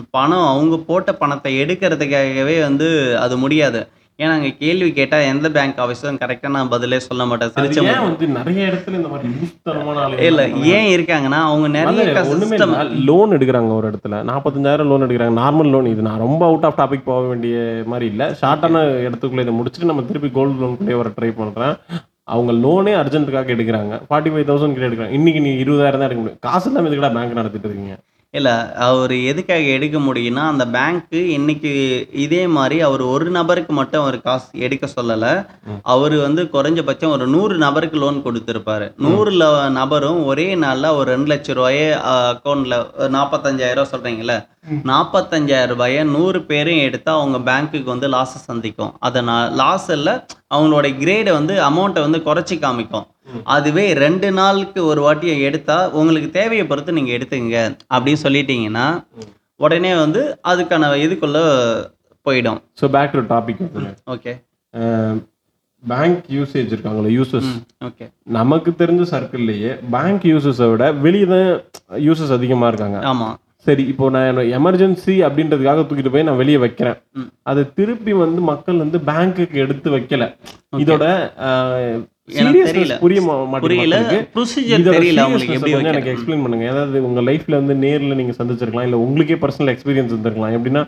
பணம் 0.09 0.49
அவங்க 0.53 0.77
போட்ட 0.89 1.13
பணத்தை 1.13 1.53
எடுக்கிறதுக்காகவே 1.63 2.61
வந்து 2.61 3.17
அது 3.19 3.37
முடியாது. 3.37 3.81
ஏன்னா 4.21 4.33
அங்கே 4.37 4.49
கேள்வி 4.61 4.87
கேட்டால் 4.97 5.27
எந்த 5.31 5.47
பேங்க் 5.55 5.79
ஆஃபீஸரும் 5.83 6.19
கரெக்டாக 6.23 6.51
நான் 6.55 6.71
பதிலே 6.73 6.97
சொல்ல 7.05 7.25
மாட்டேன். 7.29 7.51
சிரிச்ச 7.55 7.83
வந்து 8.03 8.27
நிறைய 8.37 8.67
இடத்துல 8.71 8.97
இந்த 8.99 9.09
மாதிரி 9.13 10.25
இல்லை? 10.27 10.45
ஏன் 10.75 10.89
இருக்காங்கன்னா 10.95 11.39
அவங்க 11.49 11.67
நிறைய 11.77 12.23
சிஸ்டம் 12.31 12.75
லோன் 13.09 13.35
எடுக்கிறாங்க 13.37 13.71
ஒரு 13.79 13.89
இடத்துல. 13.91 14.19
நாற்பத்தஞ்சாயிரம் 14.29 14.91
லோன் 14.91 15.05
எடுக்கிறாங்க. 15.07 15.35
நார்மல் 15.41 15.71
லோன் 15.75 15.89
இது. 15.93 16.07
நான் 16.09 16.23
ரொம்ப 16.25 16.43
அவுட் 16.49 16.67
ஆஃப் 16.69 16.79
டாபிக் 16.81 17.09
போக 17.09 17.25
வேண்டிய 17.31 17.57
மாதிரி 17.93 18.07
இல்லை. 18.11 18.27
ஷார்ட்டான 18.43 18.85
இடத்துக்குள்ள 19.07 19.45
இதை 19.47 19.55
முடிச்சுட்டு 19.59 19.91
நம்ம 19.91 20.05
திருப்பி 20.11 20.31
கோல்டு 20.37 20.61
லோனுக்குள்ளே 20.63 20.99
வர 21.01 21.11
ட்ரை 21.17 21.31
பண்ணுறேன் 21.41 21.75
அவங்க 22.33 22.51
லோனே 22.63 22.93
அர்ஜென்ட்டுக்காக 23.01 23.53
எடுக்கிறாங்க. 23.55 23.93
ஃபார்ட்டி 24.09 24.31
ஃபைவ் 24.33 24.49
தௌசண்ட் 24.49 24.75
கிட்ட 24.75 24.89
எடுக்கிறாங்க. 24.89 25.17
இன்னைக்கு 25.19 25.41
நீ 25.47 25.53
இருபதாயிரம் 25.63 26.01
தான் 26.01 26.09
எடுக்க 26.09 26.21
முடியும். 26.23 26.43
காசு 26.47 26.67
இல்லாமல் 26.69 26.89
எதுக்கடா 26.91 27.13
பேங்க் 27.17 27.39
நடத்திட்டு 27.39 27.67
இருக்கீங்க? 27.69 27.95
இல்லை 28.33 28.51
அவர் 28.75 29.11
எதுக்காக 29.11 29.59
எடுக்க 29.59 29.97
முடியும்னா 29.97 30.47
அந்த 30.47 30.65
பேங்க்கு 30.65 31.15
இன்னைக்கு 31.15 32.07
இதே 32.11 32.47
மாதிரி 32.47 32.81
அவர் 32.81 33.01
ஒரு 33.01 33.29
நபருக்கு 33.29 33.73
மட்டும் 33.73 34.01
அவர் 34.01 34.21
காசு 34.21 34.59
எடுக்க 34.59 34.89
சொல்லலை. 35.01 35.45
ம். 35.63 35.69
அவர் 35.81 36.15
வந்து 36.15 36.43
குறைஞ்சபட்சம் 36.43 37.09
ஒரு 37.09 37.27
நூறு 37.27 37.57
நபருக்கு 37.57 37.97
லோன் 37.97 38.21
கொடுத்துருப்பாரு. 38.23 38.93
நூறு 38.97 39.31
ல- 39.31 39.69
நபரும் 39.69 40.25
ஒரே 40.25 40.55
நாளில் 40.55 40.83
ஒரு 40.83 41.11
ரெண்டு 41.11 41.35
லட்ச 41.35 41.53
ரூபாயை 41.53 41.91
அக்கௌண்ட்ல 41.91 42.85
நாற்பத்தஞ்சாயிரம் 42.97 43.85
சொல்றீங்கல்ல? 43.91 44.47
நாற்பத்தஞ்சாயிரம் 44.83 45.67
ரூபாயை 45.67 46.03
நூறு 46.03 46.41
பேரும் 46.41 46.77
எடுத்தா 46.77 47.19
அவங்க 47.19 47.51
பேங்க்குக்கு 47.51 47.83
வந்து 47.83 48.09
லாஸை 48.09 48.23
சந்திக்கும். 48.23 48.95
அதை 48.99 49.21
நான் 49.21 49.53
லாஸ் 49.53 49.91
இல்லை 49.91 50.13
அவங்களோட 50.55 50.95
கிரேடை 50.97 51.31
வந்து 51.31 51.53
அமௌண்ட்டை 51.53 52.09
வந்து 52.09 52.17
குறைச்சி 52.17 52.57
காமிக்கும். 52.57 53.07
ம். 53.20 53.20
அதுவே 53.55 53.85
ரெண்டு 54.03 54.27
நாளுக்கு 54.39 54.79
ஒரு 54.91 55.01
வாட்டி 55.05 55.27
எடுத்தா 55.47 55.77
உங்களுக்கு 55.99 56.29
தேவையை 56.39 56.63
பொறுத்து 56.67 56.97
நீங்க 56.97 57.11
எடுத்துங்க 57.17 57.57
அப்படின்னு 57.95 58.23
சொல்லிட்டீங்கன்னா. 58.25 58.85
உடனே 59.65 59.91
வந்து 60.03 60.21
அதுக்கான 60.51 60.93
இதுக்குள்ள 61.05 61.39
போயிடும். 62.25 62.61
So 62.79 62.87
back 62.95 63.13
to 63.17 63.23
topic 63.33 63.61
okay 64.15 64.33
bank 65.83 66.25
usage 66.37 66.73
இருக்காங்களே 66.73 67.11
யூசர்ஸ் 67.17 67.51
ஓகே 67.87 68.05
நமக்கு 68.39 68.71
தெரிஞ்ச 68.81 69.03
சர்க்கிள்லயே 69.13 69.71
பேங்க் 69.95 70.25
யூசர்ஸை 70.31 70.67
விட 70.71 70.85
வெளியே 71.05 71.27
தான் 71.31 71.47
யூசர்ஸ் 72.07 72.35
அதிகமாக 72.37 72.69
இருக்காங்க. 72.71 72.99
ஆமா. 73.11 73.29
சரி 73.65 73.83
இப்போ 73.91 74.05
நான் 74.15 74.37
எமர்ஜென்சி 74.59 75.15
அப்படின்றதுக்காக 75.25 75.81
தூக்கிட்டு 75.87 76.13
போய் 76.13 76.27
நான் 76.27 76.39
வெளியே 76.41 76.59
வைக்கிறேன். 76.63 76.97
அதை 77.49 77.63
திருப்பி 77.77 78.13
வந்து 78.21 78.41
மக்கள் 78.51 78.83
வந்து 78.83 78.99
பேங்க்குக்கு 79.09 79.57
எடுத்து 79.65 79.89
வைக்கல. 79.95 80.25
இதோட 80.83 81.05
seriousness 81.05 82.20
தெரியல. 82.37 82.95
புரிய 83.03 83.21
புரியல. 83.65 83.99
ப்ரொசீஜர் 84.35 84.87
தெரியல 84.95 85.23
அவங்களுக்கு 85.25 85.57
எப்படி 85.59 85.75
எனக்கு 85.93 86.13
எக்ஸ்பிளைன் 86.15 86.43
பண்ணுங்க. 86.45 86.65
ஏதாவது 86.73 87.05
உங்க 87.09 87.21
லைஃப்ல 87.29 87.59
வந்து 87.61 87.75
நேர்ல 87.85 88.19
நீங்க 88.21 88.35
சந்திச்சிருக்கலாம். 88.39 88.89
இல்ல 88.89 88.99
உங்களுக்கே 89.05 89.39
பர்சனல் 89.45 89.73
எக்ஸ்பீரியன்ஸ் 89.75 90.13
இருந்திருக்கலாம் 90.15 90.57
எப்படின்னா 90.57 90.83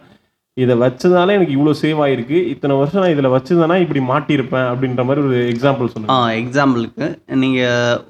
இதை 0.57 0.73
வச்சதால 0.81 1.35
எனக்கு 1.35 1.53
இவ்வளவு 1.55 1.79
சேவ் 1.83 2.01
ஆயிருக்கு. 2.05 2.39
இத்தனை 2.53 2.73
வருஷம் 2.79 3.01
நான் 3.03 3.13
இதுல 3.13 3.29
வச்சதானா 3.35 3.75
இப்படி 3.83 4.01
மாட்டியிருப்பேன் 4.09 4.67
அப்படின்ற 4.71 5.03
மாதிரி 5.07 5.21
ஒரு 5.27 5.37
எக்ஸாம்பிள் 5.53 5.87
ஆ 5.87 5.93
சொல்லுங்க 5.93 6.17
எக்ஸாம்பிளுக்கு 6.41 7.05
நீங்கள் 7.43 8.01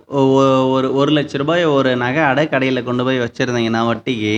ஒரு 0.79 0.87
ஒரு 1.01 1.11
லட்ச 1.17 1.39
ரூபாய் 1.41 1.63
ஒரு 1.77 1.91
நகை 2.03 2.23
அடை 2.31 2.45
கடையில் 2.55 2.87
கொண்டு 2.89 3.05
போய் 3.09 3.23
வச்சுருந்தீங்கன்னா 3.25 3.83
வட்டிக்கு. 3.91 4.35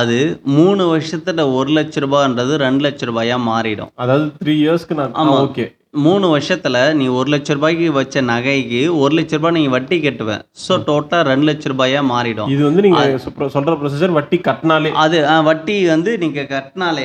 அது 0.00 0.18
மூணு 0.56 0.82
வருஷத்துல 0.90 1.44
ஒரு 1.58 1.70
லட்ச 1.78 2.02
ரூபான்றது 2.04 2.52
ரெண்டு 2.64 2.82
லட்ச 2.84 3.08
ரூபாயா 3.08 3.36
மாறிடும். 3.48 3.90
அதாவது 4.02 4.26
த்ரீ 4.42 4.54
இயர்ஸ்க்கு 4.64 4.94
நான். 5.00 5.16
ஓகே 5.46 5.66
மூணு 5.94 6.26
வருஷத்துல 6.28 6.76
நீ 6.94 7.06
ஒரு 7.16 7.28
லட்ச 7.32 7.54
ரூபாய்க்கு 7.54 7.86
வச்ச 7.92 8.20
நகைக்கு 8.28 8.78
ஒரு 8.98 9.12
லட்ச 9.16 9.32
ரூபாய் 9.32 9.54
நீ 9.56 9.62
வட்டி 9.68 9.96
கட்டுவேன் 9.98 10.42
ஸோ 10.62 10.74
டோட்டலாக 10.86 11.26
ரெண்டு 11.28 11.46
லட்ச 11.48 11.72
ரூபாயா 11.72 12.00
மாறிடும். 12.10 12.48
இது 12.48 12.62
வந்து 12.64 12.82
நீங்க 12.86 13.00
சொல்ற- 13.24 13.48
சொல்ற 13.54 13.72
ப்ரொசீஜர் 13.80 14.14
வட்டி 14.16 14.36
கட்டினாலே. 14.46 14.90
அது 15.02 15.18
வட்டி 15.44 15.74
வந்து 15.86 16.12
நீங்க 16.22 16.42
கட்டினாலே. 16.52 17.04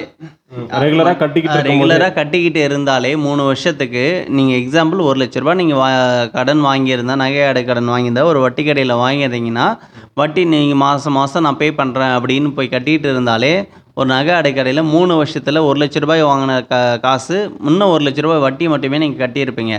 ரெகுலரா 0.83 1.13
கட்டிக்கிட்டு 1.21 1.57
ரெகுலராக 1.67 2.13
கட்டிக்கிட்டு 2.13 2.61
இருந்தாலே 2.63 3.11
மூணு 3.23 3.41
வருஷத்துக்கு 3.43 4.03
நீங்கள் 4.37 4.59
எக்ஸாம்பிள் 4.61 5.01
ஒரு 5.07 5.19
லட்ச 5.21 5.43
ரூபாய் 5.43 5.59
நீங்கள் 5.61 5.81
வா 5.81 5.89
கடன் 6.37 6.63
வாங்கியிருந்தா 6.67 7.17
நகை 7.23 7.43
அடை 7.49 7.63
கடன் 7.63 7.91
வாங்கியிருந்தா 7.93 8.25
ஒரு 8.31 8.41
வட்டி 8.45 8.63
கடையில் 8.63 9.01
வாங்கியிருந்தீங்கன்னா 9.03 9.67
வட்டி 10.13 10.43
நீங்கள் 10.53 10.81
மாதம் 10.83 11.17
மாதம் 11.19 11.45
நான் 11.47 11.59
பே 11.59 11.69
பண்ணுறேன் 11.79 12.15
அப்படின்னு 12.17 12.51
போய் 12.53 12.73
கட்டிக்கிட்டு 12.73 13.11
இருந்தாலே 13.11 13.53
ஒரு 13.99 14.07
நகை 14.13 14.33
அடைக்கடையில் 14.39 14.89
மூணு 14.93 15.13
வருஷத்தில் 15.19 15.65
ஒரு 15.67 15.77
லட்ச 15.81 16.01
ரூபாய் 16.03 16.23
வாங்கின 16.29 16.55
கா 16.71 16.79
காசு 17.05 17.37
இன்னும் 17.69 17.91
ஒரு 17.93 18.03
லட்ச 18.07 18.23
ரூபாய் 18.25 18.41
வட்டி 18.43 18.65
மட்டுமே 18.73 18.97
நீங்கள் 19.03 19.21
கட்டியிருப்பீங்க. 19.21 19.75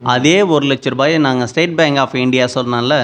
அதே 0.00 0.34
ஒரு 0.54 0.64
லட்ச 0.70 0.90
ரூபாயை 0.94 1.16
நாங்கள் 1.26 1.48
ஸ்டேட் 1.52 1.74
பேங்க் 1.78 2.00
ஆஃப் 2.02 2.14
இந்தியா 2.24 2.44
சொன்னால 2.56 2.98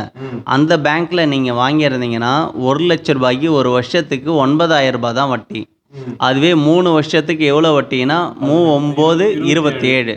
அந்த 0.56 0.72
பேங்க்கில் 0.86 1.30
நீங்கள் 1.32 1.58
வாங்கியிருந்தீங்கன்னா 1.62 2.34
ஒரு 2.68 2.82
லட்ச 2.90 3.16
ரூபாய்க்கு 3.18 3.48
ஒரு 3.60 3.70
வருஷத்துக்கு 3.76 4.30
ஒன்பதாயிரம் 4.44 4.96
ரூபாய் 4.98 5.16
தான் 5.20 5.32
வட்டி. 5.32 5.62
அதுவே 6.26 6.52
மூணு 6.66 6.90
வருஷத்துக்கு 6.96 7.46
எவ்வளோ 7.52 7.72
வட்டின்னா 7.78 8.18
மூ 8.48 8.58
ஒம்பது 8.76 9.26
இருபத்தி 9.52 9.88
ஏழு 9.96 10.14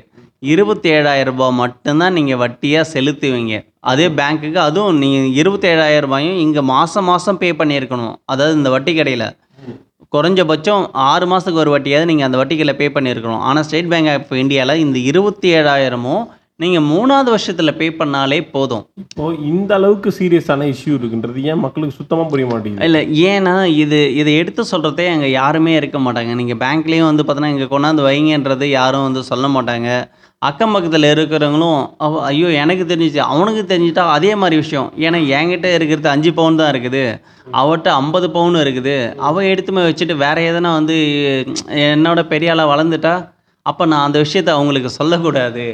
இருபத்தி 0.53 0.87
ஏழாயிரம் 0.97 1.29
ரூபாய் 1.31 1.57
மட்டும்தான் 1.61 2.15
நீங்கள் 2.17 2.39
வட்டியாக 2.43 2.89
செலுத்துவீங்க. 2.93 3.55
அதே 3.91 4.05
பேங்க்குக்கு 4.19 4.59
அதுவும் 4.67 4.99
நீங்கள் 5.03 5.33
இருபத்தேழாயிரம் 5.41 6.05
ரூபாயும் 6.07 6.37
இங்கே 6.43 6.61
மாதம் 6.73 7.07
மாதம் 7.11 7.41
பே 7.41 7.49
பண்ணியிருக்கணும். 7.61 8.15
அதாவது 8.33 8.55
இந்த 8.59 8.69
வட்டி 8.75 8.93
கடையில் 8.99 9.27
குறைஞ்சபட்சம் 10.15 10.85
ஆறு 11.09 11.27
மாதத்துக்கு 11.33 11.63
ஒரு 11.65 11.73
வட்டியாவது 11.75 12.09
நீங்கள் 12.11 12.29
அந்த 12.29 12.39
வட்டிகளை 12.43 12.75
பே 12.81 12.89
பண்ணியிருக்கணும். 12.95 13.43
ஆனால் 13.49 13.67
ஸ்டேட் 13.67 13.91
பேங்க் 13.93 14.13
ஆஃப் 14.15 14.33
இந்தியாவில் 14.45 14.83
இந்த 14.85 14.97
இருபத்தி 15.11 15.49
ஏழாயிரமும் 15.59 16.25
நீங்கள் 16.63 16.85
மூணாவது 16.91 17.29
வருஷத்தில் 17.33 17.77
பே 17.79 17.87
பண்ணாலே 17.99 18.37
போதும். 18.53 18.83
இப்போ 19.01 19.23
இந்த 19.53 19.71
அளவுக்கு 19.77 20.09
சீரியஸான 20.17 20.67
இஷ்யூ 20.73 20.91
இருக்குன்றது 20.97 21.41
ஏன் 21.51 21.61
மக்களுக்கு 21.63 21.97
சுத்தமா 21.97 22.23
புரிய 22.33 22.45
மாட்டேங்குது? 22.51 22.85
இல்லை 22.87 23.01
ஏன்னா 23.31 23.55
இது 23.83 23.99
இதை 24.19 24.33
எடுத்து 24.41 24.63
சொல்கிறதே 24.71 25.07
அங்கே 25.13 25.29
யாருமே 25.39 25.73
இருக்க 25.79 25.99
மாட்டாங்க. 26.05 26.33
நீங்கள் 26.41 26.59
பேங்க்லேயும் 26.63 27.09
வந்து 27.09 27.25
பார்த்தோன்னா 27.25 27.51
இங்கே 27.55 27.67
கொண்டாந்து 27.73 28.07
வைங்கன்றது 28.09 28.67
யாரும் 28.79 29.05
வந்து 29.07 29.23
சொல்ல 29.31 29.47
மாட்டாங்க. 29.55 29.89
அக்கம் 30.41 30.73
பக்கத்தில் 30.75 31.07
இருக்கிறவங்களும் 31.13 31.79
அவ 32.05 32.19
ஐயோ 32.29 32.47
எனக்கு 32.63 32.83
தெரிஞ்சிச்சு 32.89 33.21
அவனுக்கு 33.33 33.61
தெரிஞ்சிட்டா 33.69 34.03
அதே 34.15 34.31
மாதிரி 34.41 34.55
விஷயம். 34.61 34.89
ஏன்னா 35.05 35.19
என்கிட்ட 35.37 35.67
இருக்கிறது 35.77 36.07
அஞ்சு 36.13 36.31
பவுன் 36.39 36.59
தான் 36.59 36.71
இருக்குது. 36.73 37.03
அவட்ட 37.61 37.87
ஐம்பது 38.01 38.27
பவுன் 38.35 38.57
இருக்குது. 38.63 38.95
அவள் 39.27 39.49
எடுத்துமே 39.51 39.83
வச்சுட்டு 39.87 40.15
வேற 40.23 40.37
எதனா 40.49 40.71
வந்து 40.79 40.97
என்னோட 41.93 42.21
பெரிய 42.33 42.53
ஆளாக 42.53 42.71
வளர்ந்துட்டா 42.73 43.13
அப்போ 43.65 43.83
நான் 43.91 44.05
அந்த 44.07 44.17
விஷயத்த 44.25 44.49
அவங்களுக்கு 44.57 44.89
சொல்லக்கூடாது. 44.99 45.65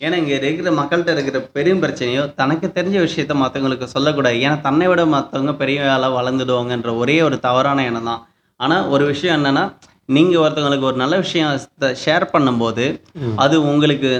ஏன்னா 0.00 0.16
இங்கே 0.22 0.34
இருக்கிற 0.40 0.70
மக்கள்கிட்ட 0.80 1.14
இருக்கிற 1.16 1.38
பெரும் 1.56 1.82
பிரச்சனையோ 1.84 2.24
தனக்கு 2.40 2.66
தெரிஞ்ச 2.78 2.96
விஷயத்த 3.06 3.34
மற்றவங்களுக்கு 3.42 3.86
சொல்லக்கூடாது. 3.94 4.36
ஏன்னா 4.46 4.56
தன்னை 4.66 4.88
விட 4.90 5.04
மற்றவங்க 5.14 5.54
பெரிய 5.62 5.86
ஆளாக 5.94 6.16
வளர்ந்துடுவாங்கன்ற 6.18 6.92
ஒரே 7.02 7.16
ஒரு 7.28 7.38
தவறான 7.46 7.84
எண்ணம் 7.90 8.10
தான். 8.10 8.22
ஆனால் 8.60 8.86
ஒரு 8.94 9.04
விஷயம் 9.12 9.36
என்னன்னா 9.38 9.64
நீங்கள் 10.08 10.42
ஒருத்தவங்களுக்கு 10.42 10.88
ஒரு 10.90 10.98
நல்ல 11.00 11.14
விஷயம் 11.24 11.50
ஷேர் 12.04 12.24
பண்ணும்போது. 12.34 12.84
அது 13.44 13.56
உங்களுக்கு 13.70 14.10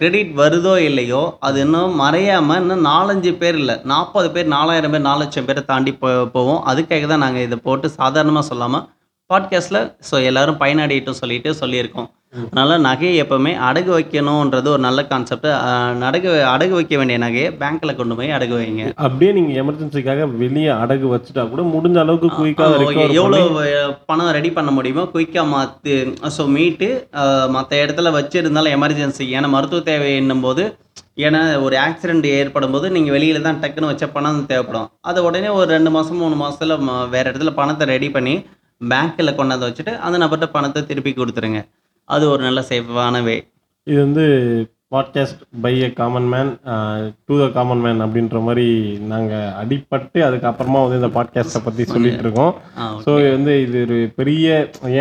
கிரெடிட் 0.00 0.32
வருதோ 0.40 0.74
இல்லையோ 0.88 1.22
அது 1.48 1.58
இன்னும் 1.60 1.94
மறையாமல் 2.00 2.60
இன்னும் 2.62 2.84
நாலஞ்சு 2.84 3.32
பேர் 3.42 3.58
இல்லை 3.62 3.76
நாற்பது 3.92 4.30
பேர் 4.34 4.52
நாலாயிரம் 4.56 4.94
பேர் 4.94 5.06
நாலு 5.08 5.22
லட்சம் 5.22 5.48
பேரை 5.48 5.62
தாண்டி 5.72 5.94
போ 6.02 6.10
போவோம் 6.36 6.62
அதுக்காக 6.72 7.06
தான் 7.06 7.24
நாங்கள் 7.26 7.46
இதை 7.48 7.58
போட்டு 7.68 7.88
சாதாரணமாக 8.00 8.46
சொல்லாமல் 8.50 8.86
பாட்காஸ்ட்டில் 9.30 9.82
ஸோ 10.10 10.16
எல்லாரும் 10.30 10.60
பயனடையட்டும் 10.60 11.20
சொல்லிட்டு 11.22 11.50
சொல்லியிருக்கோம். 11.62 12.08
அதனால் 12.32 12.82
நகையை 12.86 13.12
எப்போவுமே 13.22 13.52
அடகு 13.68 13.90
வைக்கணுன்றது 13.94 14.68
ஒரு 14.72 14.82
நல்ல 14.86 15.00
கான்செப்ட் 15.10 15.46
அடகு 16.08 16.30
அடகு 16.54 16.74
வைக்க 16.78 16.94
வேண்டிய 17.00 17.18
நகையை 17.24 17.48
பேங்க்கில் 17.60 17.96
கொண்டு 18.00 18.16
போய் 18.18 18.34
அடகு 18.36 18.54
வைங்க. 18.58 18.82
அப்படியே 19.04 19.30
நீங்க 19.36 19.52
எமர்ஜென்சிக்காக 19.62 20.26
வெளியே 20.42 20.72
அடகு 20.82 21.06
வச்சுட்டா 21.12 21.44
கூட 21.52 21.62
முடிஞ்ச 21.74 21.98
அளவுக்கு 22.04 22.28
குயிக்காக 22.40 23.06
எவ்வளோ 23.20 23.40
பணம் 24.10 24.34
ரெடி 24.38 24.50
பண்ண 24.58 24.72
முடியுமோ 24.78 25.04
குயிக்காக 25.14 25.46
மாற்று 25.54 25.96
ஸோ 26.36 26.44
மீட்டு 26.56 26.90
மற்ற 27.56 27.80
இடத்துல 27.84 28.12
வச்சுருந்தாலும் 28.18 28.76
எமர்ஜென்சி 28.78 29.26
ஏன்னா 29.38 29.50
மருத்துவ 29.56 29.82
தேவை 29.88 30.10
என்னும் 30.20 30.44
போது 30.46 30.64
ஏன்னா 31.26 31.40
ஒரு 31.66 31.76
ஆக்சிடென்ட் 31.86 32.26
ஏற்படும் 32.40 32.74
போது 32.76 32.86
நீங்கள் 32.96 33.14
வெளியில் 33.16 33.46
தான் 33.48 33.62
டக்குன்னு 33.62 33.90
வச்ச 33.92 34.06
பணம் 34.16 34.44
தேவைப்படும். 34.52 34.88
அது 35.08 35.18
உடனே 35.28 35.48
ஒரு 35.58 35.68
ரெண்டு 35.76 35.90
மாதம் 35.96 36.22
மூணு 36.24 36.36
மாதத்தில் 36.42 36.76
வேறு 37.14 37.28
இடத்துல 37.30 37.52
பணத்தை 37.60 37.86
ரெடி 37.94 38.10
பண்ணி 38.16 38.34
பேங்க்கில் 38.92 39.36
கொண்டாந்து 39.38 39.68
வச்சுட்டு 39.68 39.92
அந்த 40.06 40.16
நபர்கிட்ட 40.22 40.48
பணத்தை 40.56 40.82
திருப்பி 40.90 41.12
கொடுத்துருங்க. 41.14 41.60
அது 42.08 42.24
ஒரு 42.32 42.42
நல்ல 42.48 42.60
சேஃபான 42.68 43.22
வே. 43.28 43.36
இது 43.86 43.98
வந்து 44.04 44.24
podcast 44.94 45.40
by 45.64 45.72
a 45.86 45.88
common 45.98 46.28
man 46.32 46.50
to 47.28 47.34
the 47.40 47.46
common 47.56 47.82
man 47.84 47.98
அப்படின்ற 48.04 48.38
மாதிரி 48.46 48.64
நாங்க 49.10 49.32
அடிபட்டு 49.62 50.18
அதுக்கப்புறமா 50.26 50.78
வந்து 50.84 50.98
இந்த 51.00 51.10
பாட்காஸ்ட்டை 51.16 51.60
பத்தி 51.64 51.84
சொல்லிட்டு 51.90 52.24
இருக்கோம். 52.24 52.52
ஸோ 53.04 53.10
வந்து 53.34 53.54
இது 53.64 53.78
ஒரு 53.86 53.98
பெரிய 54.20 54.46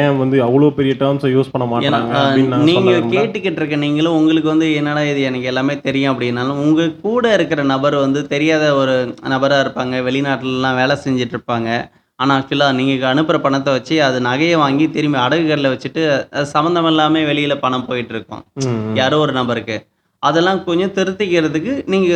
ஏன் 0.01 0.17
வந்து 0.23 0.39
அவ்வளோ 0.47 0.71
பெரிய 0.79 0.95
டேர்ம்ஸை 1.03 1.31
யூஸ் 1.35 1.53
பண்ண 1.53 1.67
மாட்டாங்க 1.73 2.17
அப்படின்னு 2.23 2.53
நான் 2.53 2.67
நீங்க 2.69 2.79
சொல்ல 2.79 2.95
விரும்பல. 2.95 3.15
கேட்டுக்கிட்டு 3.15 3.61
இருக்க 3.61 3.79
நீங்களும் 3.85 4.17
உங்களுக்கு 4.19 4.51
வந்து 4.53 4.69
என்னடா 4.79 5.03
இது 5.11 5.21
எனக்கு 5.29 5.51
எல்லாமே 5.53 5.75
தெரியும் 5.87 6.13
அப்படின்னாலும் 6.13 6.61
உங்க 6.65 6.89
கூட 7.07 7.33
இருக்கிற 7.37 7.63
நபர் 7.73 7.97
வந்து 8.05 8.23
தெரியாத 8.35 8.65
ஒரு 8.81 8.95
நபரா 9.35 9.59
இருப்பாங்க. 9.65 10.03
வெளிநாட்டுலலாம் 10.09 10.79
வேலை 10.81 10.97
செஞ்சுட்டு 11.05 11.37
இருப்பாங்க. 11.37 11.69
ஆனா 12.19 12.35
ஆக்சுவலாக 12.37 12.75
நீங்கள் 12.77 13.09
அனுப்புகிற 13.09 13.39
பணத்தை 13.41 13.71
வச்சு 13.73 13.95
அது 14.05 14.17
நகையை 14.27 14.55
வாங்கி 14.61 14.85
திரும்பி 14.89 15.19
அடகுகளில் 15.23 15.71
வச்சுட்டு 15.73 16.01
அது 16.33 16.45
சம்மந்தம் 16.53 16.87
இல்லாம 16.91 17.21
வெளியில 17.29 17.55
பணம் 17.59 17.87
போயிட்டு 17.89 18.13
இருக்கும். 18.15 18.41
ம், 18.61 18.71
ம். 18.79 18.95
யாரோ 18.95 19.17
ஒரு 19.25 19.33
நபருக்கு. 19.37 19.77
அதெல்லாம் 20.23 20.59
கொஞ்சம் 20.63 20.93
திருத்திக்கிறதுக்கு 20.95 21.73
நீங்க 21.93 22.07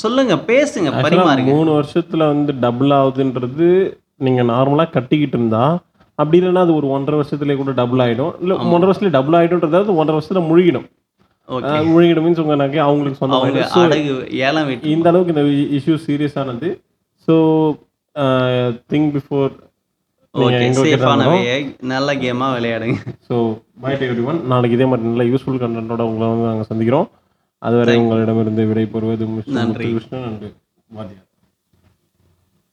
சொல்லுங்க 0.00 0.34
பேசுங்க 0.48 0.90
பரிமாறுங்க. 0.98 1.50
மூணு 1.52 1.70
வருஷத்துல 1.76 2.26
வந்து 2.32 2.54
டபுள் 2.64 2.92
ஆகுதுன்றது 2.98 3.68
நீங்க 4.26 4.42
நார்மலா 4.50 4.84
கட்டிக்கிட்டு 4.90 5.38
இருந்தா 5.38 5.64
அப்படி 6.18 6.38
இல்லைன்னா 6.38 6.62
அது 6.66 6.72
ஒரு 6.78 6.86
ஒன்றரை 6.94 7.16
வருஷத்துலேயே 7.18 7.58
கூட 7.58 7.72
டபுள் 7.80 8.00
ஆகிடும் 8.04 8.32
இல்லை 8.42 8.54
ஒன்றரை 8.66 8.86
வருஷத்துல 8.86 9.12
டபுள் 9.16 9.36
ஆகிடும்ன்றதாவது 9.38 9.98
ஒன்றரை 10.00 10.16
வருஷத்துல 10.16 10.42
முழுகிடும். 10.48 10.86
முழுகிடும் 11.88 12.24
மீன்ஸ் 12.24 12.40
உங்கள் 12.42 12.62
நகை 12.62 12.80
அவங்களுக்கு 12.84 13.20
அடகு 13.82 14.14
விட்டு. 14.70 14.88
இந்த 14.94 15.06
அளவுக்கு 15.10 15.34
இந்த 15.34 15.44
இஷ்யூ 15.76 15.94
சீரியஸானது 16.06 16.70
ஸோ 17.28 17.34
திங்க் 18.92 19.10
பிஃபோர் 19.16 19.52
ஓகே 20.34 20.64
சேஃபான 20.78 21.28
நல்ல 21.92 22.08
கேமாக 22.22 22.56
விளையாடுங்க. 22.56 22.98
ஸோ 23.28 23.36
பை 23.84 23.92
எவ்ரி 24.08 24.24
ஒன் 24.30 24.40
நாளைக்கு 24.52 24.76
இதே 24.78 24.88
மாதிரி 24.90 25.08
நல்ல 25.08 25.24
யூஸ்ஃபுல் 25.30 25.62
கண்டென்ட்டோட 25.62 26.02
உங்களை 26.10 26.28
வந்து 26.32 26.48
நாங்கள் 26.50 26.70
சந்திக்கிறோம். 26.70 27.08
அதுவரை 27.62 27.94
உங்களிடமிருந்து 28.02 28.68
விடை 28.70 28.84
பெறுவது 28.94 29.26
நன்றி. 29.60 29.88
விஷ்ணு 29.98 30.18
நன்றி. 30.26 30.50
வாத்தியார் 30.90 31.27